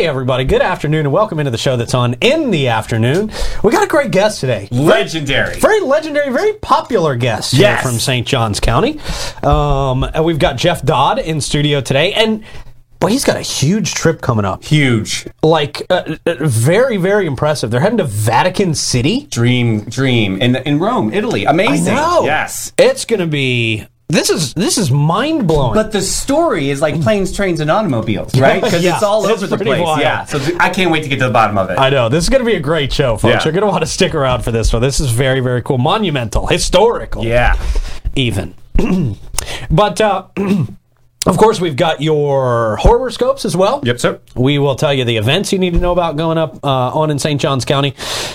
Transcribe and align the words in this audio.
Hey, 0.00 0.06
everybody. 0.06 0.44
Good 0.46 0.62
afternoon, 0.62 1.00
and 1.00 1.12
welcome 1.12 1.38
into 1.40 1.50
the 1.50 1.58
show 1.58 1.76
that's 1.76 1.92
on 1.92 2.14
in 2.22 2.50
the 2.50 2.68
afternoon. 2.68 3.30
We 3.62 3.70
got 3.70 3.84
a 3.84 3.86
great 3.86 4.10
guest 4.10 4.40
today. 4.40 4.66
Legendary. 4.70 5.60
Very 5.60 5.80
legendary, 5.80 6.32
very 6.32 6.54
popular 6.54 7.16
guest 7.16 7.52
here 7.52 7.60
Yes. 7.64 7.82
from 7.82 7.98
St. 7.98 8.26
Johns 8.26 8.60
County. 8.60 8.98
Um, 9.42 10.02
and 10.04 10.24
we've 10.24 10.38
got 10.38 10.56
Jeff 10.56 10.80
Dodd 10.82 11.18
in 11.18 11.42
studio 11.42 11.82
today, 11.82 12.14
and 12.14 12.42
but 12.98 13.12
he's 13.12 13.24
got 13.26 13.36
a 13.36 13.42
huge 13.42 13.92
trip 13.92 14.22
coming 14.22 14.46
up. 14.46 14.64
Huge. 14.64 15.26
Like, 15.42 15.82
uh, 15.90 16.16
uh, 16.26 16.34
very, 16.40 16.96
very 16.96 17.26
impressive. 17.26 17.70
They're 17.70 17.80
heading 17.80 17.98
to 17.98 18.04
Vatican 18.04 18.74
City. 18.74 19.26
Dream, 19.26 19.84
dream. 19.84 20.40
In, 20.40 20.56
in 20.56 20.78
Rome, 20.78 21.12
Italy. 21.12 21.44
Amazing. 21.44 21.94
Yes. 21.94 22.72
It's 22.78 23.04
going 23.04 23.20
to 23.20 23.26
be. 23.26 23.86
This 24.10 24.28
is 24.28 24.54
this 24.54 24.76
is 24.76 24.90
mind 24.90 25.46
blowing. 25.46 25.74
But 25.74 25.92
the 25.92 26.02
story 26.02 26.70
is 26.70 26.80
like 26.80 27.00
planes, 27.00 27.32
trains, 27.32 27.60
and 27.60 27.70
automobiles, 27.70 28.38
right? 28.38 28.62
Because 28.62 28.82
Yeah, 28.82 28.94
it's 28.94 29.02
all 29.02 29.24
over 29.26 29.46
the 29.46 29.56
place. 29.56 29.80
wild. 29.82 30.00
Yeah. 30.00 30.24
So 30.24 30.40
I 30.58 30.70
can't 30.70 30.90
wait 30.90 31.04
to 31.04 31.08
get 31.08 31.18
to 31.20 31.26
the 31.26 31.32
bottom 31.32 31.56
of 31.56 31.70
it. 31.70 31.78
I 31.78 31.90
know 31.90 32.08
this 32.08 32.24
is 32.24 32.30
going 32.30 32.42
to 32.42 32.46
be 32.50 32.56
a 32.56 32.60
great 32.60 32.92
show, 32.92 33.16
folks. 33.16 33.32
Yeah. 33.32 33.44
You're 33.44 33.52
going 33.52 33.62
to 33.62 33.68
want 33.68 33.82
to 33.82 33.90
stick 33.90 34.14
around 34.14 34.42
for 34.42 34.50
this 34.50 34.72
one. 34.72 34.82
This 34.82 34.98
is 35.00 35.10
very, 35.10 35.40
very 35.40 35.62
cool, 35.62 35.78
monumental, 35.78 36.46
historical. 36.46 37.24
yeah. 37.24 37.56
even. 38.16 38.54
but 39.70 40.00
uh, 40.00 40.26
of 41.26 41.36
course, 41.36 41.60
we've 41.60 41.76
got 41.76 42.00
your 42.00 42.76
horoscopes 42.78 43.44
as 43.44 43.56
well. 43.56 43.80
Yep, 43.84 44.00
sir. 44.00 44.20
We 44.34 44.58
will 44.58 44.74
tell 44.74 44.92
you 44.92 45.04
the 45.04 45.18
events 45.18 45.52
you 45.52 45.58
need 45.58 45.74
to 45.74 45.80
know 45.80 45.92
about 45.92 46.16
going 46.16 46.38
up 46.38 46.64
uh, 46.64 46.68
on 46.98 47.10
in 47.10 47.18
St. 47.18 47.40
Johns 47.40 47.64
County, 47.64 47.94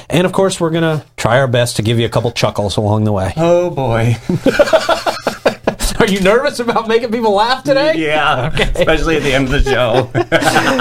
and 0.10 0.26
of 0.26 0.32
course, 0.34 0.60
we're 0.62 0.70
going 0.70 1.00
to 1.00 1.06
try 1.18 1.40
our 1.40 1.48
best 1.48 1.76
to 1.78 1.82
give 1.82 2.00
you 2.00 2.06
a 2.06 2.10
couple 2.10 2.32
chuckles 2.32 2.78
along 2.78 3.04
the 3.04 3.12
way. 3.12 3.34
Oh, 3.36 3.70
boy. 3.70 4.16
Are 6.06 6.12
you 6.12 6.20
nervous 6.22 6.60
about 6.60 6.88
making 6.88 7.12
people 7.12 7.32
laugh 7.34 7.64
today? 7.64 7.94
Yeah. 7.96 8.50
Especially 8.76 9.18
at 9.18 9.24
the 9.24 9.34
end 9.34 9.46
of 9.46 9.64
the 9.64 9.64
show. 9.64 10.12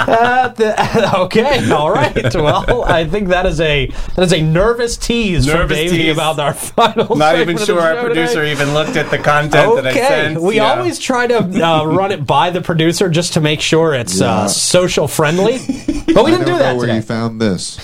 Uh, 0.05 0.49
the- 0.49 1.15
okay, 1.21 1.71
all 1.71 1.89
right. 1.91 2.33
Well, 2.35 2.83
I 2.83 3.05
think 3.07 3.29
that 3.29 3.45
is 3.45 3.59
a 3.59 3.87
that 4.15 4.21
is 4.23 4.33
a 4.33 4.41
nervous 4.41 4.97
tease 4.97 5.45
from 5.45 5.59
Nervous 5.61 5.77
Davey 5.77 5.97
tease. 5.97 6.13
about 6.13 6.39
our 6.39 6.53
final. 6.53 7.15
Not 7.15 7.39
even 7.39 7.57
sure 7.57 7.79
our 7.81 8.03
producer 8.03 8.35
today. 8.41 8.51
even 8.51 8.73
looked 8.73 8.95
at 8.97 9.09
the 9.09 9.17
content 9.17 9.75
that 9.75 9.87
I 9.87 9.89
Okay, 9.91 9.99
sent. 10.07 10.41
we 10.41 10.57
Yeah. 10.57 10.73
always 10.75 10.99
try 10.99 11.27
to 11.27 11.37
uh, 11.39 11.85
run 11.85 12.11
it 12.11 12.25
by 12.25 12.49
the 12.51 12.61
producer 12.61 13.09
just 13.09 13.33
to 13.33 13.41
make 13.41 13.61
sure 13.61 13.93
it's 13.93 14.21
uh, 14.21 14.47
social 14.47 15.07
friendly, 15.07 15.57
but 15.57 15.67
we 15.67 16.31
I 16.33 16.37
didn't 16.37 16.45
don't 16.45 16.45
do 16.45 16.51
know 16.51 16.57
that 16.59 16.75
where 16.77 16.85
today. 16.87 16.95
you 16.97 17.01
found 17.01 17.41
this. 17.41 17.77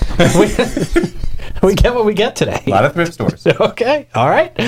we, 1.62 1.74
get 1.74 1.94
what 1.94 2.04
we 2.04 2.14
get 2.14 2.36
today. 2.36 2.62
A 2.66 2.70
lot 2.70 2.84
of 2.84 2.94
thrift 2.94 3.14
stores. 3.14 3.46
Okay, 3.62 4.08
all 4.14 4.28
right. 4.28 4.58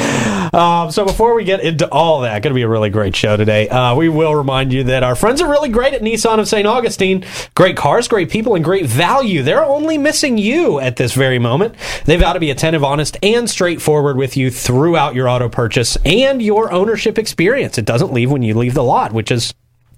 Um, 0.55 0.91
so 0.91 1.05
before 1.05 1.35
we 1.35 1.45
get 1.45 1.61
into 1.61 1.89
all 1.89 2.21
that, 2.21 2.43
going 2.43 2.53
to 2.53 2.55
be 2.55 2.63
a 2.63 2.69
really 2.69 2.91
great 2.91 3.17
show 3.17 3.37
today. 3.37 3.69
Uh, 3.69 3.95
we 3.97 4.09
will 4.09 4.35
remind 4.35 4.73
you 4.73 4.85
that 4.85 5.03
our 5.03 5.17
friends 5.17 5.41
are 5.41 5.51
really 5.51 5.69
great 5.69 5.95
at 5.95 6.03
Nissan 6.03 6.39
of 6.39 6.47
St. 6.47 6.67
Augustine. 6.67 7.25
Great 7.55 7.77
cars, 7.77 8.07
great 8.07 8.31
people, 8.31 8.55
and 8.55 8.65
great 8.65 8.87
value. 8.87 9.43
They're 9.43 9.65
only 9.65 9.99
missing 9.99 10.39
you 10.39 10.79
at 10.79 10.97
this 10.97 11.15
very 11.15 11.39
moment. 11.39 11.75
They've 12.05 12.21
got 12.21 12.35
to 12.35 12.41
be 12.41 12.51
attentive, 12.51 12.85
honest, 12.85 13.17
and 13.23 13.49
straightforward 13.51 14.17
with 14.17 14.37
you 14.37 14.51
throughout 14.51 15.15
your 15.15 15.29
auto 15.29 15.49
purchase 15.49 15.97
and 16.05 16.41
your 16.41 16.71
ownership 16.73 17.19
experience. 17.19 17.79
It 17.79 17.85
doesn't 17.85 18.13
leave 18.13 18.31
when 18.31 18.43
you 18.43 18.55
leave 18.55 18.75
the 18.75 18.85
lot, 18.85 19.13
which 19.13 19.31
is 19.31 19.55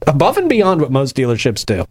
above 0.07 0.39
and 0.39 0.49
beyond 0.49 0.81
what 0.81 0.91
most 0.91 1.17
dealerships 1.17 1.67
do. 1.67 1.87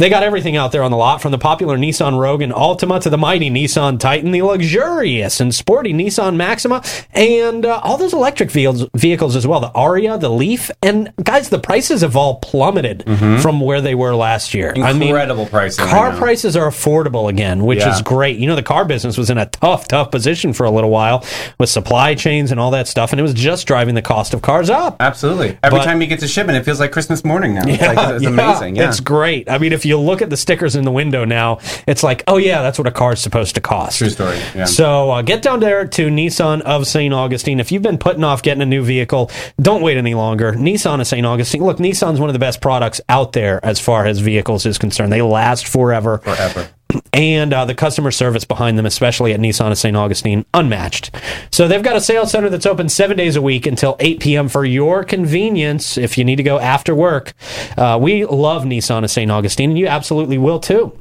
They 0.00 0.08
got 0.08 0.22
everything 0.22 0.56
out 0.56 0.72
there 0.72 0.82
on 0.82 0.90
the 0.90 0.96
lot, 0.96 1.20
from 1.20 1.30
the 1.30 1.36
popular 1.36 1.76
Nissan 1.76 2.18
Rogue 2.18 2.40
and 2.40 2.54
Altima 2.54 3.02
to 3.02 3.10
the 3.10 3.18
mighty 3.18 3.50
Nissan 3.50 4.00
Titan, 4.00 4.30
the 4.30 4.40
luxurious 4.40 5.40
and 5.40 5.54
sporty 5.54 5.92
Nissan 5.92 6.36
Maxima, 6.36 6.82
and 7.12 7.66
uh, 7.66 7.80
all 7.82 7.98
those 7.98 8.14
electric 8.14 8.50
vehicles, 8.50 8.86
vehicles 8.94 9.36
as 9.36 9.46
well. 9.46 9.60
The 9.60 9.68
Ariya, 9.72 10.18
the 10.18 10.30
Leaf, 10.30 10.70
and 10.82 11.12
guys, 11.22 11.50
the 11.50 11.58
prices 11.58 12.00
have 12.00 12.16
all 12.16 12.36
plummeted 12.36 13.04
from 13.42 13.60
where 13.60 13.82
they 13.82 13.94
were 13.94 14.14
last 14.14 14.54
year. 14.54 14.70
Incredible 14.70 15.44
pricing 15.44 15.84
right 15.84 15.90
Car 15.90 16.12
now. 16.12 16.18
prices 16.18 16.56
are 16.56 16.66
affordable 16.70 17.28
again, 17.28 17.64
which 17.66 17.80
Yeah. 17.80 17.92
is 17.94 18.00
great. 18.00 18.38
You 18.38 18.46
know, 18.46 18.56
the 18.56 18.62
car 18.62 18.86
business 18.86 19.18
was 19.18 19.28
in 19.28 19.36
a 19.36 19.46
tough, 19.46 19.86
tough 19.86 20.10
position 20.10 20.54
for 20.54 20.64
a 20.64 20.70
little 20.70 20.88
while 20.90 21.26
with 21.58 21.68
supply 21.68 22.14
chains 22.14 22.50
and 22.50 22.58
all 22.58 22.70
that 22.70 22.88
stuff, 22.88 23.12
and 23.12 23.20
it 23.20 23.22
was 23.22 23.34
just 23.34 23.66
driving 23.66 23.94
the 23.94 24.02
cost 24.02 24.32
of 24.32 24.40
cars 24.40 24.70
up. 24.70 24.96
Absolutely. 24.98 25.58
Every 25.62 25.78
But- 25.80 25.84
time 25.84 26.00
you 26.00 26.06
get 26.06 26.20
to 26.20 26.26
shipment, 26.28 26.56
it 26.56 26.64
feels 26.64 26.80
like 26.80 26.90
Christmas 26.90 27.22
morning 27.22 27.52
now. 27.54 27.64
It's, 27.66 27.82
like, 27.82 27.98
it's 28.14 28.22
Yeah, 28.22 28.28
amazing. 28.30 28.76
Yeah. 28.76 28.88
It's 28.88 29.00
great. 29.00 29.50
I 29.50 29.58
mean, 29.58 29.72
if 29.74 29.84
you 29.84 29.89
look 29.98 30.22
at 30.22 30.30
the 30.30 30.36
stickers 30.36 30.76
in 30.76 30.84
the 30.84 30.90
window 30.90 31.24
now, 31.24 31.58
it's 31.86 32.02
like, 32.02 32.22
oh 32.26 32.36
yeah, 32.36 32.62
that's 32.62 32.78
what 32.78 32.86
a 32.86 32.90
car's 32.90 33.20
supposed 33.20 33.54
to 33.54 33.60
cost. 33.60 33.98
True 33.98 34.10
story. 34.10 34.38
Yeah. 34.54 34.64
So 34.64 35.10
uh, 35.10 35.22
get 35.22 35.42
down 35.42 35.60
there 35.60 35.86
to 35.86 36.08
Nissan 36.08 36.60
of 36.62 36.86
St. 36.86 37.12
Augustine. 37.12 37.60
If 37.60 37.72
you've 37.72 37.82
been 37.82 37.98
putting 37.98 38.24
off 38.24 38.42
getting 38.42 38.62
a 38.62 38.66
new 38.66 38.82
vehicle, 38.82 39.30
don't 39.60 39.82
wait 39.82 39.96
any 39.96 40.14
longer. 40.14 40.52
Nissan 40.52 41.00
of 41.00 41.06
St. 41.06 41.26
Augustine. 41.26 41.64
Look, 41.64 41.78
Nissan's 41.78 42.20
one 42.20 42.28
of 42.28 42.32
the 42.34 42.38
best 42.38 42.60
products 42.60 43.00
out 43.08 43.32
there 43.32 43.64
as 43.64 43.80
far 43.80 44.06
as 44.06 44.18
vehicles 44.18 44.66
is 44.66 44.78
concerned. 44.78 45.12
They 45.12 45.22
last 45.22 45.66
forever. 45.66 46.18
Forever. 46.18 46.70
And 47.12 47.52
uh, 47.52 47.64
the 47.64 47.74
customer 47.74 48.10
service 48.10 48.44
behind 48.44 48.78
them, 48.78 48.86
especially 48.86 49.32
at 49.32 49.40
Nissan 49.40 49.70
of 49.70 49.78
St. 49.78 49.96
Augustine, 49.96 50.44
unmatched. 50.54 51.10
So 51.50 51.68
they've 51.68 51.82
got 51.82 51.96
a 51.96 52.00
sales 52.00 52.30
center 52.30 52.48
that's 52.48 52.66
open 52.66 52.88
seven 52.88 53.16
days 53.16 53.36
a 53.36 53.42
week 53.42 53.66
until 53.66 53.96
8 54.00 54.20
p.m. 54.20 54.48
for 54.48 54.64
your 54.64 55.04
convenience 55.04 55.98
if 55.98 56.16
you 56.16 56.24
need 56.24 56.36
to 56.36 56.42
go 56.42 56.58
after 56.58 56.94
work. 56.94 57.34
Uh, 57.76 57.98
we 58.00 58.24
love 58.24 58.64
Nissan 58.64 59.04
of 59.04 59.10
St. 59.10 59.30
Augustine, 59.30 59.70
and 59.70 59.78
you 59.78 59.86
absolutely 59.86 60.38
will 60.38 60.60
too. 60.60 60.96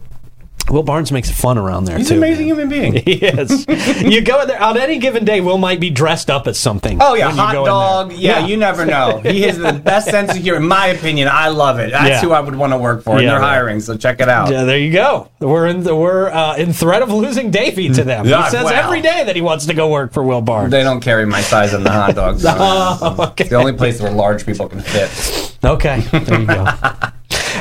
Will 0.70 0.84
Barnes 0.84 1.12
makes 1.12 1.32
fun 1.32 1.58
around 1.58 1.86
there 1.86 1.98
He's 1.98 2.10
too. 2.10 2.16
an 2.16 2.20
amazing 2.20 2.48
human 2.48 2.70
being. 2.70 2.94
He 3.10 3.14
is. 3.26 3.66
you 4.04 4.22
go 4.22 4.42
in 4.42 4.48
there 4.48 4.62
on 4.62 4.78
any 4.78 5.00
given 5.00 5.26
day. 5.26 5.42
Will 5.42 5.58
might 5.58 5.80
be 5.80 5.90
dressed 5.90 6.30
up 6.30 6.48
as 6.48 6.60
something. 6.60 6.98
Oh 7.02 7.16
yeah, 7.16 7.32
hot 7.32 7.56
in 7.56 7.64
dog. 7.66 8.14
Yeah, 8.14 8.46
you 8.46 8.56
never 8.58 8.86
know. 8.86 9.20
He 9.24 9.42
has 9.44 9.58
the 9.58 9.74
best 9.84 10.10
sense 10.10 10.32
of 10.32 10.38
humor, 10.38 10.58
in 10.58 10.68
my 10.68 10.88
opinion. 10.88 11.28
I 11.32 11.48
love 11.50 11.80
it. 11.80 11.92
That's 11.92 12.10
Yeah. 12.10 12.22
who 12.22 12.32
I 12.32 12.40
would 12.40 12.56
want 12.56 12.74
to 12.74 12.78
work 12.78 13.04
for, 13.04 13.14
and 13.16 13.24
Yeah, 13.24 13.32
they're 13.32 13.40
right. 13.40 13.50
hiring. 13.50 13.80
So 13.80 13.98
check 13.98 14.20
it 14.22 14.30
out. 14.30 14.52
Yeah, 14.52 14.64
there 14.66 14.78
you 14.78 14.92
go. 14.92 15.30
We're 15.40 15.68
in 15.68 15.84
the, 15.84 15.96
we're 15.96 16.30
uh, 16.30 16.56
in 16.58 16.74
threat 16.74 17.02
of 17.02 17.10
losing 17.12 17.50
Davey 17.52 17.90
to 17.90 18.04
them. 18.04 18.26
Yeah, 18.28 18.44
he 18.44 18.50
says 18.52 18.66
wow. 18.66 18.72
every 18.72 19.02
day 19.02 19.24
that 19.24 19.36
he 19.36 19.42
wants 19.42 19.66
to 19.68 19.74
go 19.74 19.90
work 19.90 20.14
for 20.14 20.24
Will 20.24 20.42
Barnes. 20.42 20.72
They 20.72 20.84
don't 20.84 21.02
carry 21.02 21.26
my 21.26 21.42
size 21.42 21.74
on 21.74 21.84
the 21.84 21.92
hot 21.92 22.16
dogs. 22.16 22.46
Oh, 22.62 23.16
okay. 23.32 23.44
It's 23.46 23.50
the 23.50 23.56
only 23.56 23.74
place 23.74 24.02
where 24.02 24.12
large 24.12 24.46
people 24.46 24.68
can 24.68 24.82
fit. 24.82 25.58
Okay, 25.64 26.02
there 26.12 26.40
you 26.42 26.46
go. 26.48 26.66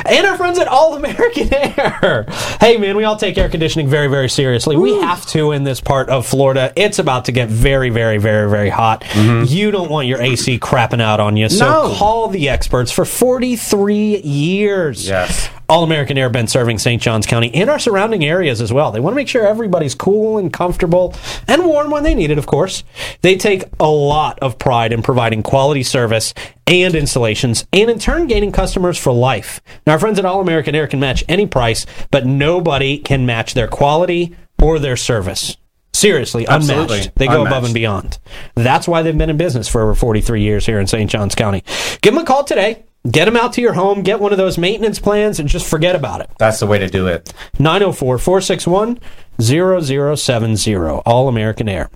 And 0.09 0.25
our 0.25 0.35
friends 0.37 0.59
at 0.59 0.67
All 0.67 0.95
American 0.95 1.53
Air. 1.53 2.25
Hey, 2.59 2.77
man, 2.77 2.95
we 2.97 3.03
all 3.03 3.15
take 3.17 3.37
air 3.37 3.49
conditioning 3.49 3.87
very, 3.87 4.07
very 4.07 4.29
seriously. 4.29 4.75
We 4.77 4.99
have 5.01 5.25
to 5.27 5.51
in 5.51 5.63
this 5.63 5.79
part 5.81 6.09
of 6.09 6.25
Florida. 6.25 6.73
It's 6.75 6.99
about 6.99 7.25
to 7.25 7.31
get 7.31 7.49
very, 7.49 7.89
very, 7.89 8.17
very, 8.17 8.49
very 8.49 8.69
hot. 8.69 9.01
Mm-hmm. 9.03 9.45
You 9.53 9.71
don't 9.71 9.89
want 9.89 10.07
your 10.07 10.21
AC 10.21 10.59
crapping 10.59 11.01
out 11.01 11.19
on 11.19 11.37
you, 11.37 11.49
so 11.49 11.65
No. 11.89 11.95
call 11.95 12.27
the 12.29 12.49
experts 12.49 12.91
for 12.91 13.05
43 13.05 14.17
years. 14.21 15.07
Yes. 15.07 15.49
All 15.69 15.83
American 15.83 16.17
Air 16.17 16.31
been 16.31 16.47
serving 16.47 16.79
St. 16.79 16.99
Johns 16.99 17.27
County 17.27 17.53
and 17.53 17.69
our 17.69 17.77
surrounding 17.77 18.25
areas 18.25 18.59
as 18.59 18.73
well. 18.73 18.91
They 18.91 18.99
want 18.99 19.13
to 19.13 19.15
make 19.15 19.27
sure 19.27 19.45
everybody's 19.45 19.93
cool 19.93 20.39
and 20.39 20.51
comfortable 20.51 21.13
and 21.47 21.63
warm 21.63 21.91
when 21.91 22.01
they 22.01 22.15
need 22.15 22.31
it, 22.31 22.39
of 22.39 22.47
course. 22.47 22.83
They 23.21 23.37
take 23.37 23.65
a 23.79 23.87
lot 23.87 24.39
of 24.39 24.57
pride 24.57 24.91
in 24.91 25.03
providing 25.03 25.43
quality 25.43 25.83
service 25.83 26.33
and 26.65 26.95
installations 26.95 27.67
and 27.71 27.87
in 27.87 27.99
turn 27.99 28.25
gaining 28.25 28.51
customers 28.51 28.97
for 28.97 29.13
life. 29.13 29.61
Now, 29.85 29.93
our 29.93 29.99
friends 29.99 30.17
at 30.17 30.25
All 30.25 30.41
American 30.41 30.73
Air 30.73 30.87
can 30.87 30.99
match 30.99 31.23
any 31.29 31.45
price, 31.45 31.85
but 32.09 32.25
nobody 32.25 32.97
can 32.97 33.27
match 33.27 33.53
their 33.53 33.67
quality 33.67 34.35
or 34.59 34.79
their 34.79 34.97
service. 34.97 35.55
Seriously, 35.93 36.45
unmatched. 36.45 36.71
Absolutely. 36.71 37.11
They 37.15 37.27
go 37.27 37.45
above 37.45 37.65
and 37.65 37.73
beyond. 37.73 38.17
That's 38.55 38.87
why 38.87 39.03
they've 39.03 39.17
been 39.17 39.29
in 39.29 39.37
business 39.37 39.67
for 39.67 39.83
over 39.83 39.93
43 39.93 40.41
years 40.41 40.65
here 40.65 40.79
in 40.79 40.87
St. 40.87 41.11
Johns 41.11 41.35
County. 41.35 41.63
Give 42.01 42.13
them 42.13 42.23
a 42.23 42.25
call 42.25 42.43
today. 42.43 42.85
Get 43.09 43.25
them 43.25 43.37
out 43.37 43.53
to 43.53 43.61
your 43.61 43.73
home, 43.73 44.01
get 44.03 44.19
one 44.19 44.31
of 44.33 44.37
those 44.37 44.57
maintenance 44.57 44.99
plans, 44.99 45.39
and 45.39 45.47
just 45.47 45.65
forget 45.65 45.95
about 45.95 46.19
it. 46.21 46.29
That's 46.37 46.59
the 46.59 46.67
way 46.67 46.79
to 46.79 46.87
do 46.87 47.07
it. 47.07 47.33
904 47.57 48.17
461 48.17 48.99
0070. 49.39 50.75
All 51.05 51.27
American 51.29 51.69
Air. 51.69 51.89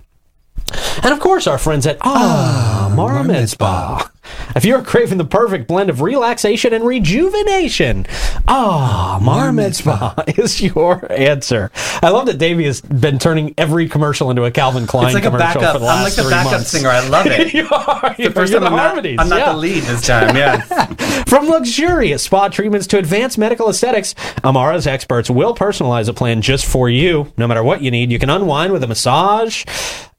And 1.02 1.12
of 1.12 1.20
course, 1.20 1.46
our 1.46 1.58
friends 1.58 1.86
at 1.86 1.98
Ah, 2.00 2.90
Mara 2.94 3.22
Med 3.22 3.50
Spa. 3.50 4.10
If 4.56 4.64
you're 4.64 4.82
craving 4.82 5.18
the 5.18 5.24
perfect 5.24 5.66
blend 5.66 5.90
of 5.90 6.00
relaxation 6.00 6.72
and 6.72 6.84
rejuvenation, 6.84 8.06
ah, 8.48 9.18
Mara 9.22 9.52
Med 9.52 9.74
Spa 9.74 10.14
is 10.28 10.60
your 10.60 11.10
answer. 11.10 11.70
I 12.02 12.10
love 12.10 12.26
that 12.26 12.38
Davey 12.38 12.64
has 12.64 12.80
been 12.80 13.18
turning 13.18 13.54
every 13.58 13.88
commercial 13.88 14.30
into 14.30 14.44
a 14.44 14.50
Calvin 14.50 14.86
Klein 14.86 15.06
It's 15.06 15.14
like 15.14 15.24
a 15.24 15.30
commercial 15.30 15.60
backup. 15.60 15.72
for 15.74 15.78
the 15.80 15.86
I'm 15.86 16.02
last 16.02 16.04
like 16.04 16.14
the 16.14 16.22
three 16.22 16.30
backup 16.30 16.52
months. 16.52 16.70
singer. 16.70 16.88
I 16.88 17.08
love 17.08 17.26
it. 17.26 17.54
you 17.54 17.68
are. 17.70 18.14
The 18.16 18.30
first 18.30 18.52
You're 18.52 18.60
time 18.60 18.64
the 18.64 18.66
I'm 18.70 18.76
not, 18.76 18.86
harmonies. 18.86 19.18
I'm 19.20 19.28
not 19.28 19.38
yeah. 19.40 19.52
the 19.52 19.58
lead 19.58 19.82
this 19.84 20.06
time. 20.06 20.36
Yeah. 20.36 20.60
From 21.26 21.48
luxurious 21.48 22.22
spa 22.22 22.48
treatments 22.48 22.86
to 22.88 22.98
advanced 22.98 23.38
medical 23.38 23.68
aesthetics, 23.68 24.14
Amara's 24.44 24.86
experts 24.86 25.28
will 25.30 25.54
personalize 25.54 26.08
a 26.08 26.12
plan 26.12 26.42
just 26.42 26.64
for 26.66 26.88
you. 26.88 27.32
No 27.36 27.46
matter 27.46 27.62
what 27.62 27.82
you 27.82 27.90
need, 27.90 28.12
you 28.12 28.18
can 28.18 28.30
unwind 28.30 28.72
with 28.72 28.82
a 28.84 28.86
massage 28.86 29.64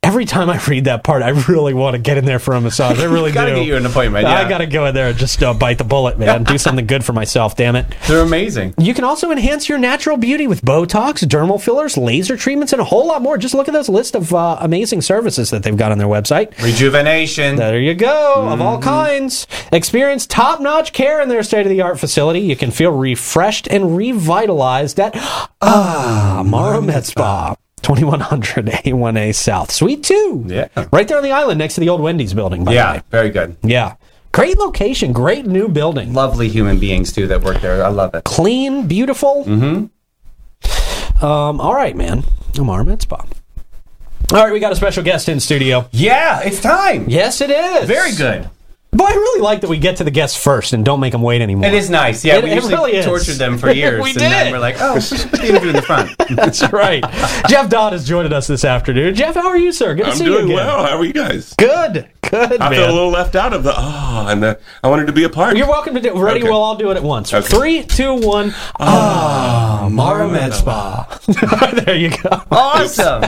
every 0.05 0.25
time 0.25 0.49
I 0.49 0.57
read 0.67 0.85
that 0.85 1.03
part, 1.03 1.23
I 1.23 1.29
really 1.29 1.73
want 1.73 1.95
to 1.95 2.01
get 2.01 2.17
in 2.17 2.25
there 2.25 2.39
for 2.39 2.53
a 2.53 2.61
massage. 2.61 2.99
I 2.99 3.05
really 3.05 3.31
Gotta 3.35 3.51
do. 3.51 3.57
get 3.57 3.65
you 3.65 3.75
an 3.75 3.85
appointment. 3.85 4.25
I 4.25 4.47
got 4.47 4.59
to 4.59 4.67
go 4.67 4.85
in 4.85 4.93
there 4.93 5.09
and 5.09 5.17
just 5.17 5.41
uh, 5.41 5.53
bite 5.53 5.77
the 5.77 5.83
bullet, 5.83 6.17
man. 6.19 6.43
Do 6.43 6.57
something 6.57 6.85
good 6.85 7.03
for 7.03 7.13
myself, 7.13 7.55
damn 7.55 7.75
it. 7.75 7.85
They're 8.07 8.21
amazing. 8.21 8.73
You 8.77 8.93
can 8.93 9.03
also 9.03 9.31
enhance 9.31 9.67
your 9.67 9.77
natural 9.77 10.17
beauty 10.17 10.47
with 10.47 10.61
Botox, 10.61 11.25
dermal 11.27 11.61
fillers, 11.61 11.97
laser 11.97 12.37
treatments, 12.37 12.71
and 12.71 12.81
a 12.81 12.85
whole 12.85 13.07
lot 13.07 13.21
more. 13.21 13.37
Just 13.37 13.53
look 13.55 13.67
at 13.67 13.73
this 13.73 13.89
list 13.89 14.15
of 14.15 14.33
uh, 14.33 14.57
amazing 14.61 15.01
services 15.01 15.49
that 15.49 15.63
they've 15.63 15.75
got 15.77 15.91
on 15.91 15.97
their 15.97 16.07
website. 16.07 16.55
Rejuvenation. 16.61 17.55
There 17.55 17.79
you 17.79 17.93
go, 17.95 18.47
of 18.49 18.61
all 18.61 18.79
kinds. 18.79 19.47
Experience 19.71 20.25
top 20.27 20.61
notch 20.61 20.93
care 20.93 21.21
in 21.21 21.29
their 21.29 21.43
state 21.43 21.65
of 21.65 21.69
the 21.69 21.81
art 21.81 21.99
facility. 21.99 22.39
You 22.41 22.55
can 22.55 22.71
feel 22.71 22.91
refreshed 22.91 23.67
and 23.67 23.97
revitalized 23.97 24.99
at 24.99 25.13
Ah 25.61 26.43
Mara 26.45 26.81
Med 26.81 27.05
Spa. 27.05 27.55
2100 27.85 28.65
A1A 28.65 29.35
South, 29.35 29.69
Suite 29.69 30.03
2. 30.03 30.45
Yeah. 30.47 30.67
Right 30.91 31.07
there 31.07 31.17
on 31.17 31.23
the 31.23 31.31
island 31.31 31.59
next 31.59 31.75
to 31.75 31.81
the 31.81 31.89
old 31.89 32.01
Wendy's 32.01 32.33
building, 32.33 32.65
by 32.65 32.71
the 32.71 32.75
yeah, 32.75 32.93
way. 32.93 33.01
very 33.11 33.29
good. 33.29 33.55
Yeah. 33.61 33.93
Great 34.31 34.57
location, 34.57 35.13
great 35.13 35.45
new 35.45 35.67
building. 35.67 36.11
Lovely 36.11 36.49
human 36.49 36.79
beings 36.79 37.13
too 37.13 37.27
that 37.27 37.43
work 37.43 37.61
there. 37.61 37.85
I 37.85 37.89
love 37.89 38.15
it. 38.15 38.23
Clean, 38.23 38.87
beautiful. 38.87 39.45
Mm-hmm. 39.45 41.23
Um, 41.23 41.61
all 41.61 41.75
right, 41.75 41.95
man. 41.95 42.23
Med 42.57 43.01
Spa. 43.03 43.17
All 43.17 44.43
right, 44.43 44.51
we 44.51 44.59
got 44.59 44.71
a 44.71 44.75
special 44.75 45.03
guest 45.03 45.29
in 45.29 45.39
studio. 45.39 45.87
Yeah, 45.91 46.41
it's 46.43 46.59
time. 46.59 47.07
Yes, 47.07 47.39
it 47.39 47.51
is. 47.51 47.87
Very 47.87 48.13
good. 48.15 48.49
Boy, 48.95 49.05
I 49.05 49.13
really 49.13 49.41
like 49.41 49.61
that 49.61 49.69
we 49.69 49.77
get 49.77 49.97
to 49.97 50.03
the 50.05 50.11
guests 50.11 50.41
first 50.41 50.71
and 50.73 50.85
don't 50.85 50.99
make 51.01 51.11
them 51.11 51.21
wait 51.21 51.41
anymore. 51.41 51.65
It 51.67 51.73
is 51.73 51.89
nice. 51.89 52.23
Yeah, 52.23 52.37
It- 52.37 52.43
we 52.45 52.51
it 52.51 52.55
usually 52.55 52.73
really 52.75 52.95
is. 52.95 53.05
tortured 53.05 53.33
them 53.35 53.57
for 53.57 53.69
years. 53.73 54.01
We 54.01 54.11
and 54.11 54.19
then 54.19 54.45
did. 54.45 54.51
we're 54.53 54.59
like, 54.59 54.77
oh, 54.79 54.99
the 54.99 55.45
interview 55.47 55.69
in 55.69 55.75
the 55.75 55.81
front. 55.81 56.11
That's 56.29 56.71
right. 56.71 57.03
Jeff 57.49 57.69
Dodd 57.69 57.91
has 57.93 58.07
joined 58.07 58.31
us 58.33 58.47
this 58.47 58.63
afternoon. 58.63 59.13
Jeff, 59.15 59.35
how 59.35 59.47
are 59.49 59.57
you, 59.57 59.71
sir? 59.73 59.95
Good 59.95 60.05
to 60.05 60.09
I'm 60.11 60.15
see 60.15 60.25
doing 60.25 60.47
you 60.47 60.53
again. 60.55 60.65
well. 60.67 60.85
How 60.85 60.97
are 60.97 61.03
you 61.05 61.13
guys? 61.13 61.53
Good. 61.57 62.07
Good, 62.21 62.59
I 62.59 62.69
man. 62.69 62.79
feel 62.79 62.89
a 62.89 62.91
little 62.93 63.09
left 63.11 63.35
out 63.35 63.53
of 63.53 63.63
the 63.63 63.71
ah, 63.75 64.29
and 64.29 64.41
the, 64.41 64.59
I 64.83 64.87
wanted 64.87 65.05
to 65.07 65.13
be 65.13 65.25
a 65.25 65.29
part. 65.29 65.57
You're 65.57 65.67
welcome 65.67 65.93
to 65.93 66.01
do 66.01 66.09
it. 66.15 66.19
Ready? 66.19 66.39
Okay. 66.39 66.49
We'll 66.49 66.59
all 66.61 66.75
do 66.75 66.89
it 66.89 66.97
at 66.97 67.03
once. 67.03 67.31
Okay. 67.31 67.45
Three, 67.47 67.83
two, 67.83 68.15
one. 68.15 68.51
Ah, 68.79 69.87
Mara 69.91 70.27
Med 70.27 70.53
Spa. 70.53 71.19
there 71.85 71.95
you 71.95 72.09
go. 72.17 72.41
Awesome. 72.49 73.23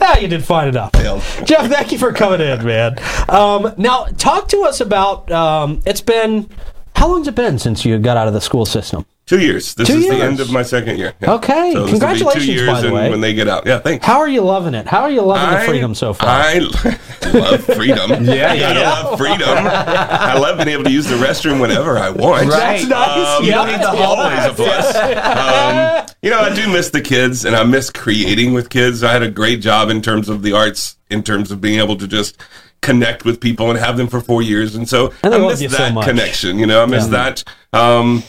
Ah, 0.00 0.18
you 0.20 0.28
did 0.28 0.44
fine 0.44 0.68
enough. 0.68 0.92
Failed. 0.92 1.22
Jeff, 1.44 1.70
thank 1.70 1.92
you 1.92 1.98
for 1.98 2.12
coming 2.12 2.40
in, 2.40 2.64
man. 2.64 2.98
Um, 3.28 3.74
now, 3.76 4.04
talk 4.16 4.48
to 4.48 4.62
us 4.62 4.80
about. 4.80 5.30
Um, 5.30 5.82
it's 5.86 6.00
been 6.00 6.48
how 6.96 7.08
long's 7.08 7.28
it 7.28 7.34
been 7.34 7.58
since 7.58 7.84
you 7.84 7.98
got 7.98 8.16
out 8.16 8.26
of 8.26 8.32
the 8.32 8.40
school 8.40 8.64
system? 8.64 9.04
Two 9.26 9.40
years. 9.40 9.74
This 9.74 9.88
Two 9.88 9.94
is 9.96 10.04
years. 10.04 10.16
the 10.18 10.22
end 10.22 10.38
of 10.38 10.52
my 10.52 10.62
second 10.62 10.98
year. 10.98 11.12
Yeah. 11.20 11.32
Okay. 11.32 11.70
this 11.70 11.74
will 11.74 11.84
be 11.86 11.90
Congratulations, 11.90 12.44
two 12.46 12.52
years 12.52 12.68
by 12.68 12.80
the 12.80 12.86
and 12.86 12.94
way. 12.94 13.10
when 13.10 13.20
they 13.20 13.34
get 13.34 13.48
out. 13.48 13.66
Yeah, 13.66 13.80
thanks. 13.80 14.06
How 14.06 14.18
are 14.20 14.28
you 14.28 14.40
loving 14.42 14.72
it? 14.72 14.86
How 14.86 15.00
are 15.02 15.10
you 15.10 15.22
loving 15.22 15.52
the 15.58 15.66
freedom 15.66 15.96
so 15.96 16.14
far? 16.14 16.28
I 16.28 16.58
love 17.34 17.64
freedom. 17.64 18.24
Yeah, 18.24 18.52
I 18.52 18.54
yeah. 18.54 18.72
love 19.02 19.18
freedom. 19.18 19.48
I 19.48 20.38
love 20.38 20.58
being 20.58 20.68
able 20.68 20.84
to 20.84 20.92
use 20.92 21.06
the 21.08 21.16
restroom 21.16 21.60
whenever 21.60 21.98
I 21.98 22.10
want. 22.10 22.48
Right. 22.48 22.86
That's 22.86 22.88
nice. 22.88 23.38
Um, 23.40 23.44
yeah. 23.44 23.54
don't 23.54 23.66
need 23.66 23.80
the 23.80 23.88
always 23.88 24.44
a 24.44 24.54
plus. 24.54 24.94
Um, 24.94 26.16
you 26.22 26.30
know, 26.30 26.38
I 26.40 26.54
do 26.54 26.70
miss 26.72 26.90
the 26.90 27.00
kids, 27.00 27.44
and 27.44 27.56
I 27.56 27.64
miss 27.64 27.90
creating 27.90 28.52
with 28.54 28.70
kids. 28.70 29.02
I 29.02 29.12
had 29.12 29.22
a 29.24 29.30
great 29.30 29.60
job 29.60 29.90
in 29.90 30.02
terms 30.02 30.28
of 30.28 30.42
the 30.42 30.52
arts, 30.52 30.98
in 31.10 31.24
terms 31.24 31.50
of 31.50 31.60
being 31.60 31.80
able 31.80 31.96
to 31.96 32.06
just 32.06 32.40
connect 32.80 33.24
with 33.24 33.40
people 33.40 33.70
and 33.70 33.78
have 33.80 33.96
them 33.96 34.06
for 34.06 34.20
four 34.20 34.40
years, 34.42 34.76
and 34.76 34.88
so 34.88 35.12
And 35.24 35.34
I 35.34 35.38
miss 35.38 35.60
you 35.60 35.68
so 35.68 35.78
that 35.78 36.04
connection. 36.04 36.60
You 36.60 36.66
know, 36.66 36.80
I 36.82 36.86
miss 36.86 37.06
that. 37.08 37.42
Um, 37.72 38.22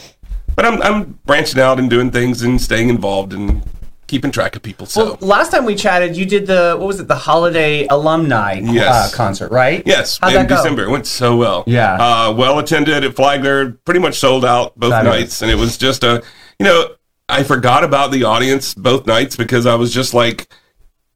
but 0.58 0.66
I'm 0.66 0.82
I'm 0.82 1.18
branching 1.24 1.60
out 1.60 1.78
and 1.78 1.88
doing 1.88 2.10
things 2.10 2.42
and 2.42 2.60
staying 2.60 2.88
involved 2.88 3.32
and 3.32 3.62
keeping 4.08 4.32
track 4.32 4.56
of 4.56 4.62
people. 4.62 4.86
So. 4.86 5.04
Well, 5.04 5.18
last 5.20 5.52
time 5.52 5.64
we 5.64 5.76
chatted, 5.76 6.16
you 6.16 6.26
did 6.26 6.48
the 6.48 6.74
what 6.76 6.88
was 6.88 6.98
it? 6.98 7.06
The 7.06 7.14
holiday 7.14 7.86
alumni 7.86 8.54
Yes. 8.60 9.12
uh, 9.12 9.16
concert, 9.16 9.52
right? 9.52 9.84
Yes, 9.86 10.18
How'd 10.20 10.32
in 10.34 10.46
that? 10.46 10.48
December. 10.48 10.82
It 10.82 10.90
went 10.90 11.06
so 11.06 11.36
well. 11.36 11.62
Yeah. 11.68 11.94
Uh, 11.94 12.32
well 12.36 12.58
attended 12.58 13.04
at 13.04 13.14
Flagler, 13.14 13.72
pretty 13.84 14.00
much 14.00 14.16
sold 14.18 14.44
out 14.44 14.76
both 14.76 14.90
Fabulous. 14.90 15.20
nights. 15.20 15.42
And 15.42 15.50
it 15.52 15.54
was 15.54 15.78
just 15.78 16.02
a, 16.02 16.24
you 16.58 16.64
know, 16.64 16.88
I 17.28 17.44
forgot 17.44 17.84
about 17.84 18.10
the 18.10 18.24
audience 18.24 18.74
both 18.74 19.06
nights 19.06 19.36
because 19.36 19.64
I 19.64 19.76
was 19.76 19.94
just 19.94 20.12
like, 20.12 20.48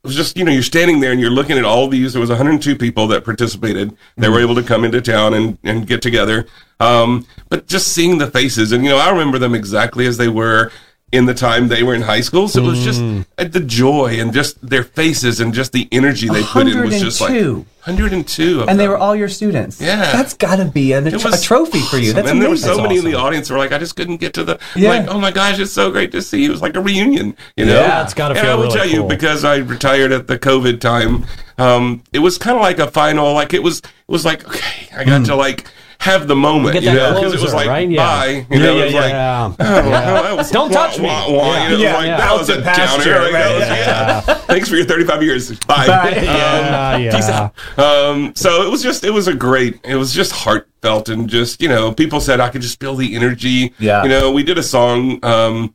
it 0.03 0.09
was 0.09 0.17
just, 0.17 0.37
you 0.37 0.45
know, 0.45 0.51
you're 0.51 0.65
standing 0.65 0.99
there 0.99 1.13
and 1.13 1.21
you're 1.21 1.31
looking 1.31 1.59
at 1.59 1.65
all 1.65 1.87
these. 1.87 2.13
There 2.13 2.21
was 2.21 2.29
102 2.29 2.75
people 2.75 3.07
that 3.09 3.25
participated. 3.25 3.97
They 4.17 4.29
were 4.29 4.41
able 4.41 4.57
to 4.57 4.63
come 4.65 4.85
into 4.85 5.01
town 5.01 5.33
and, 5.33 5.59
and 5.63 5.87
get 5.87 6.03
together. 6.03 6.47
Um, 6.81 7.25
but 7.49 7.69
just 7.69 7.93
seeing 7.93 8.19
the 8.19 8.29
faces 8.29 8.73
and, 8.73 8.83
you 8.83 8.91
know, 8.91 8.99
I 8.99 9.11
remember 9.11 9.39
them 9.39 9.55
exactly 9.55 10.07
as 10.07 10.17
they 10.17 10.27
were 10.27 10.73
in 11.13 11.27
the 11.27 11.35
time 11.35 11.69
they 11.69 11.83
were 11.83 11.95
in 11.95 12.03
high 12.03 12.23
school. 12.23 12.49
So 12.49 12.65
it 12.65 12.67
was 12.67 12.83
just 12.83 13.01
uh, 13.39 13.45
the 13.45 13.61
joy 13.61 14.19
and 14.19 14.33
just 14.33 14.67
their 14.67 14.83
faces 14.83 15.41
and 15.41 15.53
just 15.53 15.73
the 15.73 15.87
energy 15.93 16.29
they 16.29 16.43
put 16.43 16.67
in 16.67 16.81
was 16.81 16.99
just 17.01 17.21
like 17.21 17.31
102. 17.31 17.67
102 17.85 18.61
of 18.63 18.69
And 18.69 18.79
they 18.81 18.85
them. 18.85 18.93
were 18.93 18.97
all 18.97 19.15
your 19.15 19.29
students. 19.29 19.81
Yeah. 19.81 19.97
That's 20.13 20.33
got 20.35 20.57
to 20.57 20.65
be 20.65 20.93
a, 20.93 21.05
It 21.05 21.15
a 21.15 21.43
trophy 21.43 21.81
for 21.81 21.97
you. 21.99 22.13
awesome. 22.13 22.15
That's 22.17 22.31
and 22.31 22.41
there 22.41 22.49
were 22.49 22.55
amazing. 22.55 22.69
so 22.71 22.77
That's 22.77 22.89
many 22.89 22.99
in 22.99 23.05
the 23.05 23.15
audience 23.15 23.49
who 23.49 23.55
were 23.55 23.59
like, 23.61 23.73
I 23.73 23.79
just 23.79 23.95
couldn't 23.95 24.19
get 24.19 24.33
to 24.35 24.45
the 24.45 24.59
Yeah. 24.75 24.89
like, 24.91 25.09
oh 25.09 25.19
my 25.21 25.31
gosh, 25.31 25.59
it's 25.59 25.73
so 25.73 25.91
great 25.91 26.13
to 26.13 26.23
see 26.23 26.43
you. 26.45 26.49
It 26.49 26.53
was 26.53 26.63
like 26.63 26.77
a 26.77 26.81
reunion, 26.81 27.37
you 27.57 27.67
know? 27.67 27.75
Yeah, 27.81 28.03
it's 28.03 28.15
gotta 28.15 28.35
and 28.35 28.41
feel 28.43 28.53
I 28.53 28.55
will 28.55 28.63
really 28.65 28.77
tell 28.77 28.89
you, 28.89 29.05
because 29.05 29.45
I 29.45 29.57
retired 29.57 30.13
at 30.13 30.29
the 30.29 30.39
COVID 30.39 30.81
time, 30.81 31.27
um, 31.59 32.03
it 32.13 32.21
was 32.21 32.39
kind 32.39 32.57
of 32.57 32.63
like 32.63 32.79
a 32.79 32.91
final, 32.91 33.35
like 33.35 33.53
it 33.53 33.63
was, 33.63 33.79
it 33.81 33.85
was 34.09 34.25
like, 34.25 34.49
okay, 34.49 34.89
I 34.97 35.05
got 35.05 35.27
to 35.27 35.35
like 35.37 35.67
have 36.03 36.27
the 36.27 36.35
moment, 36.35 36.73
Get 36.75 36.83
you 36.83 36.93
know, 36.95 37.15
because 37.15 37.33
it 37.35 37.41
was 37.41 37.55
like, 37.55 37.69
right? 37.69 37.89
Bye, 37.97 38.45
you 38.51 38.59
know, 38.59 38.77
it 38.77 38.87
was 38.87 38.95
like, 38.95 39.13
oh, 39.15 40.49
Don't 40.51 40.71
touch 40.73 40.99
me. 40.99 41.07
wah, 41.07 41.31
wah, 41.31 41.55
Yeah. 41.55 41.69
you 41.71 41.77
know, 41.77 41.83
Yeah, 41.85 41.95
like, 41.95 42.07
that 42.07 42.33
was 42.37 42.49
a 42.49 42.61
downer. 42.61 43.05
That 43.05 43.33
right, 43.33 43.53
was- 43.59 43.69
yeah. 43.69 44.23
yeah. 44.27 44.35
Thanks 44.51 44.69
for 44.69 44.75
your 44.77 44.85
35 44.85 45.23
years. 45.23 45.59
Bye. 45.61 45.87
Bye. 45.87 46.09
Um, 46.19 46.25
Yeah, 46.25 46.97
yeah. 46.97 47.11
Peace 47.17 47.29
out. 47.29 47.55
Um, 47.79 48.33
so 48.35 48.67
it 48.67 48.71
was 48.71 48.83
just, 48.83 49.05
it 49.05 49.11
was 49.11 49.29
a 49.29 49.35
great, 49.35 49.79
it 49.85 49.95
was 49.95 50.13
just 50.13 50.33
heartfelt 50.33 51.09
and 51.09 51.29
just, 51.29 51.63
you 51.63 51.69
know, 51.69 51.93
people 51.93 52.21
said 52.21 52.41
I 52.41 52.49
could 52.49 52.63
just 52.63 52.81
feel 52.81 52.97
the 52.97 53.15
energy. 53.15 53.73
Yeah. 53.79 54.03
You 54.03 54.09
know, 54.09 54.33
we 54.33 54.43
did 54.43 54.59
a 54.59 54.63
song, 54.63 55.25
um, 55.25 55.75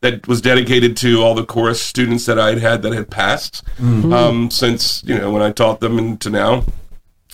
that 0.00 0.26
was 0.28 0.40
dedicated 0.40 0.96
to 0.98 1.22
all 1.22 1.34
the 1.34 1.44
chorus 1.44 1.82
students 1.82 2.26
that 2.26 2.38
I 2.38 2.50
had 2.50 2.58
had 2.58 2.82
that 2.82 2.92
had 2.92 3.10
passed, 3.10 3.62
Mm-hmm. 3.80 4.12
um, 4.12 4.50
since, 4.50 5.02
you 5.04 5.18
know, 5.18 5.30
when 5.32 5.42
I 5.42 5.50
taught 5.52 5.80
them 5.80 5.98
and 5.98 6.20
to 6.20 6.30
now. 6.30 6.64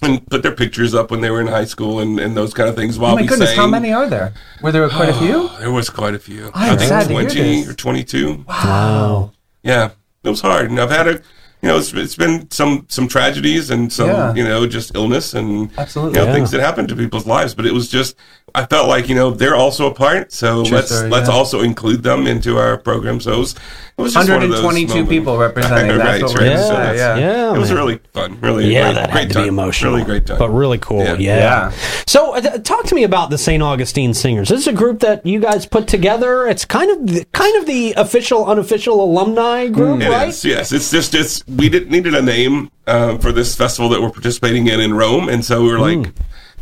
And 0.05 0.27
put 0.27 0.43
their 0.43 0.55
pictures 0.55 0.95
up 0.95 1.11
when 1.13 1.21
they 1.21 1.31
were 1.31 1.41
in 1.41 1.47
high 1.47 1.65
school 1.65 2.01
and, 2.01 2.19
and 2.19 2.37
those 2.37 2.53
kind 2.53 2.69
of 2.69 2.75
things 2.75 2.99
while 2.99 3.13
Oh 3.13 3.17
my 3.17 3.25
goodness, 3.25 3.51
sang. 3.51 3.59
how 3.59 3.67
many 3.69 3.93
are 3.93 4.09
there? 4.09 4.35
Were 4.61 4.73
there 4.73 4.89
quite 4.89 5.09
a 5.11 5.15
few? 5.15 5.49
There 5.61 5.71
was 5.71 5.89
quite 5.91 6.15
a 6.15 6.19
few. 6.19 6.47
I'm 6.55 6.73
I 6.75 6.77
think 6.77 6.89
sad 6.89 7.07
to 7.09 7.15
hear 7.15 7.23
20 7.29 7.61
this. 7.63 7.69
or 7.69 7.75
22. 7.75 8.45
Wow. 8.49 9.31
Yeah, 9.63 9.91
it 10.25 10.29
was 10.29 10.41
hard, 10.41 10.71
and 10.71 10.81
I've 10.81 10.91
had 10.91 11.07
a, 11.07 11.13
you 11.13 11.69
know, 11.69 11.79
it's, 11.79 11.93
it's 11.95 12.17
been 12.17 12.51
some 12.51 12.87
some 12.89 13.07
tragedies 13.07 13.71
and 13.71 13.93
some, 13.93 14.09
Yeah. 14.09 14.35
you 14.35 14.43
know, 14.43 14.67
just 14.67 14.97
illness 14.97 15.35
and 15.35 15.71
Absolutely. 15.79 16.19
you 16.19 16.25
know, 16.25 16.31
Yeah. 16.31 16.35
things 16.37 16.51
that 16.51 16.61
happen 16.61 16.89
to 16.89 16.97
people's 16.97 17.27
lives. 17.27 17.55
But 17.55 17.67
it 17.67 17.73
was 17.73 17.89
just, 17.89 18.17
I 18.55 18.67
felt 18.67 18.89
like 18.89 19.09
you 19.09 19.15
know 19.15 19.31
they're 19.31 19.55
also 19.55 19.91
a 19.91 19.95
part, 19.95 20.33
so 20.33 20.65
True 20.65 20.77
let's 20.77 20.95
story, 20.95 21.09
let's 21.11 21.29
yeah. 21.29 21.35
also 21.35 21.61
include 21.61 22.03
them 22.03 22.27
into 22.27 22.59
our 22.59 22.77
program. 22.77 23.21
So 23.21 23.33
it 23.33 23.39
was, 23.39 23.55
it 23.97 24.03
was 24.03 24.15
just 24.15 24.29
one 24.29 24.43
of 24.43 24.51
those 24.51 24.63
122 24.63 25.09
people 25.09 25.39
representing. 25.39 25.89
That's 25.97 25.99
right, 26.23 26.23
what 26.23 26.35
right. 26.35 26.49
we're 26.51 26.57
So 26.59 26.73
that's- 26.73 26.97
yeah. 26.99 27.17
Yeah, 27.17 27.55
It 27.55 27.59
was 27.59 27.69
man. 27.71 27.79
really 27.79 28.01
fun, 28.13 28.39
really, 28.41 28.73
Yeah, 28.73 28.85
great, 28.93 28.95
that 28.97 29.11
great 29.11 29.19
had 29.21 29.29
to 29.29 29.35
time. 29.35 29.43
be 29.45 29.49
emotional. 29.49 29.93
Really 29.95 30.05
great 30.05 30.27
time, 30.27 30.39
But 30.39 30.51
really 30.51 30.79
cool. 30.79 30.99
Yeah. 31.03 31.15
Yeah. 31.15 31.37
Yeah. 31.37 31.73
So, 32.07 32.35
uh, 32.37 32.59
talk 32.59 32.85
to 32.87 32.95
me 32.95 33.05
about 33.05 33.31
the 33.31 33.39
St. 33.39 33.63
Augustine 33.63 34.13
Singers. 34.15 34.49
This 34.49 34.61
is 34.61 34.67
a 34.69 34.73
group 34.73 35.01
that 35.01 35.25
you 35.25 35.41
guys 35.41 35.65
put 35.67 35.87
together. 35.89 36.47
It's 36.47 36.65
kind 36.65 36.91
of 36.91 37.07
the, 37.07 37.25
kind 37.33 37.57
of 37.57 37.67
the 37.67 37.95
official, 37.97 38.45
unofficial 38.47 39.03
alumni 39.03 39.69
group, 39.69 40.01
It 40.03 40.11
right? 40.11 40.29
is, 40.29 40.45
yes. 40.45 40.73
It's 40.73 40.91
just 40.91 41.15
it's 41.15 41.47
we 41.47 41.69
didn't 41.69 41.91
needed 41.91 42.15
a 42.15 42.23
name 42.23 42.71
um, 42.87 43.19
for 43.19 43.33
this 43.33 43.55
festival 43.57 43.89
that 43.91 44.03
we're 44.03 44.11
participating 44.11 44.67
in 44.67 44.81
in 44.81 44.95
Rome, 44.95 45.29
and 45.29 45.45
so 45.45 45.63
we 45.63 45.69
were 45.69 45.79
like, 45.79 46.13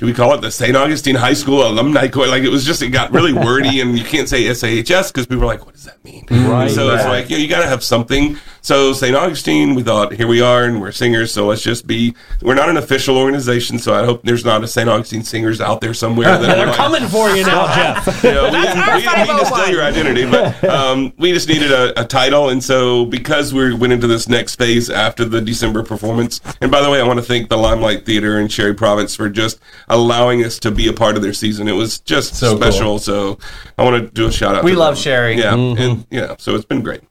do 0.00 0.06
we 0.06 0.14
call 0.14 0.32
it 0.32 0.40
the 0.40 0.50
St. 0.50 0.74
Augustine 0.74 1.14
High 1.14 1.34
School 1.34 1.62
Alumni 1.62 2.08
Chorus? 2.08 2.30
Like 2.30 2.42
it 2.42 2.48
was 2.48 2.64
just 2.64 2.80
it 2.80 2.88
got 2.88 3.12
really 3.12 3.34
wordy, 3.34 3.82
and 3.82 3.98
you 3.98 4.02
can't 4.02 4.30
say 4.30 4.50
SAHS 4.52 5.12
because 5.12 5.26
people 5.26 5.40
were 5.40 5.46
like, 5.46 5.66
what 5.66 5.74
does 5.74 5.84
that 5.84 6.02
mean? 6.02 6.24
Right, 6.30 6.70
So 6.70 6.94
it's 6.94 7.04
like 7.04 7.28
you, 7.28 7.36
know, 7.36 7.42
you 7.42 7.48
got 7.48 7.60
to 7.60 7.66
have 7.66 7.84
something. 7.84 8.38
So 8.62 8.94
St. 8.94 9.14
Augustine, 9.14 9.74
we 9.74 9.82
thought 9.82 10.12
here 10.14 10.26
we 10.26 10.40
are, 10.40 10.64
and 10.64 10.80
we're 10.80 10.92
singers, 10.92 11.32
so 11.32 11.46
let's 11.46 11.62
just 11.62 11.86
be. 11.86 12.14
We're 12.40 12.54
not 12.54 12.70
an 12.70 12.78
official 12.78 13.18
organization, 13.18 13.78
so 13.78 13.92
I 13.92 14.06
hope 14.06 14.22
there's 14.22 14.44
not 14.44 14.64
a 14.64 14.68
St. 14.68 14.88
Augustine 14.88 15.22
singers 15.22 15.60
out 15.60 15.82
there 15.82 15.92
somewhere. 15.92 16.28
That 16.28 16.42
They're 16.46 16.64
are 16.64 16.66
like, 16.68 16.76
coming 16.76 17.06
for 17.08 17.30
you 17.30 17.44
now, 17.44 17.66
Jeff. 17.74 18.24
you 18.24 18.32
know, 18.32 18.44
we, 18.44 18.50
didn't, 18.52 18.94
we 18.94 19.02
didn't 19.02 19.28
mean 19.28 19.38
to 19.38 19.46
steal 19.46 19.68
your 19.68 19.82
identity, 19.82 20.30
but 20.30 20.64
um, 20.64 21.12
we 21.18 21.32
just 21.32 21.48
needed 21.48 21.72
a, 21.72 22.00
a 22.00 22.04
title, 22.06 22.48
and 22.48 22.64
so 22.64 23.04
because 23.04 23.52
we 23.52 23.74
went 23.74 23.92
into 23.92 24.06
this 24.06 24.28
next 24.28 24.56
phase 24.56 24.88
after 24.88 25.26
the 25.26 25.42
December 25.42 25.82
performance, 25.82 26.40
and 26.62 26.70
by 26.70 26.80
the 26.80 26.90
way, 26.90 27.00
I 27.00 27.06
want 27.06 27.18
to 27.18 27.24
thank 27.24 27.50
the 27.50 27.58
Limelight 27.58 28.06
Theater 28.06 28.38
in 28.38 28.48
Cherry 28.48 28.74
Province 28.74 29.14
for 29.14 29.28
just 29.28 29.58
allowing 29.90 30.44
us 30.44 30.58
to 30.60 30.70
be 30.70 30.88
a 30.88 30.92
part 30.92 31.16
of 31.16 31.22
their 31.22 31.32
season. 31.34 31.68
It 31.68 31.72
was 31.72 31.98
just 32.00 32.36
So 32.36 32.56
special. 32.56 32.98
So 32.98 33.38
I 33.76 33.84
want 33.84 34.02
to 34.02 34.10
do 34.10 34.26
a 34.26 34.32
shout 34.32 34.54
out. 34.54 34.64
We 34.64 34.72
to 34.72 34.78
love 34.78 34.94
them. 34.94 35.02
Sherry. 35.02 35.36
Yeah, 35.36 35.52
Mm-hmm. 35.52 35.82
and 35.82 36.06
yeah, 36.10 36.36
so 36.38 36.54
it's 36.54 36.64
been 36.64 36.82
great. 36.82 37.02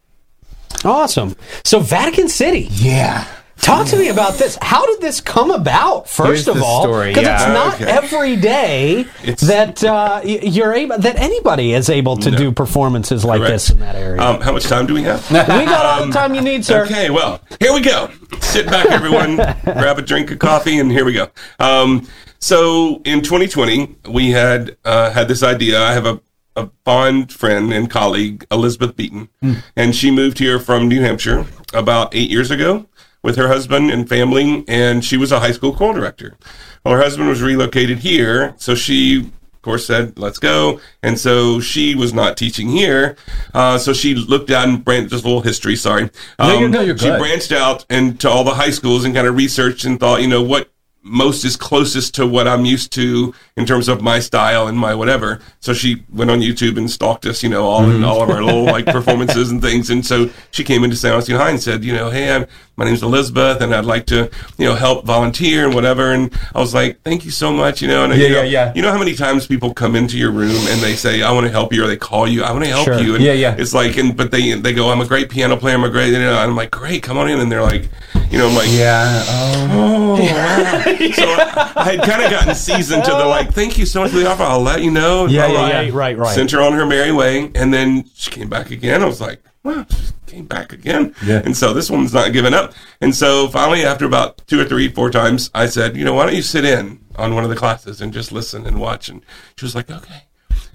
Awesome. 0.85 1.35
So, 1.65 1.79
Vatican 1.79 2.29
City. 2.29 2.67
Yeah. 2.71 3.27
Talk 3.61 3.87
to 3.87 3.97
me 3.97 4.09
about 4.09 4.35
this. 4.35 4.57
How 4.61 4.85
did 4.85 5.01
this 5.01 5.21
come 5.21 5.51
about? 5.51 6.09
First 6.09 6.45
Here's 6.45 6.57
of 6.57 6.63
all, 6.63 6.85
because 6.87 7.23
yeah. 7.23 7.35
it's 7.35 7.47
not 7.53 7.75
Okay. 7.75 7.85
every 7.91 8.35
day 8.35 8.99
It's- 9.23 9.41
that 9.41 9.83
uh, 9.83 10.21
you're 10.23 10.73
able 10.73 10.97
that 10.97 11.17
anybody 11.17 11.73
is 11.73 11.89
able 11.89 12.17
to 12.17 12.31
do 12.31 12.51
performances 12.51 13.23
like 13.25 13.39
Correct. 13.39 13.51
this 13.53 13.69
in 13.69 13.79
that 13.79 13.95
area. 13.95 14.21
Um, 14.21 14.41
how 14.41 14.51
much 14.53 14.63
time 14.63 14.85
do 14.85 14.93
we 14.93 15.03
have? 15.03 15.29
we 15.31 15.37
got 15.37 15.85
all 15.85 16.05
the 16.07 16.11
time 16.13 16.33
you 16.35 16.41
need, 16.41 16.65
sir. 16.65 16.83
Okay, 16.85 17.09
well, 17.09 17.41
here 17.59 17.73
we 17.73 17.81
go. 17.81 18.09
Sit 18.41 18.65
back, 18.67 18.87
everyone. 18.87 19.35
grab 19.63 19.99
a 19.99 20.01
drink 20.01 20.31
of 20.31 20.39
coffee, 20.39 20.79
and 20.79 20.91
here 20.91 21.05
we 21.05 21.13
go. 21.13 21.27
Um, 21.59 22.07
so 22.39 23.01
in 23.05 23.21
2020, 23.21 23.95
we 24.09 24.31
had 24.31 24.77
uh, 24.85 25.11
had 25.11 25.27
this 25.27 25.43
idea. 25.43 25.81
I 25.81 25.93
have 25.93 26.05
a, 26.05 26.21
a 26.55 26.69
fond 26.85 27.31
friend 27.33 27.73
and 27.73 27.89
colleague, 27.89 28.45
Elizabeth 28.51 28.95
Beaton, 28.95 29.29
and 29.75 29.95
she 29.95 30.09
moved 30.11 30.39
here 30.39 30.59
from 30.59 30.87
New 30.87 31.01
Hampshire 31.01 31.45
about 31.73 32.15
eight 32.15 32.29
years 32.29 32.49
ago 32.49 32.85
with 33.21 33.35
her 33.35 33.47
husband 33.47 33.91
and 33.91 34.07
family, 34.07 34.63
and 34.67 35.03
she 35.03 35.17
was 35.17 35.31
a 35.31 35.39
high 35.39 35.51
school 35.51 35.73
choral 35.73 35.93
director. 35.93 36.37
Well, 36.85 36.93
her 36.95 37.01
husband 37.01 37.27
was 37.29 37.41
relocated 37.41 37.99
here, 37.99 38.53
so 38.57 38.75
she 38.75 39.31
of 39.53 39.61
course 39.63 39.85
said 39.85 40.17
let's 40.17 40.37
go. 40.39 40.79
And 41.03 41.19
so 41.19 41.59
she 41.59 41.93
was 41.93 42.13
not 42.13 42.37
teaching 42.37 42.69
here. 42.69 43.17
Uh, 43.53 43.77
so 43.77 43.91
she 43.91 44.15
looked 44.15 44.49
out 44.51 44.69
and 44.69 44.83
branched 44.85 45.09
just 45.11 45.25
a 45.25 45.27
little 45.27 45.41
history 45.41 45.75
sorry. 45.75 46.09
Um, 46.39 46.59
you're- 46.59 46.67
no, 46.69 46.79
you're 46.81 46.97
she 46.97 47.09
branched 47.19 47.51
out 47.51 47.85
into 47.89 48.29
all 48.29 48.45
the 48.45 48.53
high 48.53 48.69
schools 48.69 49.03
and 49.03 49.13
kind 49.13 49.27
of 49.27 49.35
researched 49.35 49.83
and 49.83 49.99
thought 49.99 50.21
you 50.21 50.27
know 50.29 50.41
what 50.41 50.69
most 51.01 51.45
is 51.45 51.55
closest 51.55 52.13
to 52.15 52.27
what 52.27 52.45
i'm 52.47 52.65
used 52.65 52.91
to 52.91 53.33
in 53.55 53.65
terms 53.65 53.87
of 53.87 54.01
my 54.01 54.19
style 54.19 54.67
and 54.67 54.77
my 54.77 54.93
whatever 54.93 55.39
so 55.61 55.73
she 55.73 56.03
went 56.13 56.29
on 56.29 56.39
youtube 56.41 56.77
and 56.77 56.91
stalked 56.91 57.25
us 57.25 57.41
you 57.41 57.47
know 57.49 57.65
all 57.65 57.81
Mm-hmm. 57.81 57.95
in 57.97 58.03
all 58.03 58.21
of 58.21 58.29
our 58.29 58.43
little 58.43 58.65
like 58.65 58.85
performances 58.97 59.49
and 59.49 59.61
things 59.61 59.89
and 59.89 60.05
so 60.05 60.29
she 60.51 60.63
came 60.63 60.83
into 60.83 60.97
san 60.97 61.13
Augustine 61.13 61.37
high 61.37 61.51
and 61.51 61.61
said 61.61 61.83
you 61.85 61.93
know 61.93 62.09
hey 62.09 62.29
I'm, 62.35 62.45
my 62.75 62.83
name's 62.85 63.01
elizabeth 63.01 63.61
and 63.61 63.73
i'd 63.73 63.85
like 63.85 64.05
to 64.07 64.29
you 64.57 64.65
know 64.67 64.75
help 64.75 65.05
volunteer 65.05 65.65
and 65.65 65.73
whatever 65.73 66.11
and 66.11 66.33
i 66.53 66.59
was 66.59 66.73
like 66.73 67.01
thank 67.03 67.23
you 67.23 67.31
so 67.31 67.53
much 67.53 67.81
you 67.81 67.87
know 67.87 68.03
and 68.03 68.13
Yeah, 68.13 68.19
you 68.27 68.33
know, 68.33 68.41
yeah, 68.41 68.65
yeah. 68.65 68.73
you 68.75 68.81
know 68.81 68.91
how 68.91 68.99
many 68.99 69.15
times 69.15 69.47
people 69.47 69.73
come 69.73 69.95
into 69.95 70.17
your 70.17 70.31
room 70.31 70.51
and 70.67 70.81
they 70.81 70.95
say, 70.95 71.21
"I 71.21 71.31
want 71.31 71.45
to 71.45 71.51
help 71.51 71.71
you," 71.73 71.83
or 71.83 71.87
they 71.87 71.95
call 71.97 72.27
you, 72.27 72.43
"I 72.43 72.51
want 72.51 72.65
to 72.65 72.69
help 72.69 72.85
Sure. 72.85 72.99
you." 72.99 73.15
And 73.15 73.23
Yeah, 73.23 73.33
yeah. 73.33 73.55
It's 73.57 73.73
like, 73.73 73.95
and 73.97 74.15
but 74.17 74.31
they 74.31 74.53
they 74.53 74.73
go, 74.73 74.89
"I'm 74.91 74.99
a 75.01 75.05
great 75.05 75.29
piano 75.29 75.55
player. 75.57 75.75
I'm 75.75 75.83
a 75.83 75.89
great," 75.89 76.07
you 76.11 76.19
know, 76.19 76.31
and 76.31 76.51
I'm 76.51 76.55
like, 76.55 76.71
"Great, 76.71 77.01
come 77.03 77.17
on 77.17 77.29
in." 77.29 77.39
And 77.39 77.49
they're 77.51 77.61
like, 77.61 77.87
you 78.31 78.37
know, 78.37 78.47
I'm 78.49 78.55
like, 78.55 78.69
Yeah. 78.71 79.23
Oh. 79.27 80.17
"Oh, 80.85 80.88
wow." 80.91 81.11
so 81.13 81.23
I, 81.23 81.73
I 81.75 81.83
had 81.95 82.01
kind 82.01 82.23
of 82.23 82.31
gotten 82.31 82.55
seasoned 82.55 83.03
to 83.05 83.11
the 83.11 83.25
like, 83.25 83.53
"Thank 83.53 83.77
you 83.77 83.85
so 83.85 84.01
much 84.01 84.11
for 84.11 84.17
the 84.17 84.29
offer. 84.29 84.43
I'll 84.43 84.61
let 84.61 84.81
you 84.81 84.91
know." 84.91 85.25
Yeah, 85.25 85.47
yeah, 85.47 85.81
yeah. 85.81 85.91
Right, 85.93 86.17
right. 86.17 86.35
Sent 86.35 86.51
her 86.51 86.61
on 86.61 86.73
her 86.73 86.85
merry 86.85 87.11
way, 87.11 87.51
and 87.55 87.73
then 87.73 88.05
she 88.15 88.31
came 88.31 88.49
back 88.49 88.71
again. 88.71 89.01
I 89.01 89.05
was 89.05 89.21
like, 89.21 89.41
"Wow." 89.63 89.85
She 89.89 90.35
came 90.35 90.45
back 90.45 90.71
again. 90.71 91.15
Yeah. 91.25 91.41
And 91.43 91.57
so 91.57 91.73
this 91.73 91.89
woman's 91.89 92.13
not 92.13 92.33
giving 92.33 92.53
up. 92.53 92.73
And 93.01 93.15
so 93.15 93.47
finally, 93.47 93.83
after 93.83 94.05
about 94.05 94.45
two 94.47 94.59
or 94.59 94.65
three, 94.65 94.87
four 94.87 95.09
times, 95.09 95.49
I 95.55 95.65
said, 95.65 95.97
you 95.97 96.05
know, 96.05 96.13
why 96.13 96.25
don't 96.25 96.35
you 96.35 96.43
sit 96.43 96.65
in 96.65 96.99
on 97.15 97.33
one 97.33 97.43
of 97.43 97.49
the 97.49 97.55
classes 97.55 97.99
and 97.99 98.13
just 98.13 98.31
listen 98.31 98.67
and 98.67 98.79
watch? 98.79 99.09
And 99.09 99.23
she 99.57 99.65
was 99.65 99.73
like, 99.73 99.89
okay. 99.89 100.23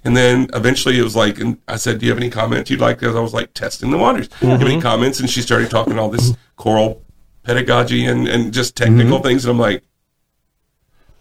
And 0.04 0.16
then 0.16 0.48
eventually 0.52 0.98
it 0.98 1.02
was 1.02 1.16
like, 1.16 1.40
and 1.40 1.58
I 1.66 1.76
said, 1.76 1.98
do 1.98 2.06
you 2.06 2.12
have 2.12 2.18
any 2.18 2.30
comments 2.30 2.70
you'd 2.70 2.80
like? 2.80 2.98
Because 2.98 3.16
I 3.16 3.20
was 3.20 3.32
like 3.32 3.54
testing 3.54 3.90
the 3.90 3.96
waters. 3.96 4.28
Do 4.28 4.46
you 4.46 4.52
have 4.52 4.60
any 4.60 4.72
mm-hmm. 4.72 4.82
comments? 4.82 5.18
And 5.18 5.30
she 5.30 5.40
started 5.40 5.70
talking 5.70 5.98
all 5.98 6.10
this 6.10 6.34
choral 6.56 7.02
pedagogy 7.42 8.04
and, 8.04 8.28
and 8.28 8.52
just 8.52 8.76
technical 8.76 9.18
mm-hmm. 9.18 9.26
things. 9.26 9.44
And 9.46 9.52
I'm 9.52 9.58
like, 9.58 9.82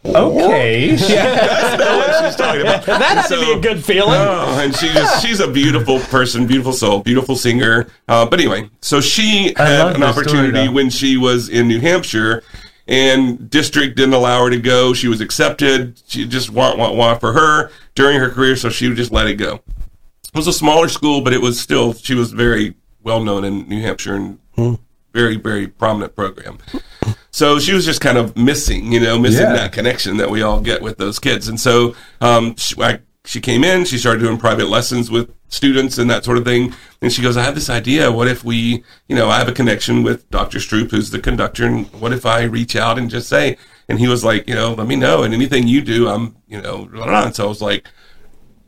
Okay. 0.05 0.95
that's 0.95 1.79
not 1.79 1.97
what 1.97 2.25
she's 2.25 2.35
talking 2.35 2.61
about. 2.61 2.85
That 3.03 3.17
had 3.17 3.27
to 3.27 3.39
be 3.39 3.51
a 3.53 3.59
good 3.59 3.83
feeling. 3.83 4.13
Oh, 4.13 4.59
and 4.59 4.75
she 4.75 4.87
just, 4.89 5.25
she's 5.25 5.39
a 5.39 5.49
beautiful 5.49 5.99
person, 5.99 6.45
beautiful 6.45 6.73
soul, 6.73 7.01
beautiful 7.01 7.35
singer. 7.35 7.87
Uh, 8.07 8.25
but 8.25 8.39
anyway, 8.39 8.69
so 8.81 8.99
she 9.01 9.55
I 9.55 9.67
had 9.67 9.95
an 9.95 10.01
this 10.01 10.15
story, 10.15 10.37
opportunity 10.39 10.69
when 10.69 10.89
she 10.89 11.17
was 11.17 11.49
in 11.49 11.67
New 11.67 11.79
Hampshire 11.79 12.43
and 12.87 13.49
district 13.49 13.95
didn't 13.95 14.13
allow 14.13 14.43
her 14.43 14.49
to 14.49 14.59
go. 14.59 14.93
She 14.93 15.07
was 15.07 15.21
accepted. 15.21 16.01
She 16.07 16.27
just 16.27 16.49
want, 16.49 16.77
want, 16.77 16.95
want 16.95 17.19
for 17.19 17.31
her 17.33 17.71
during 17.95 18.19
her 18.19 18.29
career. 18.29 18.55
So 18.55 18.69
she 18.69 18.87
would 18.87 18.97
just 18.97 19.11
let 19.11 19.27
it 19.27 19.35
go. 19.35 19.55
It 19.55 20.35
was 20.37 20.47
a 20.47 20.53
smaller 20.53 20.89
school, 20.89 21.21
but 21.21 21.31
it 21.33 21.41
was 21.41 21.59
still, 21.59 21.93
she 21.93 22.15
was 22.15 22.31
very 22.31 22.75
well 23.03 23.23
known 23.23 23.43
in 23.45 23.69
New 23.69 23.81
Hampshire 23.81 24.15
and 24.15 24.39
very, 25.13 25.37
very 25.37 25.67
prominent 25.67 26.15
program. 26.15 26.57
So 27.33 27.57
she 27.57 27.73
was 27.73 27.83
just 27.83 27.99
kind 27.99 28.19
of 28.19 28.37
missing, 28.37 28.91
you 28.91 28.99
know, 28.99 29.17
missing 29.17 29.41
Yeah. 29.41 29.53
that 29.53 29.71
connection 29.73 30.17
that 30.17 30.29
we 30.29 30.43
all 30.43 30.61
get 30.61 30.83
with 30.83 30.99
those 30.99 31.17
kids. 31.17 31.47
And 31.47 31.59
so 31.59 31.95
um, 32.21 32.55
she, 32.57 32.75
I, 32.79 32.99
she 33.25 33.41
came 33.41 33.63
in, 33.63 33.85
she 33.85 33.97
started 33.97 34.19
doing 34.19 34.37
private 34.37 34.67
lessons 34.69 35.09
with 35.09 35.33
students 35.49 35.97
and 35.97 36.07
that 36.11 36.23
sort 36.23 36.37
of 36.37 36.45
thing. 36.45 36.75
And 37.01 37.11
she 37.11 37.23
goes, 37.23 37.35
I 37.35 37.41
have 37.41 37.55
this 37.55 37.71
idea. 37.71 38.11
What 38.11 38.27
if 38.27 38.43
we, 38.43 38.83
you 39.07 39.15
know, 39.15 39.29
I 39.31 39.39
have 39.39 39.47
a 39.47 39.51
connection 39.51 40.03
with 40.03 40.29
Dr. 40.29 40.59
Stroop, 40.59 40.91
who's 40.91 41.09
the 41.09 41.17
conductor. 41.17 41.65
And 41.65 41.87
what 41.99 42.13
if 42.13 42.23
I 42.23 42.43
reach 42.43 42.75
out 42.75 42.99
and 42.99 43.09
just 43.09 43.29
say, 43.29 43.57
and 43.89 43.97
he 43.97 44.07
was 44.07 44.23
like, 44.23 44.47
you 44.47 44.53
know, 44.53 44.75
let 44.75 44.85
me 44.85 44.95
know. 44.95 45.23
And 45.23 45.33
anything 45.33 45.67
you 45.67 45.81
do, 45.81 46.09
I'm, 46.09 46.35
you 46.47 46.61
know, 46.61 46.85
blah, 46.85 47.05
blah, 47.07 47.23
and 47.25 47.35
so 47.35 47.45
I 47.45 47.47
was 47.47 47.63
like, 47.63 47.87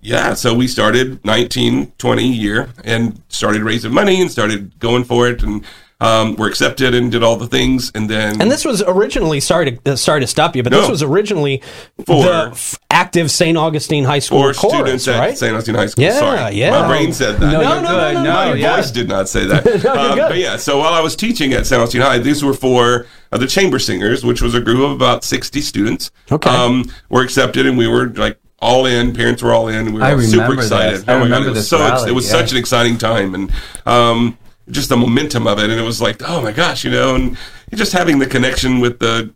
yeah, 0.02 0.34
so 0.34 0.56
we 0.56 0.68
started 0.68 1.24
19, 1.24 1.92
20 2.00 2.28
year 2.28 2.70
and 2.84 3.22
started 3.30 3.62
raising 3.62 3.94
money 3.94 4.22
and 4.22 4.32
started 4.32 4.80
going 4.80 5.04
for 5.04 5.28
it 5.28 5.44
and 5.44 5.64
um, 6.02 6.36
were 6.36 6.48
accepted 6.48 6.94
and 6.94 7.12
did 7.12 7.24
all 7.24 7.38
the 7.38 7.48
things. 7.48 7.92
And 7.96 8.10
then 8.10 8.42
And 8.42 8.52
this 8.52 8.66
was 8.66 8.84
originally 8.86 9.40
sorry 9.40 9.72
to 9.80 9.92
uh, 9.94 9.96
sorry 9.96 10.22
to 10.22 10.28
stop 10.28 10.56
you, 10.56 10.62
but 10.64 10.72
this 10.72 10.90
was 10.90 11.02
originally 11.02 11.62
For- 12.06 12.24
the 12.24 12.50
f- 12.52 12.78
active 12.92 13.32
St. 13.32 13.58
Augustine 13.58 14.04
High 14.04 14.20
School 14.20 14.40
for 14.40 14.54
chorus, 14.54 15.04
students 15.04 15.08
at 15.08 15.20
right? 15.20 15.38
St. 15.38 15.54
Augustine 15.54 15.76
High 15.76 15.86
School. 15.88 16.04
Yeah, 16.04 16.20
Sorry, 16.20 16.56
yeah. 16.56 16.72
My 16.72 16.88
brain 16.88 17.14
said 17.14 17.38
that. 17.40 17.52
No, 17.52 17.62
No, 17.62 17.82
no, 17.82 17.82
no, 17.82 17.82
no, 17.82 18.14
No, 18.14 18.24
no, 18.24 18.34
My 18.34 18.54
yeah. 18.56 18.76
voice 18.76 18.92
did 18.92 19.08
not 19.08 19.30
say 19.30 19.46
that. 19.48 19.64
you're 19.66 19.76
Um, 19.98 20.16
good. 20.18 20.30
but 20.30 20.38
yeah, 20.38 20.58
so 20.58 20.80
while 20.80 20.94
I 20.94 21.00
was 21.02 21.16
teaching 21.16 21.54
at 21.54 21.66
St. 21.66 21.80
Augustine 21.80 22.02
High, 22.02 22.18
these 22.20 22.44
were 22.44 22.54
for 22.54 23.06
uh, 23.32 23.38
the 23.38 23.48
Chamber 23.48 23.80
Singers, 23.80 24.24
which 24.26 24.42
was 24.42 24.54
a 24.54 24.62
group 24.62 24.82
of 24.82 24.92
about 24.92 25.24
60 25.24 25.62
students. 25.62 26.12
Okay. 26.32 26.50
Um, 26.50 26.92
were 27.10 27.22
accepted 27.24 27.66
and 27.66 27.78
we 27.78 27.88
were 27.88 28.08
like 28.10 28.38
all 28.60 28.86
in. 28.86 29.14
Parents 29.14 29.42
were 29.44 29.54
all 29.54 29.68
in. 29.70 29.88
We 29.94 30.00
were 30.00 30.04
I 30.06 30.14
all 30.14 30.20
super 30.22 30.42
remember 30.44 30.62
excited. 30.64 31.00
this. 31.02 31.08
I 31.08 31.14
Oh 31.14 31.18
my 31.20 31.24
remember 31.26 31.48
God, 31.50 31.56
it 31.56 31.60
was 31.60 31.68
so 31.70 31.84
ex- 31.86 32.06
it 32.06 32.12
was 32.14 32.26
yeah. 32.26 32.32
such 32.32 32.52
an 32.52 32.58
exciting 32.58 32.98
time 32.98 33.36
and 33.36 33.52
um, 33.86 34.38
just 34.70 34.90
the 34.90 34.98
momentum 34.98 35.48
of 35.48 35.60
it. 35.60 35.70
And 35.70 35.80
it 35.80 35.84
was 35.84 36.02
like, 36.02 36.22
oh 36.28 36.42
my 36.42 36.52
gosh, 36.52 36.84
you 36.84 36.92
know, 36.92 37.16
and 37.16 37.38
just 37.74 37.94
having 37.94 38.20
the 38.20 38.26
connection 38.26 38.80
with 38.80 39.00
the 39.00 39.34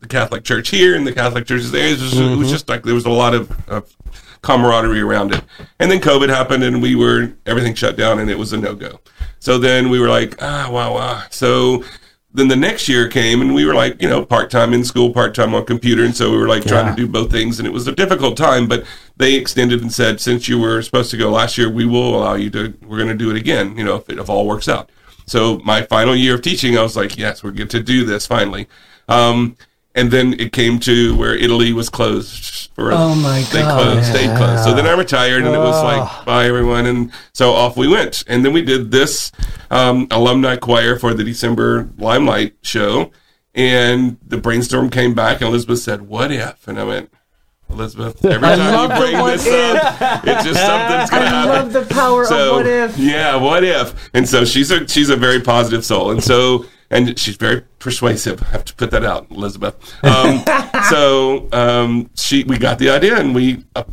the 0.00 0.08
Catholic 0.08 0.44
Church 0.44 0.70
here 0.70 0.96
and 0.96 1.06
the 1.06 1.12
Catholic 1.12 1.46
churches 1.46 1.70
there. 1.70 1.88
It 1.88 2.00
was, 2.00 2.18
it 2.18 2.36
was 2.36 2.50
just 2.50 2.68
like 2.68 2.82
there 2.84 2.94
was 2.94 3.04
a 3.04 3.10
lot 3.10 3.34
of, 3.34 3.68
of 3.68 3.94
camaraderie 4.42 5.00
around 5.00 5.34
it. 5.34 5.44
And 5.78 5.90
then 5.90 6.00
COVID 6.00 6.30
happened 6.30 6.64
and 6.64 6.80
we 6.80 6.94
were 6.94 7.32
everything 7.46 7.74
shut 7.74 7.96
down 7.96 8.18
and 8.18 8.30
it 8.30 8.38
was 8.38 8.52
a 8.52 8.56
no 8.56 8.74
go. 8.74 9.00
So 9.40 9.58
then 9.58 9.90
we 9.90 10.00
were 10.00 10.08
like, 10.08 10.42
ah, 10.42 10.68
wow, 10.70 10.94
wow. 10.94 11.22
So 11.30 11.84
then 12.32 12.48
the 12.48 12.56
next 12.56 12.88
year 12.88 13.08
came 13.08 13.40
and 13.40 13.54
we 13.54 13.64
were 13.64 13.74
like, 13.74 14.00
you 14.00 14.08
know, 14.08 14.24
part 14.24 14.50
time 14.50 14.72
in 14.72 14.84
school, 14.84 15.12
part 15.12 15.34
time 15.34 15.52
on 15.54 15.64
computer, 15.66 16.04
and 16.04 16.14
so 16.16 16.30
we 16.30 16.36
were 16.36 16.46
like 16.48 16.64
trying 16.64 16.86
Yeah. 16.86 16.94
to 16.94 17.02
do 17.02 17.08
both 17.08 17.30
things, 17.30 17.58
and 17.58 17.66
it 17.66 17.72
was 17.72 17.86
a 17.88 17.92
difficult 17.92 18.36
time. 18.36 18.68
But 18.68 18.84
they 19.16 19.34
extended 19.34 19.82
and 19.82 19.92
said, 19.92 20.20
since 20.20 20.48
you 20.48 20.58
were 20.58 20.80
supposed 20.82 21.10
to 21.10 21.16
go 21.16 21.30
last 21.30 21.58
year, 21.58 21.68
we 21.68 21.84
will 21.86 22.14
allow 22.16 22.34
you 22.34 22.48
to. 22.50 22.72
We're 22.86 22.98
going 22.98 23.08
to 23.08 23.14
do 23.14 23.30
it 23.30 23.36
again, 23.36 23.76
you 23.76 23.84
know, 23.84 23.96
if 23.96 24.08
it 24.08 24.18
if 24.18 24.30
all 24.30 24.46
works 24.46 24.68
out. 24.68 24.90
So 25.26 25.60
my 25.64 25.82
final 25.82 26.14
year 26.16 26.34
of 26.36 26.42
teaching, 26.42 26.78
I 26.78 26.82
was 26.82 26.96
like, 26.96 27.16
yes, 27.18 27.42
we're 27.42 27.50
good 27.52 27.70
to 27.70 27.82
do 27.82 28.04
this 28.04 28.26
finally. 28.26 28.68
Um, 29.08 29.56
and 29.94 30.10
then 30.10 30.34
it 30.38 30.52
came 30.52 30.78
to 30.80 31.16
where 31.16 31.34
Italy 31.34 31.72
was 31.72 31.88
closed 31.88 32.70
for 32.74 32.92
Oh 32.92 33.14
my 33.14 33.42
god! 33.42 33.52
they 33.52 33.62
closed, 33.62 34.06
stayed 34.10 34.36
closed. 34.36 34.64
So 34.64 34.74
then 34.74 34.86
I 34.86 34.92
retired, 34.92 35.44
and 35.44 35.54
it 35.54 35.58
was 35.58 35.82
like 35.82 36.24
bye 36.24 36.46
everyone, 36.46 36.86
and 36.86 37.12
so 37.32 37.52
off 37.52 37.76
we 37.76 37.88
went. 37.88 38.22
And 38.26 38.44
then 38.44 38.52
we 38.52 38.62
did 38.62 38.90
this 38.90 39.32
um, 39.70 40.06
alumni 40.10 40.56
choir 40.56 40.98
for 40.98 41.12
the 41.14 41.24
December 41.24 41.88
Limelight 41.98 42.54
show, 42.62 43.10
and 43.54 44.16
the 44.26 44.36
brainstorm 44.38 44.90
came 44.90 45.14
back, 45.14 45.40
and 45.40 45.48
Elizabeth 45.48 45.80
said, 45.80 46.02
"What 46.02 46.30
if?" 46.30 46.66
And 46.68 46.78
I 46.78 46.84
went. 46.84 47.12
Elizabeth, 47.68 48.24
every 48.24 48.48
time 48.48 48.90
you 48.90 48.96
bring 48.98 49.24
this 49.26 49.46
up, 49.46 50.24
it's 50.26 50.44
just 50.44 50.58
something's 50.60 51.08
going 51.08 51.22
to 51.22 51.28
I 51.28 51.30
happen. 51.30 51.48
love 51.50 51.72
the 51.72 51.94
power 51.94 52.24
So 52.24 52.50
of 52.50 52.56
what 52.56 52.66
if. 52.66 52.98
yeah, 52.98 53.36
what 53.36 53.62
if? 53.62 54.10
And 54.12 54.28
so 54.28 54.44
she's 54.44 54.72
a 54.72 54.88
she's 54.88 55.08
a 55.08 55.14
very 55.14 55.40
positive 55.40 55.84
soul, 55.84 56.10
and 56.10 56.20
so 56.22 56.66
and 56.90 57.18
she's 57.18 57.36
very 57.36 57.62
persuasive. 57.78 58.42
I 58.42 58.46
have 58.46 58.64
to 58.66 58.74
put 58.74 58.90
that 58.90 59.04
out, 59.04 59.30
Elizabeth. 59.30 59.74
Um, 60.04 60.42
so 60.90 61.48
um, 61.52 62.10
she 62.16 62.44
we 62.44 62.58
got 62.58 62.78
the 62.78 62.90
idea, 62.90 63.16
and 63.18 63.34
we 63.34 63.64
uh, 63.76 63.84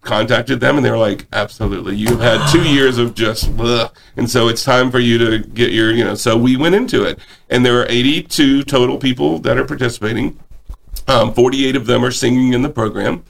contacted 0.00 0.60
them, 0.60 0.76
and 0.76 0.84
they 0.84 0.90
were 0.90 0.98
like, 0.98 1.26
"Absolutely, 1.32 1.96
you've 1.96 2.20
had 2.20 2.50
two 2.50 2.62
years 2.68 2.98
of 2.98 3.14
just," 3.14 3.50
ugh. 3.58 3.94
and 4.16 4.30
so 4.30 4.48
it's 4.48 4.64
time 4.64 4.90
for 4.90 4.98
you 4.98 5.18
to 5.18 5.38
get 5.38 5.72
your 5.72 5.92
you 5.92 6.04
know. 6.04 6.14
So 6.14 6.36
we 6.36 6.56
went 6.56 6.74
into 6.74 7.04
it, 7.04 7.18
and 7.50 7.64
there 7.64 7.80
are 7.80 7.86
82 7.88 8.62
total 8.64 8.96
people 8.98 9.38
that 9.40 9.58
are 9.58 9.64
participating. 9.64 10.38
Um, 11.08 11.34
48 11.34 11.76
of 11.76 11.86
them 11.86 12.04
are 12.04 12.10
singing 12.10 12.52
in 12.52 12.62
the 12.62 12.68
program. 12.68 13.22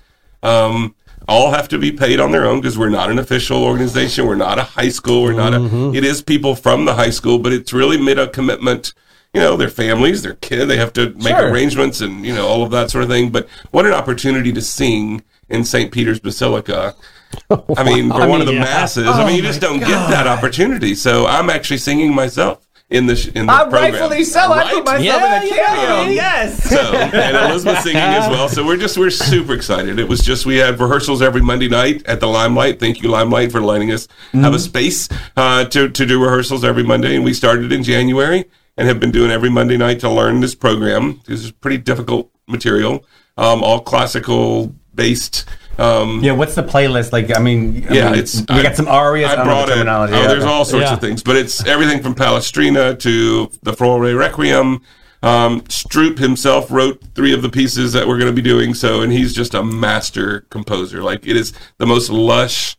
Um, 0.42 0.94
all 1.28 1.50
have 1.50 1.68
to 1.68 1.78
be 1.78 1.90
paid 1.90 2.20
on 2.20 2.30
their 2.30 2.46
own 2.46 2.60
because 2.60 2.78
we're 2.78 2.88
not 2.88 3.10
an 3.10 3.18
official 3.18 3.64
organization. 3.64 4.26
We're 4.26 4.36
not 4.36 4.58
a 4.58 4.62
high 4.62 4.88
school. 4.90 5.24
We're 5.24 5.32
not 5.32 5.52
a. 5.54 5.92
It 5.92 6.04
is 6.04 6.22
people 6.22 6.54
from 6.54 6.84
the 6.84 6.94
high 6.94 7.10
school, 7.10 7.38
but 7.40 7.52
it's 7.52 7.72
really 7.72 8.00
made 8.00 8.18
a 8.18 8.28
commitment. 8.28 8.94
You 9.36 9.42
know, 9.42 9.56
their 9.58 9.68
families, 9.68 10.22
their 10.22 10.32
kid, 10.34 10.64
they 10.64 10.78
have 10.78 10.94
to 10.94 11.10
make 11.10 11.36
Sure. 11.36 11.50
arrangements 11.50 12.00
and 12.00 12.24
you 12.24 12.34
know 12.34 12.46
all 12.46 12.62
of 12.62 12.70
that 12.70 12.90
sort 12.90 13.04
of 13.04 13.10
thing. 13.10 13.28
But 13.30 13.46
what 13.70 13.84
an 13.84 13.92
opportunity 13.92 14.50
to 14.52 14.62
sing 14.62 15.22
in 15.50 15.62
St. 15.64 15.92
Peter's 15.92 16.18
Basilica. 16.20 16.94
I 17.76 17.84
mean, 17.84 18.08
for 18.08 18.22
I 18.22 18.26
one 18.26 18.40
of 18.40 18.46
the 18.46 18.54
yeah. 18.54 18.60
masses. 18.64 19.06
I 19.06 19.26
mean, 19.26 19.36
you 19.36 19.42
just 19.42 19.60
don't 19.60 19.80
get 19.80 20.08
that 20.08 20.26
opportunity. 20.26 20.94
So 20.94 21.26
I'm 21.26 21.50
actually 21.50 21.76
singing 21.76 22.14
myself 22.14 22.66
in 22.88 23.04
the 23.08 23.16
sh- 23.16 23.28
in 23.34 23.44
the 23.44 23.52
Uh, 23.52 23.64
program. 23.68 23.92
rightfully 23.92 24.24
so. 24.24 24.40
I 24.40 24.72
put 24.72 24.84
myself 24.86 25.02
Yeah, 25.04 25.42
in 25.42 25.42
a 25.42 25.46
yeah, 25.54 25.66
cameo. 25.66 26.02
yeah. 26.04 26.08
Yes. 26.08 26.70
So, 26.70 26.78
and 26.80 27.36
Elizabeth 27.50 27.80
singing 27.82 28.00
as 28.00 28.30
well. 28.30 28.48
So 28.48 28.64
we're 28.64 28.78
just 28.78 28.96
we're 28.96 29.10
super 29.10 29.52
excited. 29.52 29.98
It 29.98 30.08
was 30.08 30.20
just 30.20 30.46
we 30.46 30.56
had 30.56 30.80
rehearsals 30.80 31.20
every 31.20 31.42
Monday 31.42 31.68
night 31.68 32.04
at 32.06 32.20
the 32.20 32.26
Limelight. 32.28 32.80
Thank 32.80 33.02
you, 33.02 33.10
Limelight, 33.10 33.52
for 33.52 33.60
letting 33.60 33.92
us 33.92 34.08
have 34.32 34.54
a 34.54 34.58
space 34.58 35.08
uh, 35.36 35.64
to 35.66 35.90
to 35.90 36.06
do 36.06 36.22
rehearsals 36.22 36.64
every 36.64 36.84
Monday. 36.84 37.16
And 37.16 37.24
we 37.24 37.34
started 37.34 37.70
in 37.70 37.82
January 37.82 38.46
and 38.76 38.88
have 38.88 39.00
been 39.00 39.10
doing 39.10 39.30
every 39.30 39.50
Monday 39.50 39.76
night 39.76 40.00
to 40.00 40.10
learn 40.10 40.40
this 40.40 40.54
program. 40.54 41.20
This 41.26 41.44
is 41.44 41.50
pretty 41.50 41.78
difficult 41.78 42.30
material, 42.46 43.04
um, 43.36 43.62
all 43.62 43.80
classical 43.80 44.74
based. 44.94 45.44
Um, 45.78 46.22
Yeah, 46.22 46.32
what's 46.32 46.54
the 46.54 46.62
playlist 46.62 47.12
like? 47.12 47.34
I 47.36 47.38
mean, 47.40 47.86
I 47.90 47.94
yeah, 47.94 48.10
mean, 48.10 48.18
it's 48.20 48.40
we 48.40 48.62
got 48.62 48.76
some 48.76 48.88
arias. 48.88 49.30
I, 49.30 49.40
I 49.42 49.44
brought 49.44 49.68
it. 49.68 49.72
terminology. 49.74 50.14
Oh, 50.14 50.22
yeah. 50.22 50.28
there's 50.28 50.44
all 50.44 50.64
sorts 50.64 50.86
Yeah. 50.86 50.94
of 50.94 51.00
things, 51.00 51.22
but 51.22 51.36
it's 51.36 51.64
everything 51.66 52.02
from 52.02 52.14
Palestrina 52.14 52.98
to 53.00 53.50
the 53.62 53.72
Fauré 53.72 54.18
Requiem. 54.18 54.80
Um, 55.22 55.62
Stroop 55.62 56.18
himself 56.18 56.70
wrote 56.70 57.02
three 57.14 57.32
of 57.34 57.42
the 57.42 57.48
pieces 57.48 57.92
that 57.94 58.06
we're 58.06 58.18
going 58.18 58.34
to 58.34 58.42
be 58.42 58.46
doing. 58.48 58.74
So, 58.74 59.00
and 59.02 59.12
he's 59.12 59.34
just 59.34 59.54
a 59.54 59.62
master 59.62 60.42
composer. 60.50 61.02
Like 61.02 61.26
it 61.26 61.36
is 61.36 61.52
the 61.78 61.86
most 61.86 62.08
lush, 62.10 62.76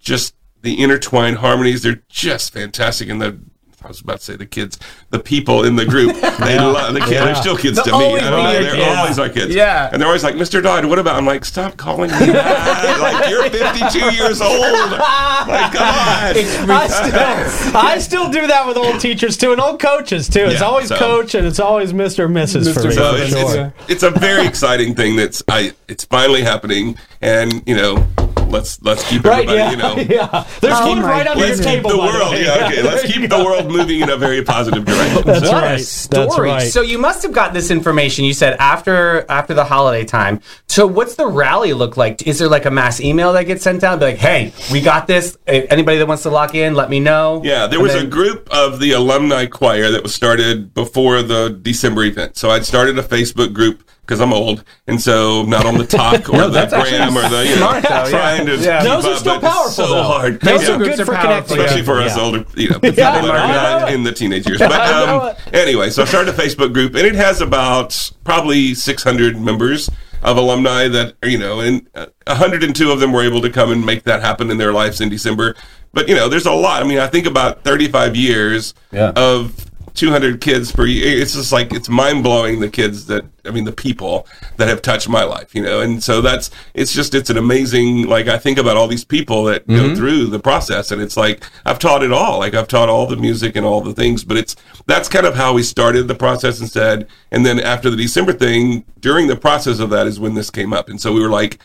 just 0.00 0.34
the 0.62 0.80
intertwined 0.82 1.38
harmonies. 1.38 1.82
They're 1.82 2.02
just 2.08 2.52
fantastic. 2.54 3.08
And 3.08 3.20
the 3.20 3.38
I 3.84 3.88
was 3.88 4.00
about 4.00 4.18
to 4.18 4.24
say 4.24 4.36
the 4.36 4.46
kids, 4.46 4.78
the 5.10 5.18
people 5.18 5.64
in 5.64 5.76
the 5.76 5.84
group, 5.84 6.14
they 6.40 6.58
love 6.58 6.94
the 6.94 7.00
kids. 7.00 7.12
Yeah. 7.12 7.24
They're 7.24 7.34
still 7.34 7.56
kids 7.56 7.76
They'll 7.76 7.84
to 7.84 7.90
me. 7.98 8.04
always 8.04 8.22
I 8.22 8.30
don't 8.30 8.42
know, 8.44 8.52
they're 8.52 8.74
kids. 8.74 8.96
always 8.98 9.18
our 9.18 9.28
kids. 9.28 9.54
Yeah. 9.54 9.90
and 9.92 10.00
they're 10.00 10.06
always 10.08 10.22
like, 10.24 10.34
"Mr. 10.36 10.62
Dodd, 10.62 10.84
what 10.86 10.98
about?" 10.98 11.16
I'm 11.16 11.26
like, 11.26 11.44
"Stop 11.44 11.76
calling 11.76 12.10
me 12.10 12.26
that. 12.32 13.00
like 13.00 13.28
you're 13.30 13.48
52 13.50 14.14
years 14.14 14.40
old. 14.40 14.60
Like, 14.60 15.72
come 15.72 15.82
on." 15.82 16.36
I 16.70 16.86
still, 16.88 17.76
I 17.76 17.98
still 17.98 18.30
do 18.30 18.46
that 18.46 18.66
with 18.66 18.76
old 18.76 19.00
teachers 19.00 19.36
too, 19.36 19.52
and 19.52 19.60
old 19.60 19.80
coaches 19.80 20.28
too. 20.28 20.44
It's 20.44 20.60
Yeah, 20.60 20.66
always 20.66 20.88
so- 20.88 20.96
coach, 20.98 21.34
and 21.34 21.46
it's 21.46 21.60
always 21.60 21.92
Mister 21.92 22.26
and 22.26 22.36
Mrs. 22.36 22.72
for 22.74 22.84
me. 22.88 22.94
So 22.94 23.16
for 23.16 23.22
it's, 23.22 23.30
sure. 23.54 23.72
it's, 23.88 23.90
it's 23.90 24.02
a 24.02 24.10
very 24.10 24.46
exciting 24.46 24.94
thing 24.94 25.16
that's 25.16 25.42
I 25.48 25.72
it's 25.88 26.04
finally 26.04 26.42
happening, 26.42 26.96
and 27.20 27.62
you 27.66 27.74
know, 27.76 28.06
let's 28.52 28.80
let's 28.82 29.08
keep 29.08 29.24
Right? 29.24 29.48
everybody, 29.48 29.58
Yeah, 29.58 29.70
you 29.70 29.76
know. 29.76 29.96
yeah. 30.32 30.46
There's 30.60 30.74
Oh 30.76 30.94
food 30.94 31.02
right 31.02 31.26
under 31.26 31.38
your 31.40 31.48
Let's 31.48 31.60
keep 31.60 31.68
table. 31.68 31.90
the 31.90 31.98
world, 31.98 32.30
way. 32.32 32.44
yeah, 32.44 32.66
okay. 32.66 32.82
Let's 32.90 33.02
keep 33.12 33.28
the 33.28 33.38
world 33.44 33.70
moving 33.70 34.00
in 34.00 34.10
a 34.10 34.16
very 34.16 34.42
positive 34.44 34.84
direction. 34.84 35.22
That's 35.24 35.42
what 35.42 35.62
right. 35.62 35.80
a 35.80 35.84
story. 35.84 36.26
That's 36.26 36.38
right. 36.38 36.72
So 36.72 36.80
you 36.82 36.98
must 36.98 37.22
have 37.22 37.32
got 37.32 37.52
this 37.52 37.70
information. 37.70 38.24
You 38.24 38.34
said 38.34 38.56
after 38.60 39.24
after 39.30 39.54
the 39.54 39.64
holiday 39.64 40.04
time. 40.04 40.40
So 40.68 40.86
what's 40.86 41.16
the 41.16 41.26
rally 41.26 41.72
look 41.72 41.96
like? 41.96 42.26
Is 42.26 42.38
there 42.38 42.48
like 42.48 42.64
a 42.64 42.70
mass 42.70 43.00
email 43.00 43.32
that 43.34 43.44
gets 43.44 43.62
sent 43.64 43.82
out? 43.84 43.98
Be 43.98 44.06
like, 44.06 44.16
hey, 44.16 44.52
we 44.70 44.80
got 44.80 45.06
this. 45.06 45.36
Anybody 45.46 45.98
that 45.98 46.06
wants 46.06 46.22
to 46.24 46.30
lock 46.30 46.54
in, 46.54 46.74
let 46.74 46.88
me 46.90 47.00
know. 47.00 47.42
Yeah, 47.44 47.66
there 47.66 47.78
And 47.78 47.82
was 47.82 47.92
then- 47.94 48.06
a 48.06 48.08
group 48.08 48.48
of 48.50 48.78
the 48.80 48.92
alumni 48.92 49.46
choir 49.46 49.90
that 49.90 50.02
was 50.02 50.14
started 50.14 50.72
before 50.74 51.22
the 51.22 51.48
December 51.50 52.04
event. 52.04 52.36
So 52.36 52.50
I'd 52.50 52.64
started 52.64 52.98
a 52.98 53.02
Facebook 53.02 53.52
group 53.52 53.82
because 54.02 54.20
I'm 54.20 54.32
old, 54.32 54.64
and 54.88 55.00
so 55.00 55.44
not 55.44 55.64
on 55.64 55.78
the 55.78 55.86
talk 55.86 56.28
or 56.28 56.32
No, 56.36 56.48
the 56.50 56.66
that's 56.66 56.72
gram 56.72 57.16
or 57.16 57.22
the 57.28 57.44
you 57.46 57.50
know, 57.50 57.56
smart, 57.56 57.82
though, 57.84 57.88
yeah. 57.88 58.08
trying 58.10 58.46
to 58.46 58.56
Yeah. 58.56 58.80
keep 58.82 58.88
Those 58.90 59.06
are 59.06 59.16
still 59.16 59.40
but 59.40 59.44
it's 59.44 59.54
powerful, 59.54 59.70
So 59.72 59.86
though. 59.94 60.02
hard. 60.02 60.40
Those 60.40 60.62
Yeah. 60.68 60.74
are 60.74 60.78
good 60.78 61.06
for 61.06 61.14
are 61.14 61.22
connecting. 61.22 61.58
especially 61.58 61.82
for 61.82 61.94
people, 61.98 62.10
us 62.10 62.18
older, 62.18 62.44
you 62.56 62.68
know, 62.70 62.78
people 62.80 62.98
Yeah, 62.98 63.20
that 63.20 63.24
are 63.24 63.48
not 63.80 63.92
in 63.92 64.02
the 64.02 64.12
teenage 64.12 64.46
years. 64.46 64.58
But 64.72 64.72
um, 64.72 65.34
anyway, 65.52 65.90
so 65.90 66.02
I 66.02 66.06
started 66.06 66.34
a 66.34 66.36
Facebook 66.36 66.72
group, 66.72 66.94
and 66.96 67.06
it 67.06 67.14
has 67.14 67.40
about 67.40 68.10
probably 68.24 68.74
600 68.74 69.40
members 69.40 69.88
of 70.22 70.36
alumni 70.36 70.88
that 70.88 71.14
you 71.24 71.38
know, 71.38 71.60
and 71.60 71.86
uh, 71.94 72.06
102 72.26 72.90
of 72.90 73.00
them 73.00 73.12
were 73.12 73.22
able 73.22 73.40
to 73.40 73.50
come 73.50 73.70
and 73.72 73.84
make 73.86 74.02
that 74.04 74.20
happen 74.20 74.50
in 74.50 74.58
their 74.58 74.72
lives 74.72 75.00
in 75.00 75.08
December. 75.08 75.54
But 75.92 76.08
you 76.08 76.14
know, 76.14 76.28
there's 76.28 76.46
a 76.46 76.52
lot. 76.52 76.82
I 76.82 76.86
mean, 76.86 76.98
I 76.98 77.06
think 77.06 77.26
about 77.26 77.62
35 77.64 78.16
years 78.16 78.72
Yeah. 78.92 79.10
of 79.16 79.52
200 79.94 80.40
kids 80.40 80.72
per 80.72 80.86
year. 80.86 81.20
It's 81.20 81.34
just 81.34 81.52
like 81.52 81.72
it's 81.72 81.88
mind 81.88 82.22
blowing 82.22 82.60
the 82.60 82.68
kids 82.70 83.06
that 83.06 83.24
I 83.44 83.50
mean 83.50 83.64
the 83.64 83.72
people 83.72 84.26
that 84.56 84.68
have 84.68 84.82
touched 84.82 85.08
my 85.08 85.24
life, 85.24 85.54
you 85.54 85.62
know. 85.62 85.80
And 85.80 86.02
so 86.02 86.20
that's 86.20 86.50
it's 86.74 86.92
just 86.92 87.14
it's 87.14 87.30
an 87.30 87.36
amazing 87.36 88.06
like 88.06 88.28
I 88.28 88.38
think 88.38 88.58
about 88.58 88.76
all 88.76 88.88
these 88.88 89.04
people 89.04 89.44
that 89.44 89.66
go 89.66 89.74
mm-hmm. 89.74 89.94
through 89.94 90.26
the 90.26 90.38
process, 90.38 90.90
and 90.90 91.02
it's 91.02 91.16
like 91.16 91.44
I've 91.64 91.78
taught 91.78 92.02
it 92.02 92.12
all. 92.12 92.38
Like 92.38 92.54
I've 92.54 92.68
taught 92.68 92.88
all 92.88 93.06
the 93.06 93.16
music 93.16 93.56
and 93.56 93.66
all 93.66 93.80
the 93.80 93.94
things, 93.94 94.24
but 94.24 94.36
it's 94.36 94.56
that's 94.86 95.08
kind 95.08 95.26
of 95.26 95.34
how 95.34 95.52
we 95.52 95.62
started 95.62 96.08
the 96.08 96.14
process 96.14 96.60
instead. 96.60 97.06
And 97.30 97.44
then 97.44 97.60
after 97.60 97.90
the 97.90 97.96
December 97.96 98.32
thing, 98.32 98.84
during 99.00 99.26
the 99.26 99.36
process 99.36 99.78
of 99.78 99.90
that 99.90 100.06
is 100.06 100.18
when 100.18 100.34
this 100.34 100.50
came 100.50 100.72
up, 100.72 100.88
and 100.88 101.00
so 101.00 101.12
we 101.12 101.20
were 101.20 101.30
like, 101.30 101.58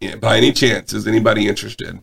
yeah, 0.00 0.16
by 0.16 0.36
any 0.36 0.52
chance, 0.52 0.92
is 0.92 1.06
anybody 1.06 1.48
interested? 1.48 2.00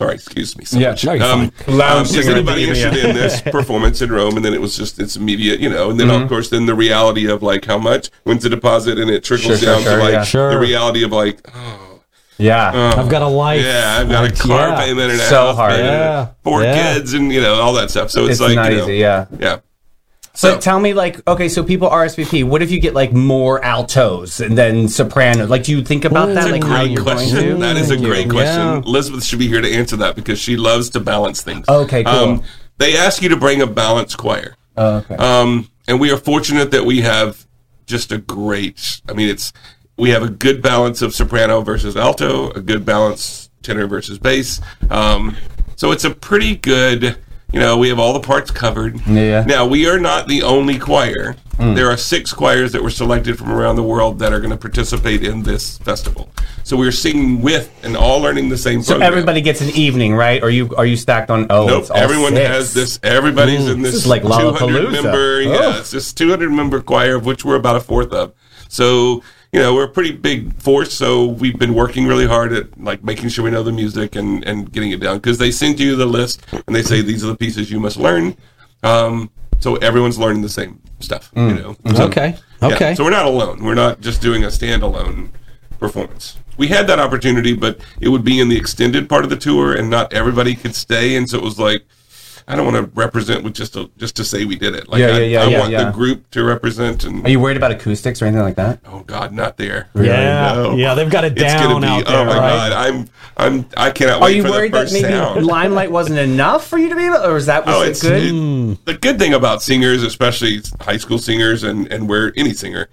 Sorry, 0.00 0.14
excuse 0.14 0.56
me 0.56 0.64
so 0.64 0.78
Yeah, 0.78 0.90
much. 0.92 1.04
no, 1.04 1.12
you're 1.12 1.24
Um, 1.26 1.52
um, 1.68 2.02
is 2.06 2.26
anybody 2.26 2.62
interested 2.66 3.04
in 3.04 3.14
this 3.14 3.42
performance 3.58 4.00
in 4.00 4.10
Rome? 4.10 4.34
And 4.36 4.42
then 4.42 4.54
it 4.54 4.60
was 4.60 4.74
just 4.74 4.98
it's 4.98 5.14
immediate, 5.16 5.60
you 5.60 5.68
know. 5.68 5.90
And 5.90 6.00
then 6.00 6.08
Mm-hmm. 6.08 6.22
of 6.22 6.28
course, 6.30 6.48
then 6.48 6.64
the 6.64 6.74
reality 6.74 7.28
of 7.28 7.42
like 7.42 7.66
how 7.66 7.76
much, 7.76 8.08
when's 8.24 8.42
the 8.42 8.48
deposit, 8.48 8.98
and 8.98 9.10
it 9.10 9.22
trickles 9.24 9.60
Sure, 9.60 9.74
down 9.74 9.82
sure, 9.82 9.96
to 9.98 10.02
like 10.02 10.12
yeah. 10.14 10.24
Sure. 10.24 10.50
the 10.52 10.58
reality 10.58 11.02
of 11.04 11.12
like, 11.12 11.46
oh, 11.54 12.00
Yeah. 12.38 12.94
I've 12.96 13.10
got 13.10 13.20
a 13.20 13.26
life. 13.28 13.62
yeah, 13.62 13.98
I've 14.00 14.08
got 14.08 14.24
a 14.24 14.34
car 14.34 14.68
yeah. 14.70 14.80
payment 14.80 15.12
and 15.12 15.20
a 15.20 15.24
So 15.24 15.46
house 15.48 15.56
hard. 15.56 15.72
payment, 15.72 15.92
Yeah. 15.92 16.28
four 16.44 16.62
kids, 16.62 17.12
and 17.12 17.30
you 17.30 17.42
know 17.42 17.60
all 17.60 17.74
that 17.74 17.90
stuff. 17.90 18.10
So 18.10 18.22
it's, 18.22 18.32
it's 18.32 18.40
like 18.40 18.50
you 18.70 18.76
know, 18.78 18.84
easy. 18.84 18.96
Yeah. 18.96 19.26
yeah. 19.38 19.58
So 20.32 20.54
So- 20.54 20.60
tell 20.60 20.78
me, 20.78 20.94
like, 20.94 21.20
okay, 21.28 21.48
so 21.48 21.62
people 21.64 21.88
RSVP. 21.88 22.44
What 22.44 22.62
if 22.62 22.70
you 22.70 22.78
get 22.80 22.94
like 22.94 23.12
more 23.12 23.62
altos 23.64 24.40
and 24.40 24.56
then 24.56 24.88
soprano? 24.88 25.46
Like, 25.46 25.64
do 25.64 25.72
you 25.72 25.82
think 25.82 26.04
about 26.04 26.26
that? 26.28 26.34
That's 26.34 26.50
Like, 26.52 26.64
how 26.64 26.78
great 26.82 26.92
you're 26.92 27.02
question. 27.02 27.34
going 27.36 27.54
to? 27.56 27.60
That 27.60 27.76
is 27.76 27.90
a 27.90 27.94
Thank 27.94 28.06
great 28.06 28.26
you. 28.26 28.32
question. 28.32 28.60
Yeah. 28.60 28.78
Elizabeth 28.86 29.24
should 29.24 29.38
be 29.40 29.48
here 29.48 29.60
to 29.60 29.68
answer 29.70 29.96
that 29.96 30.14
because 30.14 30.38
she 30.38 30.56
loves 30.56 30.88
to 30.90 31.00
balance 31.00 31.42
things. 31.42 31.68
Okay, 31.68 32.04
cool. 32.04 32.44
they 32.78 32.96
ask 32.96 33.20
you 33.22 33.28
to 33.28 33.36
bring 33.36 33.60
a 33.60 33.66
balanced 33.66 34.16
choir. 34.18 34.56
Oh, 34.76 34.96
okay. 34.98 35.16
Um, 35.16 35.68
and 35.88 35.98
we 36.00 36.10
are 36.12 36.16
fortunate 36.16 36.70
that 36.70 36.86
we 36.86 37.00
have 37.02 37.44
just 37.86 38.12
a 38.12 38.18
great. 38.18 39.00
I 39.08 39.12
mean, 39.12 39.28
it's 39.28 39.52
we 39.98 40.10
have 40.10 40.22
a 40.22 40.28
good 40.30 40.62
balance 40.62 41.02
of 41.02 41.12
soprano 41.14 41.60
versus 41.60 41.96
alto, 41.96 42.50
a 42.52 42.60
good 42.60 42.86
balance 42.86 43.50
tenor 43.62 43.86
versus 43.88 44.18
bass. 44.18 44.60
Um, 44.88 45.36
so 45.76 45.90
it's 45.90 46.04
a 46.04 46.10
pretty 46.10 46.54
good. 46.56 47.16
You 47.52 47.58
know, 47.60 47.76
we 47.78 47.88
have 47.88 47.98
all 47.98 48.12
the 48.12 48.20
parts 48.20 48.50
covered. 48.50 49.00
Yeah. 49.06 49.44
Now 49.44 49.66
we 49.66 49.88
are 49.88 49.98
not 49.98 50.28
the 50.28 50.42
only 50.44 50.78
choir. 50.78 51.34
Mm. 51.58 51.74
There 51.74 51.90
are 51.90 51.96
six 51.96 52.32
choirs 52.32 52.72
that 52.72 52.82
were 52.82 52.90
selected 52.90 53.36
from 53.36 53.50
around 53.50 53.76
the 53.76 53.82
world 53.82 54.18
that 54.20 54.32
are 54.32 54.38
going 54.40 54.50
to 54.52 54.56
participate 54.56 55.22
in 55.24 55.42
this 55.42 55.76
festival. 55.78 56.30
So 56.62 56.76
we're 56.76 56.92
singing 56.92 57.42
with 57.42 57.70
and 57.82 57.96
all 57.96 58.20
learning 58.20 58.48
the 58.48 58.56
same. 58.56 58.82
so 58.82 58.92
program. 58.94 59.08
everybody 59.08 59.40
gets 59.42 59.60
an 59.60 59.70
evening, 59.70 60.14
right? 60.14 60.42
Are 60.42 60.48
you 60.48 60.74
are 60.76 60.86
you 60.86 60.96
stacked 60.96 61.28
on? 61.30 61.46
Oh, 61.50 61.66
Nope. 61.66 61.80
it's 61.82 61.90
all 61.90 61.96
Everyone 61.98 62.34
six. 62.34 62.48
has 62.48 62.72
this. 62.74 63.00
Everybody's 63.02 63.68
in 63.68 63.82
this, 63.82 63.94
is 63.94 64.06
like 64.06 64.22
200 64.22 64.54
Lollapalooza. 64.54 64.92
member. 65.02 65.42
Yeah, 65.42 65.56
Oh. 65.74 65.78
it's 65.80 65.90
this 65.90 66.12
200 66.14 66.50
member 66.50 66.80
choir, 66.80 67.16
of 67.16 67.26
which 67.26 67.44
we're 67.44 67.56
about 67.56 67.76
a 67.76 67.80
fourth 67.80 68.12
of. 68.12 68.32
So 68.68 69.22
you 69.52 69.60
know 69.60 69.74
we're 69.74 69.84
a 69.84 69.88
pretty 69.88 70.12
big 70.12 70.54
force. 70.60 70.92
So 70.92 71.26
we've 71.26 71.58
been 71.58 71.74
working 71.74 72.06
really 72.06 72.26
hard 72.26 72.52
at 72.52 72.80
like 72.80 73.02
making 73.04 73.28
sure 73.30 73.44
we 73.44 73.50
know 73.50 73.62
the 73.62 73.72
music 73.72 74.16
and 74.16 74.44
and 74.44 74.70
getting 74.72 74.90
it 74.92 75.00
down 75.00 75.16
because 75.16 75.38
they 75.38 75.50
send 75.50 75.80
you 75.80 75.96
the 75.96 76.06
list 76.06 76.44
and 76.66 76.74
they 76.74 76.82
say 76.82 77.00
these 77.02 77.24
are 77.24 77.28
the 77.28 77.36
pieces 77.36 77.70
you 77.70 77.80
must 77.80 77.96
learn. 77.96 78.36
Um, 78.82 79.30
so 79.58 79.76
everyone's 79.76 80.18
learning 80.18 80.42
the 80.42 80.48
same 80.48 80.80
stuff. 81.00 81.30
You 81.36 81.54
know. 81.54 81.76
So- 81.94 82.04
Okay. 82.04 82.36
yeah, 82.62 82.68
Okay. 82.68 82.94
so 82.94 83.04
we're 83.04 83.10
not 83.10 83.26
alone. 83.26 83.62
We're 83.64 83.74
not 83.74 84.00
just 84.00 84.22
doing 84.22 84.44
a 84.44 84.48
standalone 84.48 85.28
performance. 85.78 86.36
We 86.56 86.68
had 86.68 86.86
that 86.88 86.98
opportunity, 86.98 87.54
but 87.54 87.80
it 88.00 88.08
would 88.10 88.22
be 88.24 88.38
in 88.38 88.48
the 88.50 88.56
extended 88.56 89.08
part 89.08 89.24
of 89.24 89.30
the 89.30 89.36
tour, 89.36 89.72
and 89.74 89.88
not 89.88 90.12
everybody 90.12 90.54
could 90.54 90.74
stay. 90.74 91.16
And 91.16 91.28
so 91.28 91.38
it 91.38 91.42
was 91.44 91.58
like, 91.58 91.84
I 92.48 92.56
don't 92.56 92.64
want 92.72 92.76
to 92.76 92.90
represent 92.98 93.44
with 93.44 93.54
just 93.54 93.74
to, 93.74 93.90
just 93.96 94.16
to 94.16 94.24
say 94.24 94.44
we 94.44 94.56
did 94.56 94.74
it. 94.74 94.88
Like, 94.88 95.00
Yeah, 95.00 95.06
I, 95.08 95.10
yeah, 95.10 95.18
yeah, 95.18 95.40
I 95.42 95.46
yeah, 95.48 95.58
want 95.60 95.70
yeah. 95.72 95.84
the 95.84 95.90
group 95.90 96.28
to 96.30 96.44
represent. 96.44 97.04
And 97.04 97.24
Are 97.24 97.28
you 97.30 97.38
worried 97.40 97.56
about 97.56 97.70
acoustics 97.72 98.20
or 98.22 98.26
anything 98.26 98.42
like 98.44 98.56
that? 98.56 98.80
oh 98.86 99.00
God, 99.00 99.32
not 99.32 99.56
there. 99.56 99.88
Yeah. 99.94 100.52
No. 100.54 100.76
Yeah, 100.76 100.94
they've 100.94 101.10
got 101.10 101.24
it 101.24 101.32
It's 101.38 101.54
gonna 101.54 101.68
down 101.68 101.80
be. 101.80 101.86
out 101.86 102.04
oh, 102.06 102.10
there. 102.10 102.20
oh 102.20 102.24
my 102.24 102.38
right? 102.38 102.70
God, 102.70 102.72
I'm 102.72 103.08
I'm 103.36 103.66
I 103.76 103.90
cannot 103.90 104.20
Are 104.20 104.24
wait 104.24 104.36
you 104.36 104.42
for 104.42 104.50
worried 104.50 104.72
the 104.72 104.84
that 104.84 104.92
maybe 104.92 105.08
sound. 105.08 105.46
limelight 105.46 105.90
wasn't 105.90 106.18
enough 106.18 106.66
for 106.66 106.78
you 106.78 106.88
to 106.88 106.96
be 106.96 107.06
able, 107.06 107.18
or 107.18 107.36
is 107.36 107.46
that 107.46 107.64
was 107.66 107.74
Oh, 107.76 107.82
it 107.82 107.88
it's 107.90 108.02
good? 108.02 108.22
it- 108.22 108.84
the 108.86 108.94
good 108.94 109.18
thing 109.18 109.34
about 109.34 109.62
singers, 109.62 110.02
especially 110.02 110.60
high 110.80 110.96
school 110.96 111.18
singers, 111.18 111.62
and 111.62 111.90
and 111.92 112.08
where 112.08 112.32
any 112.36 112.52
singer, 112.54 112.88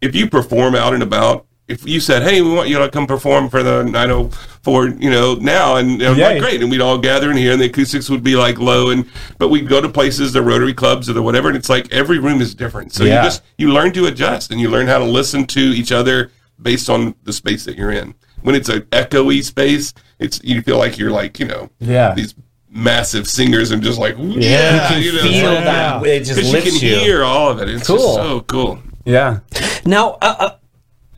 if 0.00 0.14
you 0.14 0.28
perform 0.28 0.74
out 0.74 0.94
and 0.94 1.02
about, 1.02 1.46
if 1.66 1.86
you 1.88 1.98
said, 2.00 2.22
"Hey, 2.22 2.42
we 2.42 2.50
want 2.52 2.68
you 2.68 2.78
to 2.78 2.88
come 2.90 3.06
perform 3.06 3.48
for 3.48 3.62
the 3.62 3.82
904," 3.84 4.88
you 4.98 5.10
know, 5.10 5.34
now, 5.34 5.76
and, 5.76 6.02
and 6.02 6.16
Yeah. 6.16 6.28
like 6.28 6.40
great, 6.40 6.60
and 6.60 6.70
we'd 6.70 6.80
all 6.80 6.98
gather 6.98 7.30
in 7.30 7.36
here, 7.36 7.52
and 7.52 7.60
the 7.60 7.66
acoustics 7.66 8.10
would 8.10 8.22
be 8.22 8.36
like 8.36 8.58
low, 8.58 8.90
and 8.90 9.06
but 9.38 9.48
we'd 9.48 9.68
go 9.68 9.80
to 9.80 9.88
places, 9.88 10.32
the 10.32 10.42
Rotary 10.42 10.74
clubs 10.74 11.08
or 11.08 11.14
the 11.14 11.22
whatever, 11.22 11.48
and 11.48 11.56
it's 11.56 11.68
like 11.70 11.90
every 11.92 12.18
room 12.18 12.40
is 12.42 12.54
different. 12.54 12.92
So 12.92 13.04
Yeah. 13.04 13.22
you 13.22 13.28
just 13.28 13.42
you 13.58 13.72
learn 13.72 13.92
to 13.92 14.06
adjust, 14.06 14.50
and 14.50 14.60
you 14.60 14.68
learn 14.70 14.86
how 14.86 14.98
to 14.98 15.04
listen 15.04 15.46
to 15.46 15.60
each 15.60 15.90
other 15.92 16.30
based 16.60 16.88
on 16.90 17.14
the 17.24 17.32
space 17.32 17.64
that 17.64 17.76
you're 17.76 17.90
in. 17.92 18.14
When 18.42 18.54
it's 18.54 18.68
an 18.68 18.82
echoey 18.92 19.42
space, 19.42 19.94
it's 20.18 20.40
you 20.44 20.60
feel 20.62 20.76
like 20.78 20.98
you're 20.98 21.10
like 21.10 21.38
you 21.40 21.46
know 21.46 21.70
Yeah. 21.80 22.12
these 22.14 22.34
massive 22.70 23.28
singers 23.28 23.70
and 23.70 23.82
just 23.82 23.98
like 23.98 24.16
yeah, 24.18 24.96
you 24.98 25.12
know, 25.12 25.22
Feel 25.22 25.32
Yeah. 25.32 25.64
that 26.00 26.06
it 26.06 26.24
just 26.24 26.34
because 26.36 26.46
you 26.46 26.52
lifts 26.52 26.78
can 26.80 26.88
you. 26.88 26.96
hear 26.96 27.24
all 27.24 27.50
of 27.50 27.60
it. 27.62 27.68
It's 27.70 27.86
Cool. 27.86 27.96
just 27.98 28.14
so 28.16 28.40
cool. 28.42 28.78
Yeah. 29.06 29.38
Now, 29.86 30.18
uh, 30.22 30.34
uh, 30.40 30.50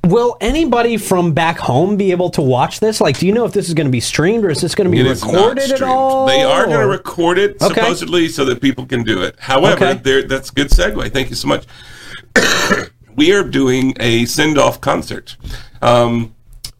Will 0.07 0.37
anybody 0.40 0.97
from 0.99 1.33
back 1.35 1.59
home 1.59 1.97
be 1.97 2.12
able 2.12 2.31
to 2.31 2.42
watch 2.42 2.79
this? 2.81 3.01
Like, 3.01 3.19
do 3.19 3.27
you 3.27 3.33
know 3.33 3.45
if 3.45 3.53
this 3.53 3.66
is 3.69 3.75
going 3.75 3.87
to 3.87 3.90
be 3.90 4.01
streamed 4.01 4.45
or 4.45 4.51
is 4.51 4.61
this 4.61 4.75
going 4.75 4.88
to 4.88 4.90
be 4.90 5.01
It 5.01 5.09
recorded 5.11 5.73
at 5.73 5.83
all? 5.83 6.27
They 6.27 6.42
are 6.42 6.64
going 6.66 6.81
to 6.81 6.87
record 6.87 7.38
it 7.38 7.61
Okay. 7.61 7.75
supposedly 7.75 8.29
so 8.29 8.45
that 8.45 8.61
people 8.61 8.87
can 8.87 9.03
do 9.03 9.23
it. 9.23 9.35
However, 9.40 9.85
Okay. 9.85 10.01
there 10.03 10.23
that's 10.23 10.51
a 10.51 10.53
good 10.55 10.69
segue. 10.69 11.12
Thank 11.12 11.31
you 11.31 11.37
so 11.37 11.49
much. 11.49 11.64
we 13.16 13.33
are 13.33 13.42
doing 13.42 13.95
a 13.99 14.25
send 14.27 14.59
off 14.59 14.81
concert 14.81 15.37
um, 15.83 16.35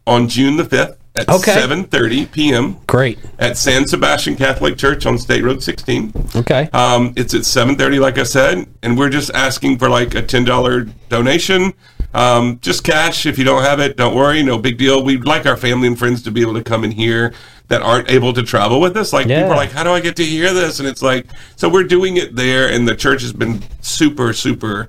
on 0.07 0.29
June 0.29 0.57
the 0.57 0.65
fifth 0.65 0.97
at 1.17 1.29
Okay. 1.29 1.55
seven 1.55 1.85
thirty 1.85 2.27
p.m. 2.27 2.77
Great. 2.87 3.19
at 3.39 3.57
San 3.57 3.87
Sebastian 3.89 4.37
Catholic 4.37 4.77
Church 4.77 5.07
on 5.07 5.19
State 5.19 5.43
Road 5.43 5.62
sixteen. 5.62 6.12
Okay. 6.37 6.69
Um, 6.73 7.12
it's 7.17 7.35
at 7.35 7.45
seven 7.47 7.75
thirty, 7.77 7.99
like 7.99 8.19
I 8.19 8.23
said, 8.25 8.67
and 8.83 8.99
we're 8.99 9.09
just 9.09 9.31
asking 9.35 9.79
for 9.79 9.89
like 9.89 10.15
a 10.15 10.23
ten 10.23 10.45
dollar 10.45 10.87
donation. 11.09 11.73
Um, 12.16 12.59
just 12.62 12.83
cash. 12.83 13.26
If 13.26 13.38
you 13.38 13.44
don't 13.44 13.62
have 13.62 13.79
it, 13.81 13.96
don't 13.96 14.14
worry. 14.14 14.42
No 14.42 14.59
big 14.59 14.79
deal. 14.79 15.02
We'd 15.05 15.24
like 15.26 15.44
our 15.46 15.57
family 15.57 15.87
and 15.87 15.98
friends 15.98 16.22
to 16.22 16.31
be 16.31 16.40
able 16.40 16.55
to 16.55 16.62
come 16.64 16.83
in 16.83 16.90
here 16.90 17.35
that 17.68 17.83
aren't 17.83 18.11
able 18.11 18.33
to 18.33 18.42
travel 18.42 18.81
with 18.81 18.96
us. 18.96 19.12
Like 19.12 19.26
Yeah. 19.26 19.40
people 19.42 19.52
are 19.52 19.57
like, 19.57 19.72
how 19.72 19.83
do 19.85 19.90
I 19.90 20.00
get 20.00 20.16
to 20.16 20.24
hear 20.24 20.52
this? 20.55 20.79
And 20.81 20.88
it's 20.88 21.02
like, 21.02 21.26
so 21.57 21.68
we're 21.68 21.85
doing 21.85 22.16
it 22.16 22.35
there, 22.37 22.68
and 22.70 22.88
the 22.88 22.94
church 22.96 23.22
has 23.22 23.33
been 23.33 23.62
super, 23.81 24.33
super 24.33 24.88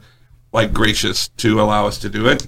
like 0.54 0.72
gracious 0.74 1.28
to 1.38 1.60
allow 1.62 1.86
us 1.88 1.98
to 2.00 2.10
do 2.10 2.28
it. 2.28 2.48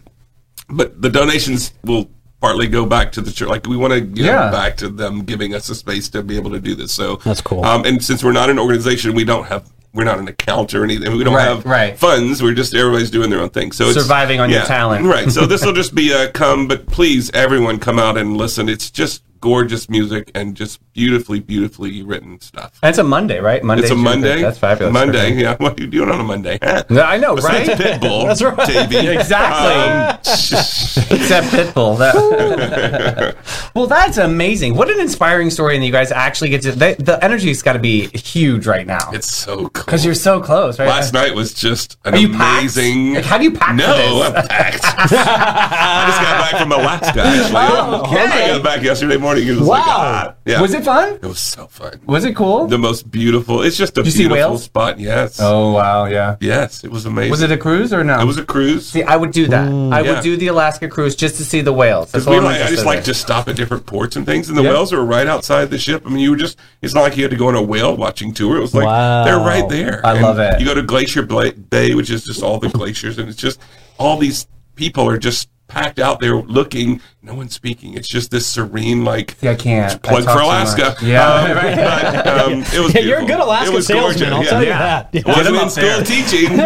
But 0.70 1.02
the 1.02 1.10
donations 1.10 1.74
will 1.84 2.10
partly 2.42 2.68
go 2.68 2.86
back 2.86 3.12
to 3.14 3.22
the 3.22 3.32
church. 3.32 3.50
Like 3.50 3.68
we 3.68 3.76
want 3.76 3.92
to 3.94 4.00
give 4.02 4.26
Yeah. 4.28 4.50
back 4.50 4.78
to 4.78 4.88
them, 4.88 5.24
giving 5.24 5.54
us 5.54 5.68
a 5.68 5.76
space 5.76 6.08
to 6.10 6.24
be 6.24 6.38
able 6.38 6.52
to 6.52 6.60
do 6.60 6.74
this. 6.76 6.94
So 6.94 7.18
That's 7.26 7.42
cool. 7.42 7.66
Um, 7.66 7.84
and 7.86 8.02
since 8.04 8.24
we're 8.24 8.32
not 8.32 8.50
an 8.50 8.58
organization, 8.60 9.14
we 9.14 9.26
don't 9.26 9.46
have. 9.48 9.70
We're 9.94 10.04
not 10.04 10.20
an 10.20 10.28
account 10.28 10.74
or 10.76 10.84
anything. 10.84 11.12
We 11.18 11.24
don't 11.24 11.34
Right, 11.34 11.48
have 11.48 11.66
right. 11.66 11.98
funds. 11.98 12.44
We're 12.44 12.54
just 12.54 12.76
everybody's 12.76 13.10
doing 13.10 13.30
their 13.32 13.42
own 13.42 13.50
thing. 13.50 13.72
So 13.72 13.86
it's, 13.86 14.00
Surviving 14.00 14.40
on 14.40 14.50
your 14.52 14.64
talent. 14.64 15.06
right? 15.06 15.32
So 15.32 15.46
this 15.48 15.66
will 15.66 15.74
just 15.74 15.96
be 15.96 16.12
a 16.12 16.32
come, 16.32 16.68
but 16.68 16.86
please, 16.86 17.32
everyone, 17.32 17.80
come 17.80 17.98
out 17.98 18.16
and 18.18 18.38
listen. 18.38 18.70
It's 18.70 18.92
just 18.92 19.24
gorgeous 19.40 19.90
music 19.90 20.32
and 20.36 20.56
just 20.56 20.80
beautifully, 20.94 21.40
beautifully 21.40 22.04
written 22.04 22.40
stuff. 22.42 22.78
And 22.84 22.90
it's 22.90 23.00
a 23.00 23.04
Monday, 23.04 23.40
right? 23.40 23.64
Monday. 23.64 23.84
It's 23.84 23.92
a 23.92 23.96
Monday. 23.96 24.42
That's 24.42 24.58
fabulous. 24.58 24.94
Monday, 24.94 25.34
yeah. 25.34 25.56
What 25.58 25.80
are 25.80 25.84
you 25.84 25.90
doing 25.90 26.10
on 26.10 26.20
a 26.20 26.24
Monday? 26.24 26.60
I 26.62 27.18
know, 27.18 27.36
right? 27.36 27.68
Pitbull. 27.68 28.26
That's 28.28 28.42
right. 28.42 28.60
Exactly. 29.20 29.74
Um, 29.74 30.18
Except 31.20 31.48
Pitbull. 31.48 31.98
That- 31.98 33.36
well, 33.76 33.88
that's 33.88 34.18
amazing. 34.18 34.76
What 34.76 34.90
an 34.90 35.00
inspiring 35.00 35.50
story, 35.50 35.76
and 35.76 35.86
you 35.86 35.92
guys 35.92 36.12
actually 36.12 36.50
get 36.50 36.62
to. 36.64 36.72
They, 36.72 36.96
the 36.96 37.24
energy's 37.24 37.62
got 37.62 37.74
to 37.74 37.80
be 37.80 38.08
huge 38.08 38.66
right 38.68 38.86
now 38.86 39.12
it's 39.14 39.32
so 39.34 39.70
cool. 39.70 39.86
because 39.86 40.04
you're 40.06 40.14
so 40.16 40.42
close, 40.42 40.80
right? 40.80 40.88
Last 40.88 41.14
night 41.14 41.34
was 41.36 41.54
just 41.54 41.98
an 42.06 42.14
amazing. 42.16 43.14
Like, 43.16 43.26
how 43.26 43.38
do 43.38 43.44
you 43.44 43.52
pack 43.52 43.76
No? 43.76 44.24
I'm 44.24 44.34
packed. 44.48 44.84
I 44.84 46.06
just 46.08 46.22
got 46.22 46.52
back 46.52 46.62
from 46.62 46.72
Alaska. 46.72 47.22
Actually, 47.22 47.56
Oh, 47.56 48.02
okay. 48.06 48.18
I 48.22 48.48
got 48.56 48.64
back 48.64 48.82
yesterday 48.84 49.18
morning. 49.18 49.29
It 49.38 49.50
was 49.52 49.60
like, 49.68 49.86
Wow. 49.86 49.86
ah, 49.88 50.34
yeah. 50.46 50.62
Was 50.62 50.74
it 50.74 50.84
fun? 50.84 51.14
It 51.16 51.22
was 51.26 51.40
so 51.40 51.68
fun. 51.68 52.00
Was 52.06 52.26
it 52.26 52.36
cool? 52.36 52.68
The 52.68 52.78
most 52.78 53.10
beautiful. 53.12 53.62
It's 53.62 53.78
just 53.78 53.98
a 53.98 54.02
you 54.02 54.12
beautiful 54.12 54.34
whales? 54.36 54.64
spot. 54.64 55.00
Yes. 55.00 55.40
oh 55.42 55.72
wow, 55.74 56.06
yeah. 56.06 56.36
Yes, 56.42 56.84
it 56.84 56.92
was 56.92 57.06
amazing. 57.06 57.32
Was 57.32 57.42
it 57.42 57.52
a 57.52 57.58
cruise 57.58 57.94
or 57.94 58.04
no? 58.04 58.20
It 58.20 58.26
was 58.26 58.38
a 58.38 58.46
cruise. 58.46 58.90
See, 58.90 59.04
I 59.04 59.16
would 59.16 59.32
do 59.32 59.48
that. 59.48 59.68
I 59.68 60.02
Yeah. 60.02 60.14
would 60.14 60.24
do 60.24 60.38
the 60.38 60.48
Alaska 60.48 60.88
cruise 60.88 61.16
just 61.16 61.36
to 61.38 61.46
see 61.46 61.62
the 61.62 61.74
whales. 61.74 62.12
That's 62.12 62.26
We 62.26 62.32
what 62.32 62.40
I'm 62.40 62.44
like, 62.46 62.56
I 62.56 62.58
just 62.60 62.70
interested 62.72 62.86
like 62.88 63.04
to 63.06 63.14
stop 63.14 63.48
at 63.48 63.56
different 63.56 63.86
ports 63.86 64.16
and 64.16 64.26
things, 64.26 64.50
and 64.50 64.58
the 64.58 64.64
Yeah. 64.64 64.72
whales 64.72 64.92
are 64.94 65.04
right 65.04 65.28
outside 65.28 65.70
the 65.70 65.78
ship. 65.78 66.04
I 66.06 66.10
mean, 66.10 66.20
you 66.20 66.32
were 66.32 66.38
just, 66.38 66.58
it's 66.82 66.94
not 66.94 67.02
like 67.02 67.16
you 67.18 67.24
had 67.24 67.32
to 67.32 67.38
go 67.38 67.48
on 67.48 67.56
a 67.56 67.62
whale 67.62 67.96
watching 67.96 68.34
tour. 68.34 68.58
It 68.58 68.62
was 68.62 68.74
like, 68.74 68.86
Wow. 68.86 69.24
they're 69.26 69.38
right 69.40 69.68
there. 69.70 70.02
I 70.06 70.14
And 70.14 70.22
love 70.24 70.40
it. 70.40 70.60
You 70.60 70.66
go 70.66 70.74
to 70.74 70.82
Glacier 70.84 71.24
Bay, 71.24 71.94
which 71.96 72.10
is 72.10 72.24
just 72.24 72.42
all 72.42 72.60
the 72.60 72.70
glaciers, 72.70 73.18
and 73.18 73.30
it's 73.30 73.38
just, 73.38 73.60
all 73.98 74.18
these 74.18 74.48
people 74.76 75.08
are 75.08 75.18
just 75.18 75.50
packed 75.68 76.00
out 76.00 76.20
there 76.20 76.36
looking, 76.36 77.00
no 77.22 77.34
one's 77.34 77.54
speaking. 77.54 77.96
It's 77.96 78.08
just 78.08 78.32
this 78.32 78.48
serene, 78.48 79.04
like, 79.04 79.36
yeah, 79.42 79.52
I 79.52 79.56
can't. 79.56 80.02
plug 80.02 80.26
I 80.26 80.34
for 80.34 80.40
Alaska. 80.40 80.96
Yeah, 81.04 81.28
Um, 81.28 81.54
but, 82.24 82.28
um, 82.46 82.54
it 82.74 82.80
was 82.80 82.94
Yeah, 82.96 83.02
you're 83.08 83.20
a 83.20 83.26
good 83.26 83.40
Alaska 83.42 83.72
It 83.72 83.76
was 83.76 83.88
salesman, 83.88 84.30
gorgeous. 84.30 84.34
I'll 84.34 84.44
Yeah. 84.44 84.50
tell 84.50 84.64
you 84.64 84.70
Yeah. 84.70 84.80
that. 84.80 85.10
Yeah. 85.12 85.22
Wasn't 85.26 85.48
him 85.48 85.56
in 85.56 85.70
school 85.70 85.84
there. 85.84 86.04
teaching. 86.04 86.58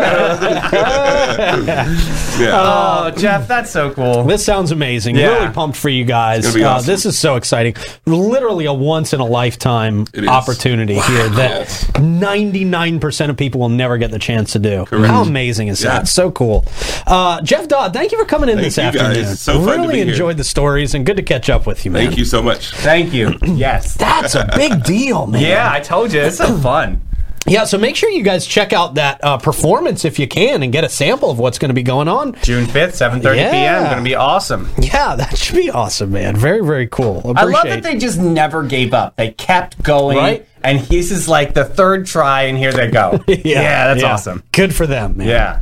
yeah. 2.40 2.52
Oh, 2.54 3.12
Jeff, 3.18 3.48
that's 3.48 3.72
so 3.72 3.92
cool. 3.92 4.24
This 4.26 4.46
sounds 4.46 4.72
amazing. 4.72 5.16
Yeah. 5.16 5.40
Really 5.40 5.54
pumped 5.54 5.78
for 5.78 5.90
you 5.90 6.06
guys. 6.06 6.44
gonna 6.46 6.56
be 6.56 6.64
Uh, 6.64 6.82
this 6.82 7.06
is 7.06 7.18
so 7.18 7.36
exciting. 7.36 7.76
Literally 8.06 8.66
a 8.66 8.74
once 8.74 9.14
in 9.14 9.20
a 9.20 9.26
lifetime 9.26 10.06
It 10.14 10.24
is. 10.24 10.30
opportunity 10.30 11.00
here 11.00 11.30
that 11.30 11.68
99% 11.96 13.30
of 13.30 13.38
people 13.38 13.60
will 13.62 13.70
never 13.70 13.98
get 13.98 14.12
the 14.12 14.20
chance 14.20 14.52
to 14.54 14.60
do. 14.60 14.86
Correct. 14.86 15.08
How 15.08 15.22
amazing 15.24 15.68
is 15.70 15.84
Yeah. 15.84 16.00
that? 16.00 16.08
So 16.08 16.30
cool. 16.32 16.66
Uh, 17.08 17.42
Jeff 17.42 17.68
Dodd, 17.68 17.94
thank 17.94 18.12
you 18.12 18.20
for 18.20 18.26
coming 18.26 18.50
in 18.50 18.56
Thank 18.58 18.66
this 18.68 18.78
you, 18.78 18.84
afternoon. 18.84 19.26
It's 19.26 19.42
so 19.42 19.54
fun 19.60 19.64
to 19.78 19.82
really 19.82 19.88
be 19.96 19.98
here. 19.98 20.06
Enjoyed 20.44 20.50
the 20.50 20.50
stories 20.50 20.94
and 20.96 21.06
good 21.06 21.18
to 21.18 21.24
catch 21.24 21.50
up 21.50 21.66
with 21.66 21.86
you, 21.86 21.92
man. 21.92 22.06
Thank 22.06 22.18
you 22.18 22.26
so 22.26 22.42
much. 22.42 22.72
Thank 22.76 23.14
you. 23.14 23.38
Yes. 23.54 23.94
That's 23.96 24.36
a 24.36 24.50
big 24.56 24.84
deal, 24.84 25.28
man. 25.28 25.42
Yeah, 25.42 25.72
I 25.72 25.80
told 25.80 26.12
you. 26.12 26.22
It's 26.22 26.38
so 26.38 26.58
fun. 26.62 27.02
Yeah, 27.46 27.66
so 27.66 27.78
make 27.78 27.96
sure 27.96 28.10
you 28.10 28.24
guys 28.24 28.48
check 28.48 28.74
out 28.74 28.96
that 28.96 29.24
uh, 29.24 29.38
performance 29.38 30.06
if 30.06 30.18
you 30.18 30.28
can 30.28 30.64
and 30.64 30.72
get 30.74 30.84
a 30.84 30.90
sample 30.90 31.30
of 31.30 31.38
what's 31.40 31.60
going 31.60 31.70
to 31.70 31.76
be 31.76 31.84
going 31.84 32.08
on. 32.08 32.34
June 32.42 32.66
5th, 32.66 32.94
7.30 33.22 33.36
Yeah. 33.36 33.52
p.m. 33.52 33.84
Going 33.84 33.98
to 33.98 34.04
be 34.04 34.16
awesome. 34.16 34.70
Yeah, 34.80 35.16
that 35.18 35.38
should 35.38 35.56
be 35.58 35.70
awesome, 35.70 36.12
man. 36.12 36.36
Very, 36.36 36.66
very 36.66 36.88
cool. 36.88 37.20
Appreciate 37.20 37.38
I 37.38 37.44
love 37.44 37.64
that 37.66 37.84
they 37.84 37.98
just 37.98 38.18
never 38.20 38.64
gave 38.64 38.94
up. 38.94 39.16
They 39.18 39.32
kept 39.32 39.82
going. 39.84 40.18
Right. 40.18 40.48
And 40.64 40.80
this 40.80 41.12
is 41.12 41.28
like 41.30 41.54
the 41.54 41.66
third 41.66 42.06
try, 42.08 42.44
and 42.44 42.58
here 42.58 42.72
they 42.72 42.90
go. 42.90 43.22
yeah, 43.28 43.94
that's 43.94 44.04
awesome. 44.04 44.44
Good 44.54 44.74
for 44.74 44.88
them, 44.88 45.18
man. 45.18 45.28
Yeah. 45.28 45.62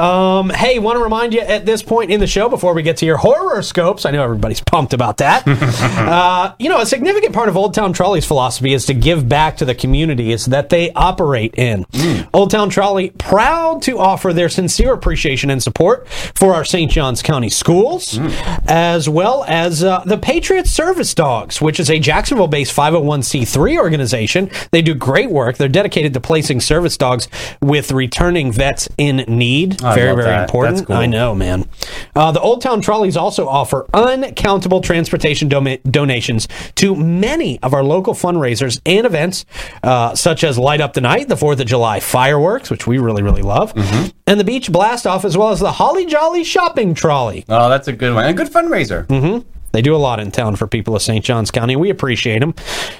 Um, 0.00 0.48
hey, 0.48 0.78
want 0.78 0.96
to 0.96 1.02
remind 1.02 1.34
you 1.34 1.40
at 1.40 1.66
this 1.66 1.82
point 1.82 2.10
in 2.10 2.20
the 2.20 2.26
show 2.26 2.48
before 2.48 2.72
we 2.72 2.82
get 2.82 2.96
to 2.98 3.06
your 3.06 3.18
horror 3.18 3.60
scopes. 3.60 4.06
I 4.06 4.10
know 4.12 4.22
everybody's 4.22 4.62
pumped 4.62 4.94
about 4.94 5.18
that. 5.18 5.46
uh, 5.46 6.54
you 6.58 6.70
know, 6.70 6.80
a 6.80 6.86
significant 6.86 7.34
part 7.34 7.50
of 7.50 7.56
Old 7.56 7.74
Town 7.74 7.92
Trolley's 7.92 8.24
philosophy 8.24 8.72
is 8.72 8.86
to 8.86 8.94
give 8.94 9.28
back 9.28 9.58
to 9.58 9.66
the 9.66 9.74
communities 9.74 10.46
that 10.46 10.70
they 10.70 10.90
operate 10.92 11.54
in. 11.58 11.84
Old 12.32 12.50
Town 12.50 12.70
Trolley 12.70 13.10
proud 13.10 13.82
to 13.82 13.98
offer 13.98 14.32
their 14.32 14.48
sincere 14.48 14.94
appreciation 14.94 15.50
and 15.50 15.62
support 15.62 16.08
for 16.08 16.54
our 16.54 16.64
St. 16.64 16.90
Johns 16.90 17.20
County 17.20 17.50
schools, 17.50 18.18
as 18.66 19.06
well 19.06 19.44
as 19.48 19.84
uh, 19.84 20.02
the 20.06 20.16
Patriot 20.16 20.66
Service 20.66 21.12
Dogs, 21.12 21.60
which 21.60 21.78
is 21.78 21.90
a 21.90 21.98
Jacksonville-based 21.98 22.74
501c3 22.74 23.76
organization. 23.76 24.50
They 24.70 24.80
do 24.80 24.94
great 24.94 25.30
work. 25.30 25.58
They're 25.58 25.68
dedicated 25.68 26.14
to 26.14 26.20
placing 26.20 26.60
service 26.60 26.96
dogs 26.96 27.28
with 27.60 27.92
returning 27.92 28.50
vets 28.50 28.88
in 28.96 29.24
need. 29.28 29.82
I 29.90 29.94
very, 29.94 30.14
very 30.14 30.26
that. 30.26 30.44
important. 30.44 30.86
Cool. 30.86 30.96
I 30.96 31.06
know, 31.06 31.34
man. 31.34 31.68
Uh, 32.14 32.32
the 32.32 32.40
Old 32.40 32.62
Town 32.62 32.80
Trolleys 32.80 33.16
also 33.16 33.48
offer 33.48 33.86
uncountable 33.94 34.80
transportation 34.80 35.48
donations 35.48 36.48
to 36.76 36.94
many 36.96 37.60
of 37.62 37.74
our 37.74 37.82
local 37.84 38.14
fundraisers 38.14 38.80
and 38.86 39.06
events, 39.06 39.44
uh, 39.82 40.14
such 40.14 40.44
as 40.44 40.58
Light 40.58 40.80
Up 40.80 40.94
the 40.94 41.00
Night, 41.00 41.28
the 41.28 41.34
4th 41.36 41.60
of 41.60 41.66
July 41.66 42.00
fireworks, 42.00 42.70
which 42.70 42.86
we 42.86 42.98
really, 42.98 43.22
really 43.22 43.42
love, 43.42 43.74
Mm-hmm. 43.74 44.08
and 44.26 44.40
the 44.40 44.44
Beach 44.44 44.70
Blast 44.72 45.06
Off, 45.06 45.24
as 45.24 45.36
well 45.36 45.50
as 45.50 45.60
the 45.60 45.72
Holly 45.72 46.06
Jolly 46.06 46.44
Shopping 46.44 46.94
Trolley. 46.94 47.44
Oh, 47.48 47.68
that's 47.68 47.88
a 47.88 47.92
good 47.92 48.14
one. 48.14 48.24
And 48.26 48.38
a 48.38 48.44
good 48.44 48.52
fundraiser. 48.52 49.06
Mm-hmm. 49.06 49.48
They 49.72 49.82
do 49.82 49.94
a 49.94 49.98
lot 49.98 50.18
in 50.18 50.32
town 50.32 50.56
for 50.56 50.66
people 50.66 50.96
of 50.96 51.02
St. 51.02 51.24
Johns 51.24 51.52
County. 51.52 51.76
We 51.76 51.90
appreciate 51.90 52.40
them. 52.40 52.54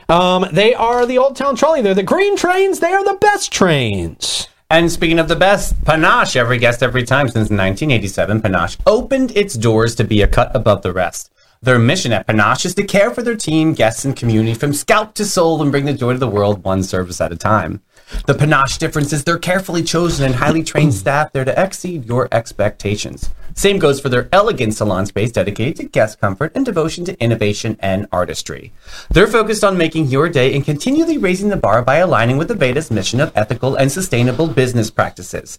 Um, 0.08 0.46
they 0.52 0.72
are 0.74 1.04
the 1.04 1.18
Old 1.18 1.34
Town 1.34 1.56
Trolley. 1.56 1.82
They're 1.82 1.94
the 1.94 2.04
green 2.04 2.36
trains. 2.36 2.78
They 2.78 2.92
are 2.92 3.04
the 3.04 3.18
best 3.20 3.52
trains. 3.52 4.46
And 4.72 4.90
speaking 4.92 5.18
of 5.18 5.26
the 5.26 5.34
best, 5.34 5.84
Panache, 5.84 6.36
every 6.36 6.56
guest, 6.56 6.80
every 6.80 7.02
time 7.02 7.26
since 7.26 7.50
1987, 7.50 8.40
Panache 8.40 8.78
opened 8.86 9.36
its 9.36 9.54
doors 9.54 9.96
to 9.96 10.04
be 10.04 10.22
a 10.22 10.28
cut 10.28 10.54
above 10.54 10.82
the 10.82 10.92
rest. 10.92 11.32
Their 11.60 11.80
mission 11.80 12.12
at 12.12 12.28
Panache 12.28 12.66
is 12.66 12.76
to 12.76 12.84
care 12.84 13.10
for 13.10 13.20
their 13.20 13.34
team, 13.34 13.72
guests, 13.74 14.04
and 14.04 14.14
community 14.14 14.54
from 14.54 14.72
scalp 14.72 15.14
to 15.14 15.24
soul 15.24 15.60
and 15.60 15.72
bring 15.72 15.86
the 15.86 15.92
joy 15.92 16.12
to 16.12 16.20
the 16.20 16.28
world 16.28 16.62
one 16.62 16.84
service 16.84 17.20
at 17.20 17.32
a 17.32 17.36
time. 17.36 17.82
The 18.28 18.34
Panache 18.34 18.78
difference 18.78 19.12
is 19.12 19.24
their 19.24 19.38
carefully 19.38 19.82
chosen 19.82 20.24
and 20.24 20.36
highly 20.36 20.62
trained 20.62 20.94
staff 20.94 21.32
there 21.32 21.44
to 21.44 21.60
exceed 21.60 22.04
your 22.04 22.28
expectations. 22.30 23.28
Same 23.60 23.78
goes 23.78 24.00
for 24.00 24.08
their 24.08 24.26
elegant 24.32 24.72
salon 24.72 25.04
space 25.04 25.30
dedicated 25.30 25.76
to 25.76 25.82
guest 25.82 26.18
comfort 26.18 26.50
and 26.54 26.64
devotion 26.64 27.04
to 27.04 27.22
innovation 27.22 27.76
and 27.80 28.06
artistry. 28.10 28.72
They're 29.10 29.26
focused 29.26 29.62
on 29.62 29.76
making 29.76 30.06
your 30.06 30.30
day 30.30 30.54
and 30.54 30.64
continually 30.64 31.18
raising 31.18 31.50
the 31.50 31.58
bar 31.58 31.82
by 31.82 31.96
aligning 31.96 32.38
with 32.38 32.48
Aveda's 32.48 32.90
mission 32.90 33.20
of 33.20 33.32
ethical 33.36 33.76
and 33.76 33.92
sustainable 33.92 34.46
business 34.46 34.90
practices. 34.90 35.58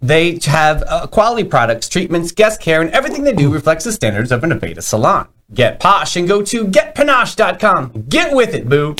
They 0.00 0.38
have 0.44 0.84
uh, 0.86 1.08
quality 1.08 1.42
products, 1.42 1.88
treatments, 1.88 2.30
guest 2.30 2.60
care, 2.60 2.80
and 2.80 2.90
everything 2.92 3.24
they 3.24 3.32
do 3.32 3.52
reflects 3.52 3.82
the 3.82 3.90
standards 3.90 4.30
of 4.30 4.44
an 4.44 4.50
Aveda 4.50 4.80
salon. 4.80 5.26
Get 5.52 5.80
posh 5.80 6.14
and 6.14 6.28
go 6.28 6.40
to 6.44 6.66
getpanache.com. 6.66 8.04
Get 8.08 8.32
with 8.32 8.54
it, 8.54 8.68
boo. 8.68 8.94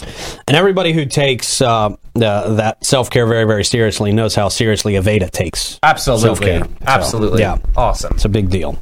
And 0.49 0.57
everybody 0.57 0.93
who 0.93 1.07
takes 1.07 1.61
uh, 1.61 1.95
the, 2.15 2.55
that 2.57 2.85
self 2.85 3.11
care 3.11 3.27
very, 3.27 3.45
very 3.45 3.65
seriously 3.65 4.13
knows 4.13 4.35
how 4.35 4.49
seriously 4.49 4.95
Aveda 4.95 5.31
takes 5.31 5.79
Absolutely. 5.83 6.27
self-care. 6.27 6.65
So, 6.65 6.71
Absolutely. 6.87 7.41
yeah. 7.41 7.59
Awesome. 7.77 8.15
It's 8.15 8.25
a 8.25 8.29
big 8.29 8.51
deal. 8.51 8.79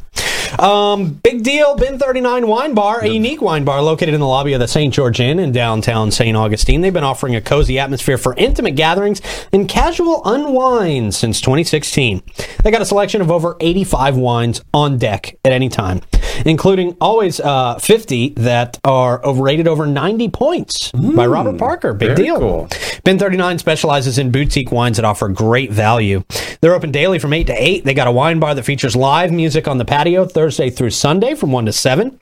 Um, 0.58 1.14
big 1.22 1.42
deal. 1.42 1.76
Bin 1.76 1.98
39 1.98 2.46
Wine 2.46 2.74
Bar, 2.74 3.00
a 3.04 3.08
unique 3.08 3.40
wine 3.40 3.64
bar 3.64 3.80
located 3.80 4.12
in 4.12 4.20
the 4.20 4.26
lobby 4.26 4.52
of 4.52 4.60
the 4.60 4.68
St. 4.68 4.92
George 4.92 5.18
Inn 5.18 5.38
in 5.38 5.50
downtown 5.50 6.10
St. 6.10 6.36
Augustine. 6.36 6.82
They've 6.82 6.92
been 6.92 7.04
offering 7.04 7.34
a 7.34 7.40
cozy 7.40 7.78
atmosphere 7.78 8.18
for 8.18 8.34
intimate 8.36 8.72
gatherings 8.76 9.22
and 9.52 9.66
casual 9.66 10.20
unwind 10.26 11.14
since 11.14 11.40
2016. 11.40 12.22
They 12.62 12.70
got 12.70 12.82
a 12.82 12.86
selection 12.86 13.22
of 13.22 13.30
over 13.30 13.56
85 13.60 14.16
wines 14.16 14.62
on 14.74 14.98
deck 14.98 15.38
at 15.42 15.52
any 15.52 15.70
time, 15.70 16.02
including 16.44 16.96
always 17.00 17.40
uh, 17.40 17.78
50 17.78 18.30
that 18.36 18.78
are 18.84 19.24
overrated 19.24 19.66
over 19.68 19.86
90 19.86 20.28
points 20.30 20.90
by 20.92 21.26
Robert 21.26 21.58
Parker. 21.58 21.92
Big 21.94 22.16
deal. 22.16 22.38
cool. 22.38 22.68
Bin 23.04 23.18
39 23.18 23.58
specializes 23.58 24.18
in 24.18 24.30
boutique 24.30 24.70
wines 24.72 24.96
that 24.96 25.04
offer 25.04 25.28
great 25.28 25.70
value. 25.70 26.22
They're 26.60 26.74
open 26.74 26.90
daily 26.92 27.18
from 27.18 27.32
8 27.32 27.46
to 27.48 27.52
8. 27.62 27.84
They 27.84 27.94
got 27.94 28.06
a 28.06 28.12
wine 28.12 28.38
bar 28.38 28.54
that 28.54 28.62
features 28.62 28.94
live 28.94 29.32
music 29.32 29.66
on 29.66 29.78
the 29.78 29.84
patio 29.84 30.24
Thursday 30.26 30.70
through 30.70 30.90
Sunday 30.90 31.34
from 31.34 31.50
1 31.52 31.66
to 31.66 31.72
7. 31.72 32.20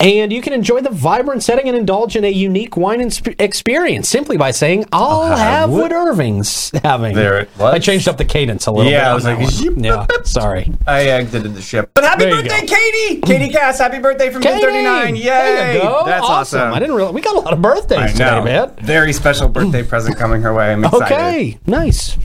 And 0.00 0.32
you 0.32 0.42
can 0.42 0.52
enjoy 0.52 0.80
the 0.80 0.90
vibrant 0.90 1.42
setting 1.42 1.68
and 1.68 1.76
indulge 1.76 2.16
in 2.16 2.24
a 2.24 2.28
unique 2.30 2.76
wine 2.76 3.00
insp- 3.00 3.34
experience 3.40 4.08
simply 4.08 4.36
by 4.36 4.50
saying, 4.50 4.84
I'll 4.92 5.24
have 5.36 5.70
what 5.70 5.92
Irving's 5.92 6.70
having. 6.82 7.14
There 7.14 7.38
it 7.40 7.48
was. 7.58 7.74
I 7.74 7.78
changed 7.78 8.08
up 8.08 8.16
the 8.18 8.24
cadence 8.24 8.66
a 8.66 8.72
little 8.72 8.90
Yeah, 8.90 9.04
bit. 9.04 9.08
I 9.10 9.14
was 9.14 9.24
like, 9.24 9.76
yeah, 9.82 10.06
sorry. 10.24 10.72
I 10.86 11.04
exited 11.04 11.54
the 11.54 11.62
ship. 11.62 11.90
But 11.94 12.04
happy 12.04 12.26
birthday, 12.28 12.66
go. 12.66 12.74
Katie! 12.76 13.20
Katie 13.22 13.43
Cass, 13.50 13.78
happy 13.78 13.98
birthday 13.98 14.30
from 14.30 14.42
Bin 14.42 14.60
39. 14.60 15.16
Yay! 15.16 15.22
There 15.24 15.74
you 15.74 15.80
go. 15.82 16.02
That's 16.04 16.24
awesome. 16.24 16.72
I 16.72 16.78
didn't 16.78 16.94
realize 16.96 17.14
we 17.14 17.20
got 17.20 17.36
a 17.36 17.40
lot 17.40 17.52
of 17.52 17.60
birthdays 17.62 17.98
I 17.98 18.08
today, 18.08 18.24
know. 18.24 18.44
man. 18.44 18.70
Very 18.80 19.12
special 19.12 19.48
birthday 19.48 19.82
present 19.82 20.16
coming 20.16 20.42
her 20.42 20.54
way. 20.54 20.72
I'm 20.72 20.84
excited. 20.84 21.04
Okay, 21.14 21.58
nice. 21.66 22.16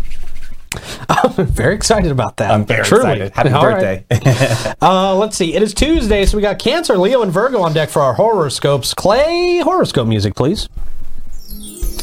I'm 1.10 1.34
very 1.47 1.73
excited 1.75 2.12
about 2.12 2.38
that. 2.38 2.51
I'm 2.51 2.65
very 2.65 2.84
Truly. 2.86 3.21
excited. 3.23 3.34
Happy 3.34 3.49
All 3.49 3.67
right. 3.67 4.08
birthday. 4.08 4.73
Uh, 4.82 5.15
let's 5.15 5.36
see. 5.36 5.53
It 5.55 5.62
is 5.63 5.73
Tuesday, 5.73 6.25
so 6.25 6.38
we 6.38 6.41
got 6.43 6.60
Cancer, 6.60 6.97
Leo, 6.97 7.21
and 7.21 7.32
Virgo 7.32 7.60
on 7.62 7.73
deck 7.73 7.89
for 7.89 8.01
our 8.01 8.13
horoscopes. 8.13 8.93
Clay, 8.93 9.60
horoscope 9.63 10.08
music, 10.08 10.36
please. 10.36 10.69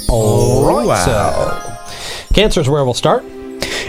All 0.08 0.66
right, 0.68 0.86
wow. 0.86 1.04
so 2.28 2.34
Cancer's 2.34 2.68
where 2.68 2.84
we'll 2.84 2.94
start. 2.94 3.24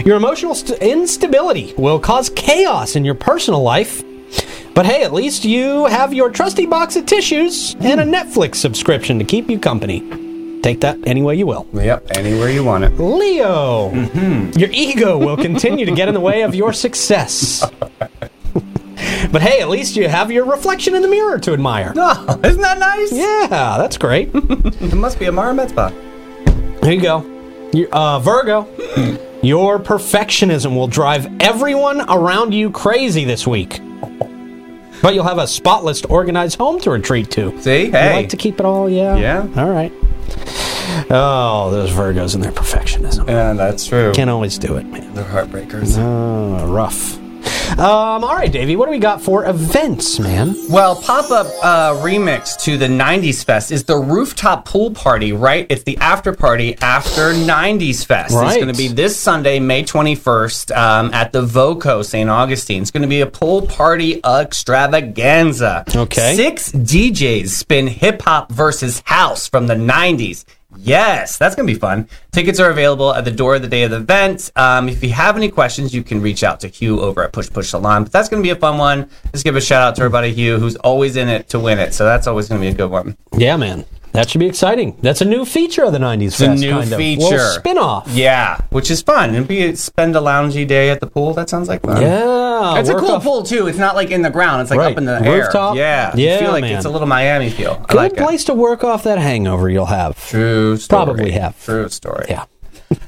Your 0.04 0.16
emotional 0.16 0.54
st- 0.54 0.80
instability 0.80 1.74
will 1.76 1.98
cause 1.98 2.30
chaos 2.34 2.96
in 2.96 3.04
your 3.04 3.14
personal 3.14 3.62
life. 3.62 4.02
But 4.78 4.86
hey, 4.86 5.02
at 5.02 5.12
least 5.12 5.44
you 5.44 5.86
have 5.86 6.14
your 6.14 6.30
trusty 6.30 6.64
box 6.64 6.94
of 6.94 7.04
tissues 7.04 7.74
and 7.80 7.98
a 8.00 8.04
Netflix 8.04 8.56
subscription 8.56 9.18
to 9.18 9.24
keep 9.24 9.50
you 9.50 9.58
company. 9.58 10.02
Take 10.62 10.82
that 10.82 10.96
any 11.04 11.20
way 11.20 11.34
you 11.34 11.48
will. 11.48 11.66
yep, 11.74 12.06
anywhere 12.12 12.48
you 12.48 12.62
want 12.62 12.84
it. 12.84 12.90
Leo, 12.90 13.90
Mm-hmm. 13.90 14.56
your 14.56 14.70
ego 14.70 15.18
will 15.18 15.36
continue 15.36 15.84
to 15.84 15.90
get 15.90 16.06
in 16.06 16.14
the 16.14 16.20
way 16.20 16.42
of 16.42 16.54
your 16.54 16.72
success. 16.72 17.68
but 19.32 19.42
hey, 19.42 19.60
at 19.60 19.68
least 19.68 19.96
you 19.96 20.06
have 20.08 20.30
your 20.30 20.44
reflection 20.44 20.94
in 20.94 21.02
the 21.02 21.08
mirror 21.08 21.40
to 21.40 21.52
admire. 21.52 21.92
Oh, 21.96 22.38
isn't 22.44 22.60
that 22.62 22.78
nice? 22.78 23.10
Yeah, 23.12 23.48
that's 23.78 23.98
great. 23.98 24.30
It 24.34 24.94
must 24.94 25.18
be 25.18 25.26
Amara 25.26 25.54
Med 25.54 25.70
Spa. 25.70 25.90
There 26.82 26.92
you 26.92 27.00
go. 27.00 27.70
You- 27.72 27.88
Uh, 27.90 28.20
Virgo, 28.20 28.68
your 29.42 29.80
perfectionism 29.80 30.76
will 30.76 30.86
drive 30.86 31.26
everyone 31.42 32.00
around 32.08 32.54
you 32.54 32.70
crazy 32.70 33.24
this 33.24 33.44
week. 33.44 33.80
But 35.02 35.14
you'll 35.14 35.24
have 35.24 35.38
a 35.38 35.46
spotless, 35.46 36.04
organized 36.04 36.58
home 36.58 36.80
to 36.80 36.90
retreat 36.90 37.30
to. 37.32 37.60
See? 37.62 37.86
You 37.86 37.92
like 37.92 38.28
to 38.30 38.36
keep 38.36 38.58
it 38.60 38.66
all, 38.66 38.88
yeah? 38.88 39.16
Yeah. 39.16 39.46
All 39.56 39.70
right. 39.70 39.92
Oh, 41.10 41.70
those 41.70 41.90
Virgos 41.90 42.34
and 42.34 42.42
their 42.42 42.52
perfectionism. 42.52 43.28
Yeah, 43.28 43.52
that's 43.52 43.86
true. 43.86 44.12
Can't 44.14 44.30
always 44.30 44.58
do 44.58 44.76
it, 44.76 44.86
man. 44.86 45.12
They're 45.14 45.24
heartbreakers. 45.24 45.96
Oh, 45.98 46.66
rough. 46.66 47.17
Um, 47.78 48.24
all 48.24 48.34
right, 48.34 48.50
Davey, 48.50 48.74
what 48.74 48.86
do 48.86 48.90
we 48.90 48.98
got 48.98 49.22
for 49.22 49.44
events, 49.44 50.18
man? 50.18 50.56
Well, 50.68 51.00
pop 51.00 51.30
up 51.30 51.46
uh, 51.62 51.92
remix 52.02 52.60
to 52.64 52.76
the 52.76 52.88
90s 52.88 53.44
Fest 53.44 53.70
is 53.70 53.84
the 53.84 53.96
rooftop 53.96 54.64
pool 54.64 54.90
party, 54.90 55.32
right? 55.32 55.64
It's 55.70 55.84
the 55.84 55.96
after 55.98 56.32
party 56.32 56.76
after 56.80 57.32
90s 57.32 58.04
Fest. 58.04 58.34
Right. 58.34 58.48
It's 58.48 58.56
going 58.56 58.74
to 58.74 58.76
be 58.76 58.88
this 58.88 59.16
Sunday, 59.16 59.60
May 59.60 59.84
21st, 59.84 60.76
um, 60.76 61.14
at 61.14 61.30
the 61.30 61.42
Voco 61.42 62.02
St. 62.02 62.28
Augustine. 62.28 62.82
It's 62.82 62.90
going 62.90 63.02
to 63.02 63.08
be 63.08 63.20
a 63.20 63.26
pool 63.26 63.64
party 63.64 64.20
extravaganza. 64.24 65.84
Okay. 65.94 66.34
Six 66.34 66.72
DJs 66.72 67.50
spin 67.50 67.86
hip 67.86 68.22
hop 68.22 68.50
versus 68.50 69.04
house 69.06 69.46
from 69.46 69.68
the 69.68 69.76
90s. 69.76 70.44
Yes, 70.80 71.38
that's 71.38 71.56
going 71.56 71.66
to 71.66 71.72
be 71.72 71.78
fun. 71.78 72.08
Tickets 72.30 72.60
are 72.60 72.70
available 72.70 73.12
at 73.12 73.24
the 73.24 73.32
door 73.32 73.58
the 73.58 73.66
day 73.66 73.82
of 73.82 73.90
the 73.90 73.96
event. 73.96 74.50
Um, 74.54 74.88
if 74.88 75.02
you 75.02 75.10
have 75.10 75.36
any 75.36 75.50
questions, 75.50 75.92
you 75.92 76.04
can 76.04 76.22
reach 76.22 76.44
out 76.44 76.60
to 76.60 76.68
Hugh 76.68 77.00
over 77.00 77.24
at 77.24 77.32
Push 77.32 77.50
Push 77.50 77.70
Salon. 77.70 78.04
But 78.04 78.12
that's 78.12 78.28
going 78.28 78.42
to 78.42 78.46
be 78.46 78.50
a 78.50 78.56
fun 78.56 78.78
one. 78.78 79.10
Just 79.32 79.44
give 79.44 79.56
a 79.56 79.60
shout 79.60 79.82
out 79.82 79.96
to 79.96 80.08
buddy 80.08 80.32
Hugh, 80.32 80.58
who's 80.58 80.76
always 80.76 81.16
in 81.16 81.28
it 81.28 81.48
to 81.50 81.58
win 81.58 81.78
it. 81.78 81.94
So 81.94 82.04
that's 82.04 82.26
always 82.26 82.48
going 82.48 82.60
to 82.60 82.64
be 82.64 82.70
a 82.70 82.74
good 82.74 82.90
one. 82.90 83.16
Yeah, 83.36 83.56
man. 83.56 83.84
That 84.18 84.28
should 84.28 84.40
be 84.40 84.46
exciting. 84.48 84.96
That's 85.00 85.20
a 85.20 85.24
new 85.24 85.44
feature 85.44 85.84
of 85.84 85.92
the 85.92 86.00
90s 86.00 86.26
It's 86.26 86.40
a 86.40 86.54
new 86.56 86.72
kind 86.72 86.92
of. 86.92 86.98
feature. 86.98 87.22
Little 87.24 87.38
spin-off. 87.52 88.08
Yeah, 88.12 88.60
which 88.70 88.90
is 88.90 89.00
fun. 89.00 89.32
And 89.36 89.46
be 89.46 89.76
spend 89.76 90.16
a 90.16 90.18
loungy 90.20 90.66
day 90.66 90.90
at 90.90 90.98
the 90.98 91.06
pool. 91.06 91.34
That 91.34 91.48
sounds 91.48 91.68
like 91.68 91.82
fun. 91.82 92.02
Yeah. 92.02 92.80
It's 92.80 92.88
a 92.88 92.96
cool 92.96 93.12
off- 93.12 93.22
pool 93.22 93.44
too. 93.44 93.68
It's 93.68 93.78
not 93.78 93.94
like 93.94 94.10
in 94.10 94.22
the 94.22 94.30
ground. 94.30 94.62
It's 94.62 94.70
like 94.72 94.80
Right. 94.80 94.90
up 94.90 94.98
in 94.98 95.04
the 95.04 95.20
Rooftop? 95.20 95.76
air. 95.76 95.82
Yeah, 95.82 96.12
Yeah, 96.16 96.32
You 96.34 96.38
feel 96.40 96.50
like 96.50 96.62
man. 96.62 96.72
it's 96.74 96.84
a 96.84 96.90
little 96.90 97.06
Miami 97.06 97.48
feel. 97.48 97.80
I 97.84 97.86
Good 97.92 97.96
like 97.96 98.12
it. 98.14 98.18
place 98.18 98.42
to 98.46 98.54
work 98.54 98.82
off 98.82 99.04
that 99.04 99.18
hangover 99.18 99.70
you'll 99.70 99.86
have. 99.86 100.16
True 100.28 100.76
story. 100.76 101.04
Probably 101.04 101.30
have. 101.30 101.54
True 101.64 101.88
story. 101.88 102.26
Yeah. 102.28 102.42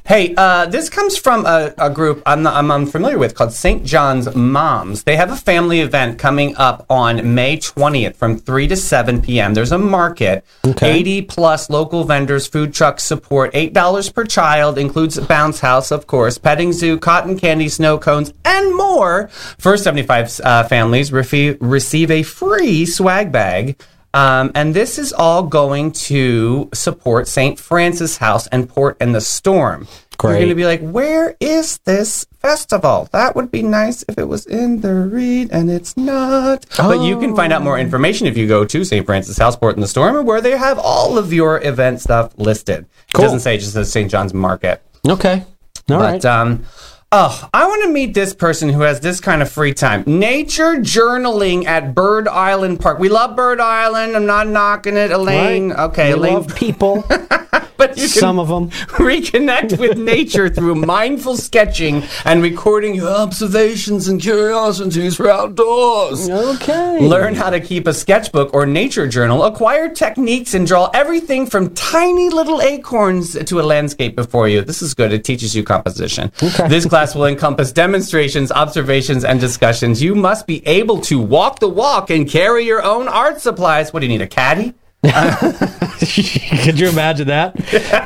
Hey, 0.05 0.35
uh, 0.37 0.67
this 0.67 0.91
comes 0.91 1.17
from 1.17 1.47
a, 1.47 1.73
a 1.79 1.89
group 1.89 2.23
I'm, 2.27 2.43
not, 2.43 2.55
I'm, 2.57 2.71
I'm 2.71 2.85
familiar 2.87 3.17
with 3.17 3.35
called 3.35 3.53
St. 3.53 3.85
John's 3.85 4.35
Moms. 4.35 5.05
They 5.05 5.17
have 5.17 5.31
a 5.31 5.37
family 5.37 5.81
event 5.81 6.19
coming 6.19 6.57
up 6.57 6.85
on 6.91 7.35
May 7.35 7.57
20th 7.57 8.17
from 8.17 8.37
3 8.37 8.69
to 8.69 8.77
7 8.77 9.23
p.m. 9.23 9.55
There's 9.55 9.73
a 9.73 9.79
market, 9.79 10.45
Okay. 10.67 10.99
80 10.99 11.23
plus 11.23 11.71
local 11.71 12.05
vendors, 12.05 12.47
food 12.47 12.75
trucks 12.75 13.05
support, 13.05 13.53
$8 13.55 14.13
per 14.13 14.25
child, 14.25 14.77
includes 14.79 15.17
a 15.17 15.23
bounce 15.23 15.61
house, 15.61 15.91
of 15.91 16.07
course, 16.07 16.37
petting 16.39 16.73
zoo, 16.73 16.99
cotton 16.99 17.39
candy, 17.39 17.69
snow 17.69 17.97
cones, 17.97 18.33
and 18.45 18.77
more. 18.77 19.29
First 19.59 19.85
75 19.85 20.41
uh, 20.45 20.65
families 20.65 21.11
refi- 21.11 21.57
receive 21.61 22.11
a 22.11 22.23
free 22.23 22.85
swag 22.85 23.31
bag. 23.33 23.81
Um, 24.13 24.51
and 24.55 24.75
this 24.75 24.99
is 24.99 25.13
all 25.13 25.45
going 25.45 25.93
to 25.93 26.69
support 26.75 27.29
St. 27.29 27.59
Francis 27.59 28.17
House 28.17 28.47
and 28.49 28.69
Port 28.69 28.97
and 29.01 29.15
the 29.15 29.21
Storm. 29.21 29.87
You're 30.23 30.33
going 30.35 30.49
to 30.51 30.55
be 30.55 30.67
like, 30.67 30.81
where 30.83 31.35
is 31.41 31.79
this 31.79 32.27
festival? 32.41 33.09
That 33.13 33.35
would 33.37 33.51
be 33.51 33.63
nice 33.63 34.05
if 34.07 34.19
it 34.19 34.29
was 34.29 34.45
in 34.45 34.81
the 34.83 34.93
read, 34.93 35.51
and 35.51 35.71
it's 35.71 35.97
not. 35.97 36.67
But 36.77 37.01
you 37.01 37.19
can 37.19 37.35
find 37.35 37.53
out 37.55 37.63
more 37.63 37.79
information 37.79 38.27
if 38.27 38.37
you 38.37 38.47
go 38.47 38.67
to 38.67 38.85
St. 38.85 39.07
Francis 39.07 39.39
House, 39.39 39.57
Port 39.57 39.77
and 39.77 39.83
the 39.83 39.89
Storm, 39.89 40.27
where 40.27 40.43
they 40.43 40.59
have 40.59 40.79
all 40.79 41.17
of 41.17 41.33
your 41.33 41.63
event 41.65 42.03
stuff 42.03 42.37
listed. 42.37 42.85
Cool. 43.15 43.25
It 43.25 43.29
doesn't 43.29 43.41
say, 43.41 43.55
it 43.55 43.61
just 43.61 43.73
says 43.73 43.91
St. 43.91 44.11
John's 44.11 44.35
Market. 44.35 44.83
Okay. 45.09 45.45
All 45.89 45.97
right. 45.97 46.21
But 46.21 46.25
um, 46.27 46.65
oh, 47.13 47.49
I 47.53 47.67
want 47.67 47.83
to 47.85 47.89
meet 47.89 48.15
this 48.15 48.35
person 48.35 48.69
who 48.69 48.83
has 48.83 49.01
this 49.01 49.21
kind 49.21 49.43
of 49.43 49.51
free 49.51 49.75
time. 49.75 50.05
Nature 50.07 50.77
journaling 50.77 51.65
at 51.67 51.95
Bird 51.95 52.29
Island 52.29 52.81
Park. 52.81 52.99
We 52.99 53.09
love 53.09 53.37
Bird 53.37 53.61
Island. 53.61 54.17
I'm 54.17 54.27
not 54.27 54.47
knocking 54.49 54.97
it, 54.97 55.11
Elaine. 55.11 55.71
Right. 55.71 55.79
Okay, 55.91 56.09
We 56.15 56.19
Elaine. 56.21 56.35
love 56.35 56.55
people. 56.55 57.05
but 57.81 57.97
you 57.97 58.09
can 58.09 58.21
Some 58.21 58.39
of 58.39 58.49
them. 58.49 58.71
reconnect 59.11 59.79
with 59.79 59.97
nature 59.97 60.51
through 60.51 60.75
mindful 60.75 61.37
sketching 61.37 62.05
and 62.27 62.43
recording 62.43 62.95
your 62.95 63.09
observations 63.09 64.07
and 64.07 64.21
curiosities 64.21 65.17
for 65.17 65.31
outdoors. 65.31 66.29
Okay. 66.29 67.01
Learn 67.01 67.35
how 67.35 67.49
to 67.49 67.59
keep 67.59 67.87
a 67.87 67.95
sketchbook 67.95 68.53
or 68.53 68.67
nature 68.67 69.09
journal, 69.09 69.45
acquire 69.45 69.89
techniques, 69.89 70.53
and 70.53 70.67
draw 70.67 70.91
everything 70.93 71.47
from 71.47 71.75
tiny 71.75 72.29
little 72.29 72.61
acorns 72.61 73.33
to 73.33 73.61
a 73.61 73.63
landscape 73.63 74.15
before 74.15 74.47
you. 74.47 74.61
This 74.61 74.83
is 74.83 74.93
good. 74.93 75.11
It 75.13 75.25
teaches 75.25 75.57
you 75.57 75.65
composition. 75.65 76.31
Okay. 76.43 76.69
This 76.69 76.85
class 76.85 77.15
will 77.15 77.25
encompass 77.25 77.73
demonstrations, 77.73 78.53
observations, 78.53 79.25
and 79.25 79.41
discussions. 79.41 80.03
You 80.03 80.15
must 80.15 80.47
be 80.47 80.67
able 80.67 81.01
to 81.03 81.19
walk 81.19 81.61
the 81.61 81.69
walk 81.69 82.11
and 82.11 82.29
carry 82.29 82.67
your 82.67 82.83
own 82.85 83.09
art 83.09 83.41
supplies. 83.41 83.93
What 83.93 84.01
do 84.01 84.07
you 84.07 84.13
need, 84.13 84.23
a 84.23 84.27
caddy? 84.27 84.75
Could 85.03 86.79
you 86.79 86.91
imagine 86.91 87.29
that? 87.29 87.57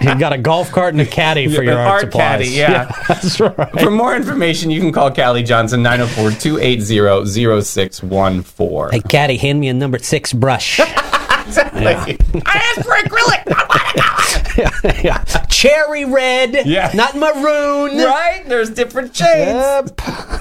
You've 0.01 0.21
got 0.21 0.33
a 0.33 0.39
golf 0.39 0.71
cart 0.71 0.95
and 0.95 1.01
a 1.01 1.07
caddy 1.07 1.49
for 1.49 1.65
your 1.65 1.77
art, 1.77 1.89
art 1.89 2.01
supplies. 2.03 2.23
caddy, 2.23 2.49
yeah. 2.51 2.93
that's 3.09 3.41
right. 3.41 3.81
For 3.81 3.91
more 3.91 4.15
information, 4.15 4.71
you 4.71 4.81
can 4.81 4.93
call 4.93 5.13
Callie 5.13 5.43
Johnson 5.43 5.83
904 5.83 6.31
280 6.39 7.27
0614. 7.63 8.91
Hey, 8.93 9.01
caddy, 9.01 9.37
hand 9.39 9.59
me 9.59 9.67
a 9.69 9.75
number 9.75 9.99
six 9.99 10.33
brush. 10.33 10.79
yeah. 11.85 12.43
I 12.47 12.73
asked 12.77 12.87
for 12.87 12.95
acrylic, 12.95 13.47
not 13.49 13.69
watercolor. 13.69 15.01
yeah. 15.05 15.25
Cherry 15.49 16.05
red, 16.05 16.67
Yeah. 16.67 16.91
not 16.95 17.15
maroon. 17.17 17.99
Right? 17.99 18.43
There's 18.47 18.71
different 18.71 19.15
shades. 19.17 19.93
Yep. 19.97 20.01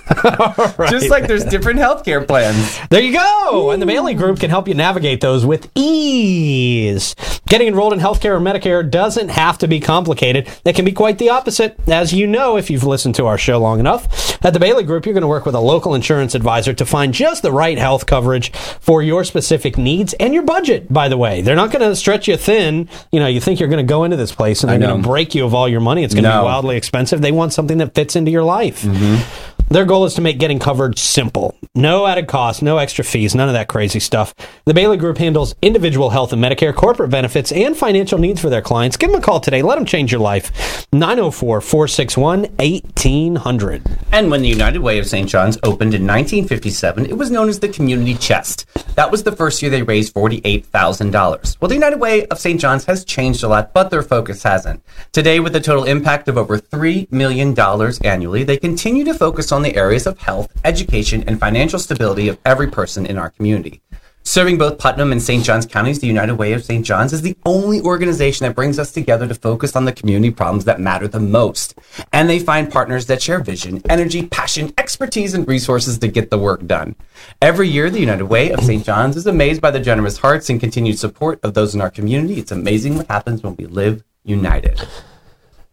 Right. 0.78 0.90
Just 0.90 1.10
like 1.10 1.28
there's 1.28 1.44
different 1.44 1.80
healthcare 1.80 2.26
plans. 2.26 2.80
There 2.90 3.02
you 3.02 3.14
go. 3.14 3.72
And 3.72 3.82
the 3.82 3.86
Bailey 3.86 4.14
Group 4.14 4.40
can 4.40 4.50
help 4.50 4.68
you 4.68 4.74
navigate 4.74 5.20
those 5.22 5.46
with 5.46 5.70
ease. 5.76 7.16
Getting 7.48 7.68
enrolled 7.68 7.94
in 7.94 8.00
healthcare 8.00 8.36
or 8.36 8.40
Medicare 8.40 8.90
doesn't 8.90 9.30
have 9.30 9.58
to 9.60 9.68
be 9.68 9.80
complicated. 9.80 10.50
It 10.66 10.76
can 10.76 10.86
be 10.86 10.92
quite 10.92 11.18
the 11.18 11.30
opposite. 11.30 11.78
As 11.88 12.14
you 12.14 12.26
know, 12.28 12.58
if 12.58 12.70
you've 12.70 12.84
listened 12.86 13.16
to 13.16 13.26
our 13.26 13.38
show 13.38 13.60
long 13.60 13.80
enough, 13.80 14.44
at 14.46 14.54
the 14.54 14.60
Bailey 14.60 14.84
Group, 14.84 15.06
you're 15.06 15.14
going 15.14 15.22
to 15.22 15.28
work 15.28 15.46
with 15.46 15.56
a 15.56 15.60
local 15.60 15.94
insurance 15.94 16.36
advisor 16.36 16.74
to 16.74 16.86
find 16.86 17.14
just 17.14 17.42
the 17.44 17.52
right 17.52 17.78
health 17.78 18.06
coverage 18.06 18.52
for 18.52 19.02
your 19.02 19.24
specific 19.24 19.78
needs 19.78 20.14
and 20.14 20.34
your 20.34 20.44
budget, 20.44 20.92
by 20.92 21.08
the 21.10 21.18
way. 21.18 21.33
They're 21.42 21.56
not 21.56 21.72
going 21.72 21.88
to 21.88 21.96
stretch 21.96 22.28
you 22.28 22.38
thin. 22.38 22.88
You 23.12 23.20
know, 23.20 23.28
you 23.28 23.40
think 23.42 23.60
you're 23.60 23.70
going 23.70 23.86
to 23.86 23.90
go 23.90 24.04
into 24.04 24.18
this 24.18 24.32
place 24.34 24.64
and 24.64 24.70
they're 24.72 24.80
going 24.80 25.02
to 25.02 25.08
break 25.08 25.34
you 25.36 25.46
of 25.46 25.54
all 25.54 25.68
your 25.68 25.80
money. 25.82 26.04
It's 26.04 26.14
going 26.14 26.24
to 26.24 26.30
No. 26.30 26.42
be 26.42 26.46
wildly 26.46 26.78
expensive. 26.78 27.22
They 27.22 27.32
want 27.32 27.54
something 27.54 27.78
that 27.80 27.94
fits 27.96 28.16
into 28.16 28.32
your 28.32 28.44
life. 28.44 28.82
Mm-hmm. 28.84 29.53
Their 29.74 29.86
goal 29.86 30.06
is 30.06 30.14
to 30.14 30.22
make 30.22 30.38
getting 30.38 30.60
covered 30.60 31.00
simple. 31.00 31.58
No 31.74 32.06
added 32.06 32.28
cost, 32.28 32.62
no 32.62 32.78
extra 32.78 33.04
fees, 33.04 33.34
none 33.34 33.50
of 33.50 33.54
that 33.54 33.68
crazy 33.68 34.00
stuff. 34.00 34.36
The 34.66 34.74
Bailey 34.76 34.98
Group 34.98 35.18
handles 35.18 35.56
individual 35.64 36.12
health 36.12 36.32
and 36.32 36.44
Medicare, 36.44 36.76
corporate 36.76 37.10
benefits, 37.10 37.52
and 37.52 37.76
financial 37.76 38.20
needs 38.20 38.40
for 38.40 38.52
their 38.52 38.62
clients. 38.62 38.98
Give 38.98 39.10
them 39.10 39.20
a 39.20 39.24
call 39.24 39.40
today. 39.40 39.64
Let 39.64 39.78
them 39.78 39.86
change 39.86 40.12
your 40.12 40.22
life. 40.22 40.86
904 40.94 41.60
461 41.60 42.42
1800. 42.58 43.82
And 44.12 44.30
when 44.30 44.44
the 44.44 44.48
United 44.48 44.84
Way 44.84 45.00
of 45.00 45.08
St. 45.08 45.28
John's 45.28 45.58
opened 45.64 45.96
in 45.96 46.06
1957, 46.06 47.08
it 47.08 47.18
was 47.18 47.32
known 47.32 47.50
as 47.50 47.60
the 47.60 47.68
Community 47.68 48.14
Chest. 48.14 48.68
That 48.94 49.10
was 49.10 49.24
the 49.24 49.36
first 49.36 49.64
year 49.64 49.72
they 49.72 49.82
raised 49.82 50.14
$48,000. 50.14 51.58
Well, 51.60 51.70
the 51.70 51.74
United 51.74 52.00
Way 52.00 52.28
of 52.28 52.38
St. 52.38 52.62
John's 52.62 52.86
has 52.86 53.04
changed 53.04 53.44
a 53.44 53.48
lot, 53.48 53.74
but 53.74 53.90
their 53.90 54.04
focus 54.04 54.44
hasn't. 54.44 54.84
Today, 55.12 55.40
with 55.40 55.56
a 55.56 55.60
total 55.60 55.86
impact 55.86 56.28
of 56.28 56.38
over 56.38 56.60
$3 56.60 57.12
million 57.12 57.60
annually, 58.04 58.44
they 58.44 58.58
continue 58.58 59.04
to 59.06 59.16
focus 59.16 59.52
on 59.52 59.63
the 59.64 59.76
areas 59.76 60.06
of 60.06 60.20
health, 60.20 60.52
education, 60.64 61.24
and 61.28 61.40
financial 61.40 61.80
stability 61.80 62.28
of 62.28 62.38
every 62.46 62.70
person 62.70 63.06
in 63.06 63.18
our 63.18 63.30
community. 63.30 63.82
Serving 64.26 64.58
both 64.58 64.78
Putnam 64.78 65.12
and 65.12 65.22
St. 65.22 65.44
Johns 65.44 65.66
counties, 65.66 66.00
the 66.00 66.08
United 66.08 66.36
Way 66.36 66.54
of 66.54 66.64
St. 66.64 66.86
John's 66.86 67.12
is 67.12 67.24
the 67.24 67.36
only 67.46 67.82
organization 67.82 68.46
that 68.46 68.56
brings 68.56 68.80
us 68.80 68.94
together 68.94 69.28
to 69.28 69.36
focus 69.36 69.76
on 69.76 69.84
the 69.84 69.92
community 69.92 70.32
problems 70.32 70.64
that 70.64 70.80
matter 70.80 71.10
the 71.10 71.20
most. 71.20 71.78
And 72.14 72.30
they 72.30 72.40
find 72.40 72.72
partners 72.72 73.06
that 73.08 73.22
share 73.22 73.40
vision, 73.40 73.82
energy, 73.90 74.26
passion, 74.26 74.74
expertise, 74.78 75.34
and 75.34 75.46
resources 75.46 75.98
to 75.98 76.08
get 76.08 76.30
the 76.30 76.38
work 76.38 76.66
done. 76.66 76.96
Every 77.42 77.68
year, 77.68 77.90
the 77.90 78.00
United 78.00 78.24
Way 78.24 78.52
of 78.52 78.64
St. 78.64 78.86
John's 78.86 79.18
is 79.18 79.28
amazed 79.28 79.62
by 79.62 79.72
the 79.72 79.82
generous 79.82 80.18
hearts 80.18 80.50
and 80.50 80.58
continued 80.58 80.98
support 80.98 81.42
of 81.44 81.54
those 81.54 81.76
in 81.76 81.82
our 81.82 81.92
community. 81.92 82.36
It's 82.36 82.52
amazing 82.54 82.96
what 82.96 83.08
happens 83.08 83.44
when 83.44 83.58
we 83.58 83.66
live 83.66 84.06
united. 84.24 84.88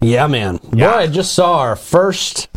Yeah, 0.01 0.27
man. 0.27 0.59
Yeah. 0.73 0.91
Boy, 0.91 0.97
I 0.97 1.07
just 1.07 1.35
saw 1.35 1.61
our 1.61 1.77
first. 1.77 2.49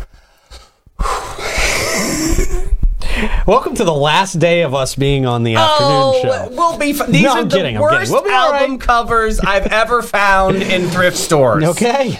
Welcome 3.46 3.74
to 3.76 3.84
the 3.84 3.94
last 3.94 4.38
day 4.38 4.62
of 4.62 4.74
us 4.74 4.94
being 4.96 5.24
on 5.26 5.44
the 5.44 5.56
oh, 5.56 5.60
afternoon 5.60 6.22
show. 6.22 6.48
we'll 6.56 6.78
be. 6.78 6.90
F- 6.90 7.06
these 7.06 7.22
No, 7.22 7.30
are 7.30 7.38
I'm 7.38 7.48
the 7.48 7.56
kidding, 7.56 7.78
worst 7.78 8.10
We'll 8.10 8.28
album 8.28 8.72
right. 8.72 8.80
covers 8.80 9.38
I've 9.40 9.66
ever 9.68 10.02
found 10.02 10.56
in 10.62 10.88
thrift 10.90 11.16
stores. 11.16 11.62
Okay. 11.64 12.18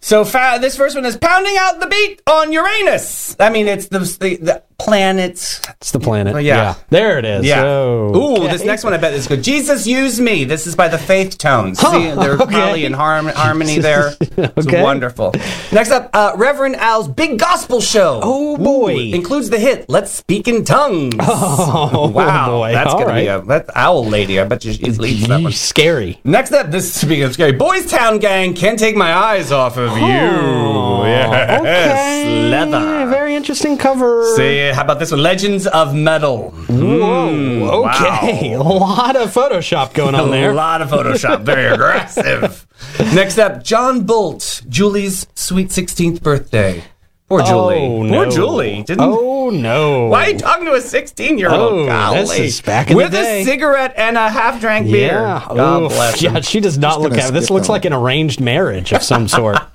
So 0.00 0.24
fa- 0.24 0.58
this 0.60 0.76
first 0.76 0.96
one 0.96 1.04
is 1.04 1.16
pounding 1.16 1.56
out 1.58 1.78
the 1.80 1.86
beat 1.86 2.20
on 2.26 2.52
Uranus. 2.52 3.36
I 3.38 3.50
mean, 3.50 3.68
it's 3.68 3.86
the 3.88 4.00
the, 4.00 4.36
the 4.36 4.62
planets. 4.78 5.60
It's 5.80 5.90
the 5.92 6.00
planet. 6.00 6.34
Oh, 6.34 6.38
yeah. 6.38 6.74
There 6.90 7.18
it 7.18 7.24
is. 7.24 7.44
Yeah. 7.44 7.62
Oh, 7.64 8.12
Ooh, 8.14 8.36
okay. 8.42 8.52
this 8.52 8.64
next 8.64 8.84
one 8.84 8.92
I 8.92 8.96
bet 8.98 9.12
is 9.14 9.26
good. 9.26 9.42
Jesus 9.42 9.86
use 9.86 10.20
me. 10.20 10.44
This 10.44 10.66
is 10.66 10.74
by 10.76 10.88
the 10.88 10.98
Faith 10.98 11.38
Tones. 11.38 11.80
Huh, 11.80 11.92
See, 11.92 12.10
they're 12.20 12.34
okay. 12.34 12.46
probably 12.52 12.84
in 12.84 12.92
harm- 12.92 13.26
harmony 13.26 13.78
there. 13.78 14.12
It's 14.56 14.66
wonderful. 14.70 15.32
Next 15.72 15.90
up, 15.90 16.10
uh, 16.12 16.32
Reverend 16.36 16.76
Al's 16.76 17.08
Big 17.08 17.38
Gospel 17.38 17.80
Show. 17.80 18.20
Oh, 18.22 18.56
boy. 18.56 18.96
includes 19.12 19.48
the 19.50 19.58
hit 19.58 19.88
"Let's 19.88 20.10
Speak 20.10 20.48
in 20.48 20.64
Tongues." 20.64 21.14
Oh, 21.20 22.10
wow, 22.14 22.48
boy. 22.58 22.72
that's 22.72 22.92
All 22.92 23.00
gonna 23.04 23.20
be 23.20 23.26
a 23.26 23.40
that 23.42 23.66
owl 23.74 24.04
lady. 24.04 24.38
I 24.40 24.44
bet 24.44 24.64
you 24.64 24.72
she's 24.72 24.98
leads 24.98 25.26
that 25.28 25.42
one. 25.42 25.52
Scary. 25.52 26.20
Next 26.24 26.52
up, 26.52 26.70
this 26.70 26.92
speaking 26.92 27.22
of 27.24 27.32
scary, 27.34 27.52
Boys 27.52 27.86
Town 27.90 28.18
Gang 28.18 28.54
can't 28.54 28.78
take 28.78 28.96
my 28.96 29.12
eyes 29.14 29.52
off 29.52 29.76
of 29.76 29.96
you. 29.98 30.04
Yes, 31.04 31.60
okay. 31.60 32.48
leather. 32.50 33.06
Very 33.10 33.34
interesting 33.34 33.76
cover. 33.78 34.24
See, 34.36 34.63
how 34.72 34.82
about 34.82 34.98
this 34.98 35.10
one? 35.10 35.22
Legends 35.22 35.66
of 35.66 35.94
Metal. 35.94 36.50
Whoa. 36.50 37.30
Hmm, 37.30 37.62
okay. 37.62 38.52
A 38.54 38.62
lot 38.62 39.16
of 39.16 39.32
Photoshop 39.34 39.94
going 39.94 40.14
on 40.14 40.30
there. 40.32 40.50
A 40.50 40.54
lot 40.54 40.80
of 40.82 40.88
Photoshop, 40.88 41.42
very 41.44 41.66
aggressive. 41.66 42.66
Next 43.14 43.38
up, 43.38 43.62
John 43.64 44.04
Bolt, 44.04 44.62
Julie's 44.68 45.26
sweet 45.34 45.68
16th 45.68 46.22
birthday. 46.22 46.84
Poor 47.28 47.42
Julie. 47.42 47.76
Oh, 47.78 47.98
Poor 48.08 48.26
no. 48.26 48.30
Julie. 48.30 48.82
Didn't. 48.82 49.00
Oh, 49.00 49.48
no. 49.48 50.06
Why 50.08 50.26
are 50.26 50.30
you 50.30 50.38
talking 50.38 50.66
to 50.66 50.74
a 50.74 50.80
16 50.80 51.38
year 51.38 51.48
old? 51.50 51.72
Oh, 51.72 51.86
Golly. 51.86 52.18
this 52.18 52.38
is 52.38 52.60
back 52.60 52.90
in 52.90 52.96
the 52.98 53.02
With 53.04 53.12
day. 53.12 53.40
a 53.40 53.44
cigarette 53.44 53.94
and 53.96 54.18
a 54.18 54.28
half 54.28 54.60
drank 54.60 54.86
beer. 54.90 55.12
Yeah. 55.12 55.44
God 55.48 55.82
Oof. 55.84 55.92
bless 55.92 56.20
him. 56.20 56.34
Yeah, 56.34 56.40
she 56.42 56.60
does 56.60 56.76
not 56.76 57.00
look 57.00 57.12
gonna 57.12 57.22
at 57.24 57.32
This 57.32 57.48
looks 57.48 57.66
that 57.68 57.72
like 57.72 57.84
an 57.86 57.94
arranged 57.94 58.40
marriage 58.40 58.92
of 58.92 59.02
some 59.02 59.26
sort. 59.28 59.56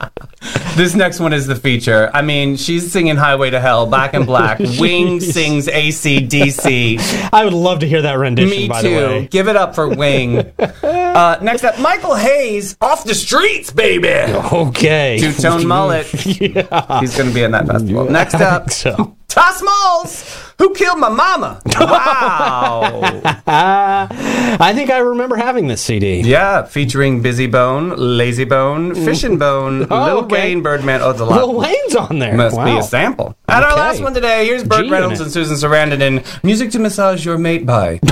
This 0.75 0.95
next 0.95 1.19
one 1.19 1.33
is 1.33 1.45
the 1.45 1.57
feature. 1.57 2.09
I 2.13 2.21
mean, 2.21 2.55
she's 2.55 2.89
singing 2.89 3.17
Highway 3.17 3.49
to 3.49 3.59
Hell, 3.59 3.85
Back 3.87 4.13
in 4.13 4.23
Black. 4.25 4.59
Wing 4.79 5.19
sings 5.19 5.67
ACDC. 5.67 7.29
I 7.33 7.43
would 7.43 7.53
love 7.53 7.79
to 7.79 7.87
hear 7.87 8.03
that 8.03 8.13
rendition, 8.13 8.49
Me 8.57 8.69
by 8.69 8.81
the 8.81 8.87
too. 8.87 8.95
way. 8.95 9.27
Give 9.27 9.49
it 9.49 9.57
up 9.57 9.75
for 9.75 9.89
Wing. 9.89 10.37
uh, 10.37 11.37
next 11.41 11.65
up, 11.65 11.77
Michael 11.79 12.15
Hayes, 12.15 12.77
Off 12.79 13.03
the 13.03 13.13
Streets, 13.15 13.71
baby. 13.71 14.07
Okay. 14.07 15.17
Two 15.19 15.33
tone 15.33 15.67
mullet. 15.67 16.07
yeah. 16.25 16.99
He's 17.01 17.17
going 17.17 17.27
to 17.29 17.35
be 17.39 17.45
in 17.45 17.51
that 17.51 17.65
mm, 17.65 17.71
festival. 17.71 18.05
Next 18.09 18.33
up, 18.51 18.69
So, 18.69 19.17
Toss 19.29 19.61
Malls, 19.61 20.51
Who 20.57 20.73
Killed 20.73 20.97
My 20.99 21.07
Mama? 21.09 21.61
Wow. 21.79 22.99
I 23.47 24.73
think 24.73 24.89
I 24.89 24.97
remember 24.97 25.35
having 25.35 25.67
this 25.67 25.81
CD. 25.83 26.21
yeah, 26.21 26.63
featuring 26.63 27.21
Bizzy 27.21 27.49
Bone, 27.49 27.91
Layzie 27.91 28.49
Bone, 28.49 28.95
Fishing 28.95 29.37
Bone, 29.37 29.85
Oh, 29.91 30.03
Lil 30.05 30.17
okay. 30.25 30.33
Wayne, 30.49 30.61
Birdman. 30.63 31.01
Oh, 31.03 31.13
the 31.13 31.25
lot. 31.25 31.37
Lil 31.47 31.55
Wayne's 31.59 31.95
on 31.95 32.17
there. 32.19 32.35
Must 32.35 32.57
wow. 32.57 32.65
be 32.65 32.77
a 32.79 32.83
sample. 32.83 33.35
And 33.47 33.63
our 33.63 33.75
last 33.77 34.01
one 34.01 34.13
today, 34.15 34.45
here's 34.45 34.63
Burt 34.63 34.85
G 34.85 34.89
Reynolds 34.91 35.19
and 35.19 35.31
Susan 35.31 35.55
Sarandon 35.55 36.01
in 36.01 36.23
Music 36.43 36.71
to 36.71 36.79
Massage 36.79 37.23
Your 37.25 37.37
Mate 37.37 37.65
by. 37.65 37.99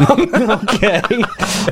Okay. 0.67 1.01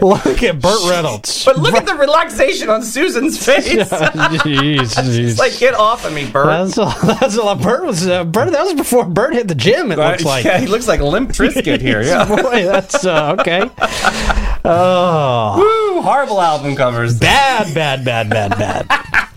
look 0.02 0.44
at 0.44 0.60
Burt 0.60 0.90
Reynolds. 0.90 1.46
but 1.46 1.58
look 1.58 1.76
at 1.76 1.86
the 1.86 1.96
relaxation 1.96 2.70
on 2.70 2.82
Susan's 2.84 3.44
face. 3.44 3.68
Jeez, 3.70 4.80
jeez. 4.96 5.30
It's 5.30 5.40
like, 5.40 5.58
get 5.60 5.74
off 5.76 6.06
of 6.06 6.14
me, 6.14 6.30
Burt. 6.30 6.48
that's 6.48 6.78
a, 6.78 6.92
that's 7.06 7.36
a 7.38 7.44
lot. 7.44 7.62
Burt 7.62 7.86
was 7.86 8.08
uh, 8.08 8.24
Burt. 8.24 8.52
That 8.52 8.64
was 8.64 8.74
before 8.74 9.06
Burt 9.06 9.34
hit 9.36 9.48
the 9.48 9.56
gym. 9.56 9.92
It 9.92 9.98
looks 9.98 10.24
like. 10.26 10.46
yeah, 10.46 10.58
he 10.60 10.68
looks 10.68 10.88
like 10.88 11.00
Limp 11.02 11.32
Triscuit 11.32 11.82
here. 11.82 12.02
Yeah. 12.06 12.26
Boy, 12.26 12.64
that's 12.66 13.06
uh, 13.06 13.36
okay. 13.40 13.70
Oh, 14.64 15.56
Woo, 15.96 16.02
horrible 16.02 16.42
album 16.42 16.76
covers. 16.76 17.20
bad, 17.20 17.74
bad, 17.74 18.04
bad, 18.04 18.30
bad, 18.30 18.52
bad. 18.58 19.30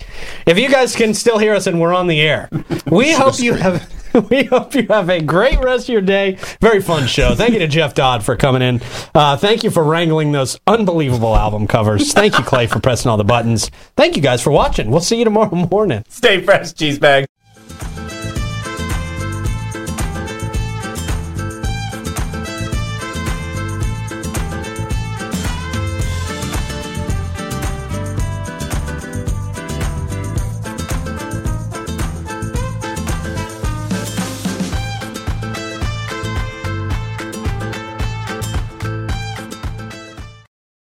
If 0.46 0.58
you 0.58 0.68
guys 0.70 0.96
can 0.96 1.12
still 1.14 1.38
hear 1.38 1.54
us 1.54 1.66
and 1.66 1.80
we're 1.80 1.92
on 1.94 2.06
the 2.06 2.20
air, 2.20 2.48
we 2.90 3.12
hope 3.12 3.38
you 3.38 3.54
have. 3.54 3.92
We 4.30 4.44
hope 4.44 4.74
you 4.74 4.86
have 4.88 5.10
a 5.10 5.20
great 5.20 5.60
rest 5.60 5.84
of 5.84 5.90
your 5.92 6.00
day. 6.00 6.38
Very 6.62 6.80
fun 6.80 7.06
show. 7.06 7.34
Thank 7.34 7.52
you 7.52 7.58
to 7.60 7.68
Jeff 7.68 7.94
Dodd 7.94 8.24
for 8.24 8.36
coming 8.36 8.62
in. 8.62 8.80
Uh, 9.14 9.36
thank 9.36 9.62
you 9.62 9.70
for 9.70 9.84
wrangling 9.84 10.32
those 10.32 10.58
unbelievable 10.66 11.36
album 11.36 11.66
covers. 11.68 12.14
Thank 12.14 12.36
you, 12.38 12.42
Clay, 12.42 12.66
for 12.66 12.80
pressing 12.80 13.10
all 13.10 13.18
the 13.18 13.22
buttons. 13.22 13.70
Thank 13.96 14.16
you 14.16 14.22
guys 14.22 14.42
for 14.42 14.50
watching. 14.50 14.90
We'll 14.90 15.02
see 15.02 15.18
you 15.18 15.24
tomorrow 15.24 15.54
morning. 15.70 16.04
Stay 16.08 16.40
fresh, 16.42 16.72
cheese 16.72 16.98
bag. 16.98 17.26